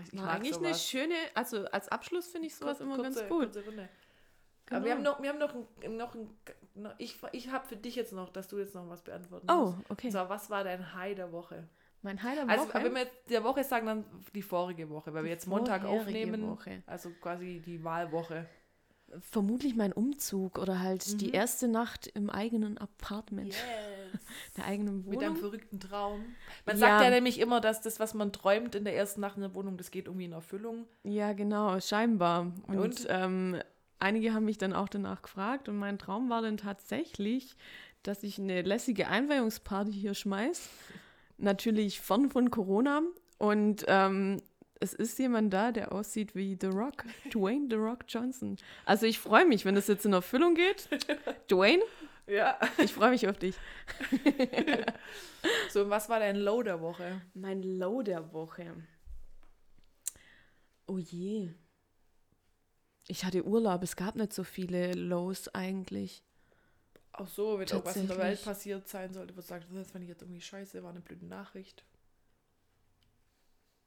[0.00, 0.86] ich War eigentlich eine sowas.
[0.88, 3.64] schöne, also als Abschluss finde ich sowas Kur- immer kurze- ganz gut.
[3.64, 4.76] Genau.
[4.78, 6.30] Aber wir haben noch, wir haben noch, ein, noch, ein,
[6.74, 9.72] noch ich, ich habe für dich jetzt noch, dass du jetzt noch was beantworten Oh,
[9.72, 9.90] musst.
[9.90, 10.06] okay.
[10.06, 11.68] Und zwar, was war dein High der Woche?
[12.04, 12.74] Mein Heiler Also, Woche.
[12.76, 14.04] aber wenn wir jetzt der Woche sagen, dann
[14.34, 16.48] die vorige Woche, weil wir jetzt Montag aufnehmen.
[16.48, 16.82] Woche.
[16.86, 18.46] Also quasi die Wahlwoche.
[19.20, 23.54] Vermutlich mein Umzug oder halt die erste Nacht im eigenen Apartment,
[24.56, 25.36] der eigenen Mit einem Wohnung.
[25.36, 26.24] verrückten Traum.
[26.66, 26.80] Man Ja.
[26.80, 29.54] sagt ja nämlich immer, dass das, was man träumt in der ersten Nacht in der
[29.54, 30.86] Wohnung, das geht irgendwie in Erfüllung.
[31.04, 32.52] Ja, genau, scheinbar.
[32.66, 33.06] Und, Und?
[33.08, 33.60] Ähm,
[33.98, 37.56] einige haben mich dann auch danach gefragt und mein Traum war dann tatsächlich,
[38.02, 40.68] dass ich eine lässige Einweihungsparty hier schmeiß.
[41.38, 43.02] Natürlich fern von Corona.
[43.38, 44.40] Und ähm,
[44.80, 48.56] es ist jemand da, der aussieht wie The Rock, Dwayne The Rock Johnson.
[48.84, 50.88] Also ich freue mich, wenn das jetzt in Erfüllung geht.
[51.50, 51.82] Dwayne,
[52.26, 52.58] Ja.
[52.78, 53.56] ich freue mich auf dich.
[55.70, 57.20] So, und was war dein Low der Woche?
[57.34, 58.74] Mein Low der Woche.
[60.86, 61.50] Oh je.
[63.08, 66.22] Ich hatte Urlaub, es gab nicht so viele Lows eigentlich.
[67.12, 70.04] Auch so, wenn irgendwas in der Welt passiert sein sollte, wo du sagst, das fand
[70.04, 71.84] ich jetzt irgendwie scheiße, war eine blöde Nachricht.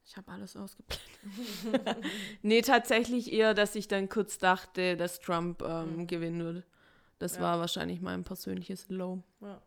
[0.05, 2.05] Ich habe alles ausgeblendet.
[2.43, 6.65] nee, tatsächlich eher, dass ich dann kurz dachte, dass Trump ähm, gewinnen wird.
[7.25, 7.41] Das Ja.
[7.41, 9.59] war wahrscheinlich mein persönliches Low, Ja.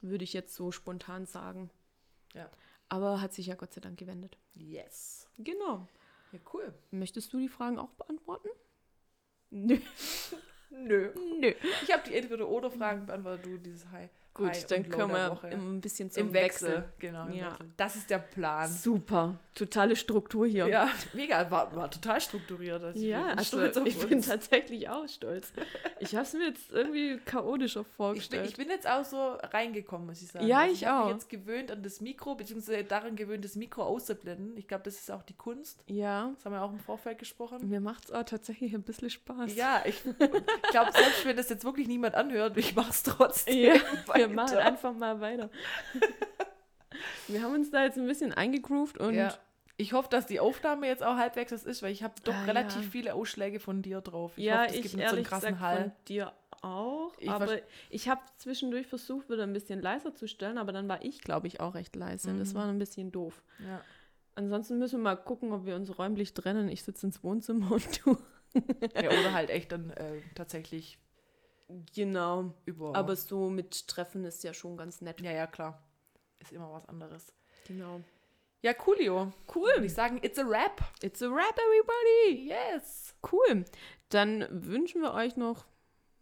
[0.00, 1.68] würde ich jetzt so spontan sagen.
[2.34, 2.48] Ja.
[2.88, 4.38] Aber hat sich ja Gott sei Dank gewendet.
[4.54, 5.26] Yes.
[5.38, 5.88] Genau.
[6.30, 6.72] Ja, cool.
[6.92, 8.46] Möchtest du die Fragen auch beantworten?
[9.50, 9.80] Nö.
[10.70, 11.12] Nö.
[11.40, 11.52] Nö.
[11.82, 14.08] Ich habe die Entweder-Oder-Fragen beantwortet, du dieses High.
[14.34, 16.84] Gut, High dann können wir ein bisschen zum Im Wechsel.
[16.98, 17.52] Genau, im Ja.
[17.52, 17.66] Wechsel.
[17.76, 18.68] Das ist der Plan.
[18.68, 19.38] Super.
[19.54, 20.66] Totale Struktur hier.
[20.66, 22.82] Ja, mega, war, war total strukturiert.
[22.82, 25.52] Also ich Ja, bin also stolz auf ich bin tatsächlich auch stolz.
[26.00, 28.48] Ich habe es mir jetzt irgendwie chaotischer Ich bin, vorgestellt.
[28.50, 30.44] ich bin jetzt auch so reingekommen, muss ich sagen.
[30.48, 31.04] Ja, also ich ich auch.
[31.04, 34.56] mich jetzt gewöhnt an das Mikro, beziehungsweise daran gewöhnt, das Mikro auszublenden.
[34.56, 35.84] Ich glaube, das ist auch die Kunst.
[35.86, 37.68] ja, Das haben wir auch im Vorfeld gesprochen.
[37.68, 39.54] mir macht es auch tatsächlich ein bisschen Spaß.
[39.54, 43.54] Ja, ich glaube, selbst wenn das jetzt wirklich niemand anhört, ich mache es trotzdem.
[43.66, 43.74] Ja,
[44.28, 45.50] wir machen einfach mal weiter.
[47.28, 49.34] wir haben uns da jetzt ein bisschen eingegroovt und ja.
[49.76, 52.44] Ich hoffe, dass die Aufnahme jetzt auch halbwegs das ist, weil ich habe doch Ah,
[52.44, 52.90] relativ ja.
[52.92, 54.30] viele Ausschläge von dir drauf.
[54.36, 55.76] Ich ja, hoffe, das ich gibt nicht so einen krassen gesagt Hall.
[55.82, 56.32] von dir
[56.62, 57.12] auch.
[57.18, 57.58] Ich aber
[57.90, 61.48] ich habe zwischendurch versucht, wieder ein bisschen leiser zu stellen, aber dann war ich, glaube
[61.48, 62.32] ich, auch recht leise.
[62.38, 62.56] Das Mhm.
[62.56, 63.42] war ein bisschen doof.
[63.58, 63.80] Ja.
[64.36, 66.68] Ansonsten müssen wir mal gucken, ob wir uns räumlich trennen.
[66.68, 68.16] Ich sitze ins Wohnzimmer und du.
[68.94, 70.98] ja, oder halt echt dann äh, tatsächlich
[71.94, 72.52] Genau.
[72.64, 72.94] über.
[72.94, 75.20] Aber so mit Treffen ist ja schon ganz nett.
[75.20, 75.82] ja, ja, klar.
[76.38, 77.32] Ist immer was anderes.
[77.66, 78.00] Genau.
[78.62, 79.32] Ja, coolio.
[79.54, 79.70] Cool.
[79.74, 80.82] Würde ich sagen, it's a wrap.
[81.02, 82.48] It's a wrap, everybody.
[82.48, 83.14] Yes.
[83.30, 83.64] Cool.
[84.08, 85.66] Dann wünschen wir euch noch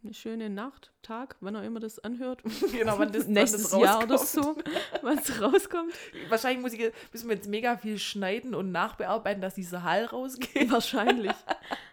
[0.03, 2.43] eine schöne Nacht, Tag, wann auch immer das anhört.
[2.71, 4.63] Genau, wann das, wann Nächstes das Jahr oder rauskommt.
[4.65, 5.93] so, wann es rauskommt.
[6.29, 10.69] Wahrscheinlich muss ich, müssen wir jetzt mega viel schneiden und nachbearbeiten, dass dieser Hall rausgeht.
[10.71, 11.31] Wahrscheinlich.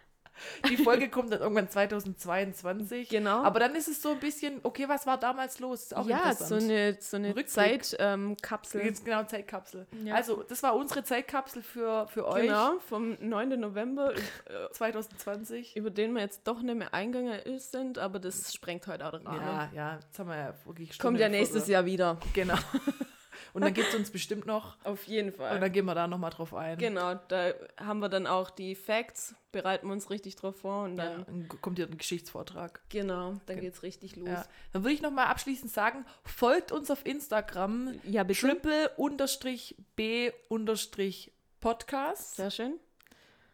[0.69, 3.09] Die Folge kommt dann irgendwann 2022.
[3.09, 3.43] Genau.
[3.43, 5.83] Aber dann ist es so ein bisschen, okay, was war damals los?
[5.83, 6.61] Ist auch ja, interessant.
[6.61, 7.49] so eine, so eine Rückblick.
[7.49, 8.83] Zeitkapsel.
[8.83, 9.87] Jetzt genau Zeitkapsel.
[10.03, 10.15] Ja.
[10.15, 13.59] Also, das war unsere Zeitkapsel für, für euch genau, vom 9.
[13.59, 15.75] November, äh, 2020.
[15.75, 19.27] über den wir jetzt doch nicht mehr eingegangen sind, aber das sprengt heute auch den
[19.27, 19.41] Rahmen.
[19.41, 22.17] Ja, ja, jetzt haben wir ja wirklich Kommt Stunde ja nächstes Jahr wieder.
[22.33, 22.55] Genau.
[23.53, 24.77] Und dann gibt es uns bestimmt noch.
[24.83, 25.55] Auf jeden Fall.
[25.55, 26.77] Und dann gehen wir da nochmal drauf ein.
[26.77, 30.97] Genau, da haben wir dann auch die Facts, bereiten wir uns richtig drauf vor und
[30.97, 32.81] dann, Ja, dann kommt hier ein Geschichtsvortrag.
[32.89, 34.29] genau, dann geht's richtig los.
[34.29, 34.45] Ja.
[34.73, 38.39] Dann würde ich nochmal abschließend sagen, folgt uns auf Instagram Ja, bitte.
[38.47, 42.35] triple unterstrich b unterstrich Podcast.
[42.37, 42.79] Sehr schön.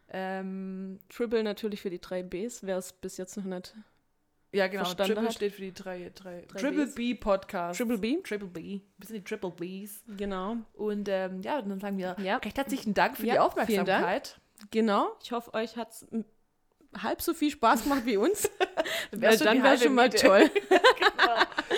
[0.09, 3.73] Ähm, Triple natürlich für die drei Bs, wer es bis jetzt noch nicht.
[4.51, 4.83] Ja, genau.
[4.85, 5.35] Verstanden Triple hat.
[5.35, 6.95] steht für die drei, drei, Drei Triple Bs.
[6.95, 7.77] B Podcast.
[7.77, 8.17] Triple B?
[8.21, 8.81] Triple B.
[8.97, 10.03] Wir sind die Triple Bs.
[10.17, 10.57] Genau.
[10.73, 12.37] Und ähm, ja, dann sagen wir Ja.
[12.37, 14.39] recht herzlichen Dank für Ja, die vielen Aufmerksamkeit.
[14.71, 15.09] Genau.
[15.21, 16.07] Ich hoffe, euch hat es
[17.01, 18.43] halb so viel Spaß gemacht wie uns.
[19.11, 20.25] schon dann die wäre schon mal Miete.
[20.25, 20.49] toll.
[20.69, 21.33] genau.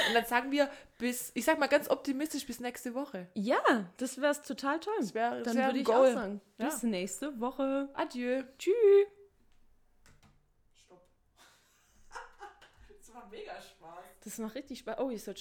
[0.07, 3.27] Und dann sagen wir bis, ich sag mal ganz optimistisch, bis nächste Woche.
[3.33, 3.57] Ja,
[3.97, 4.93] das wäre total toll.
[4.99, 6.65] Das wär- das dann wär würde ich auch sagen, Ja.
[6.65, 7.89] bis nächste Woche.
[7.93, 8.43] Adieu.
[8.57, 8.73] Tschüss.
[14.29, 14.99] Das macht richtig Spaß.
[14.99, 15.35] Oh, ich soll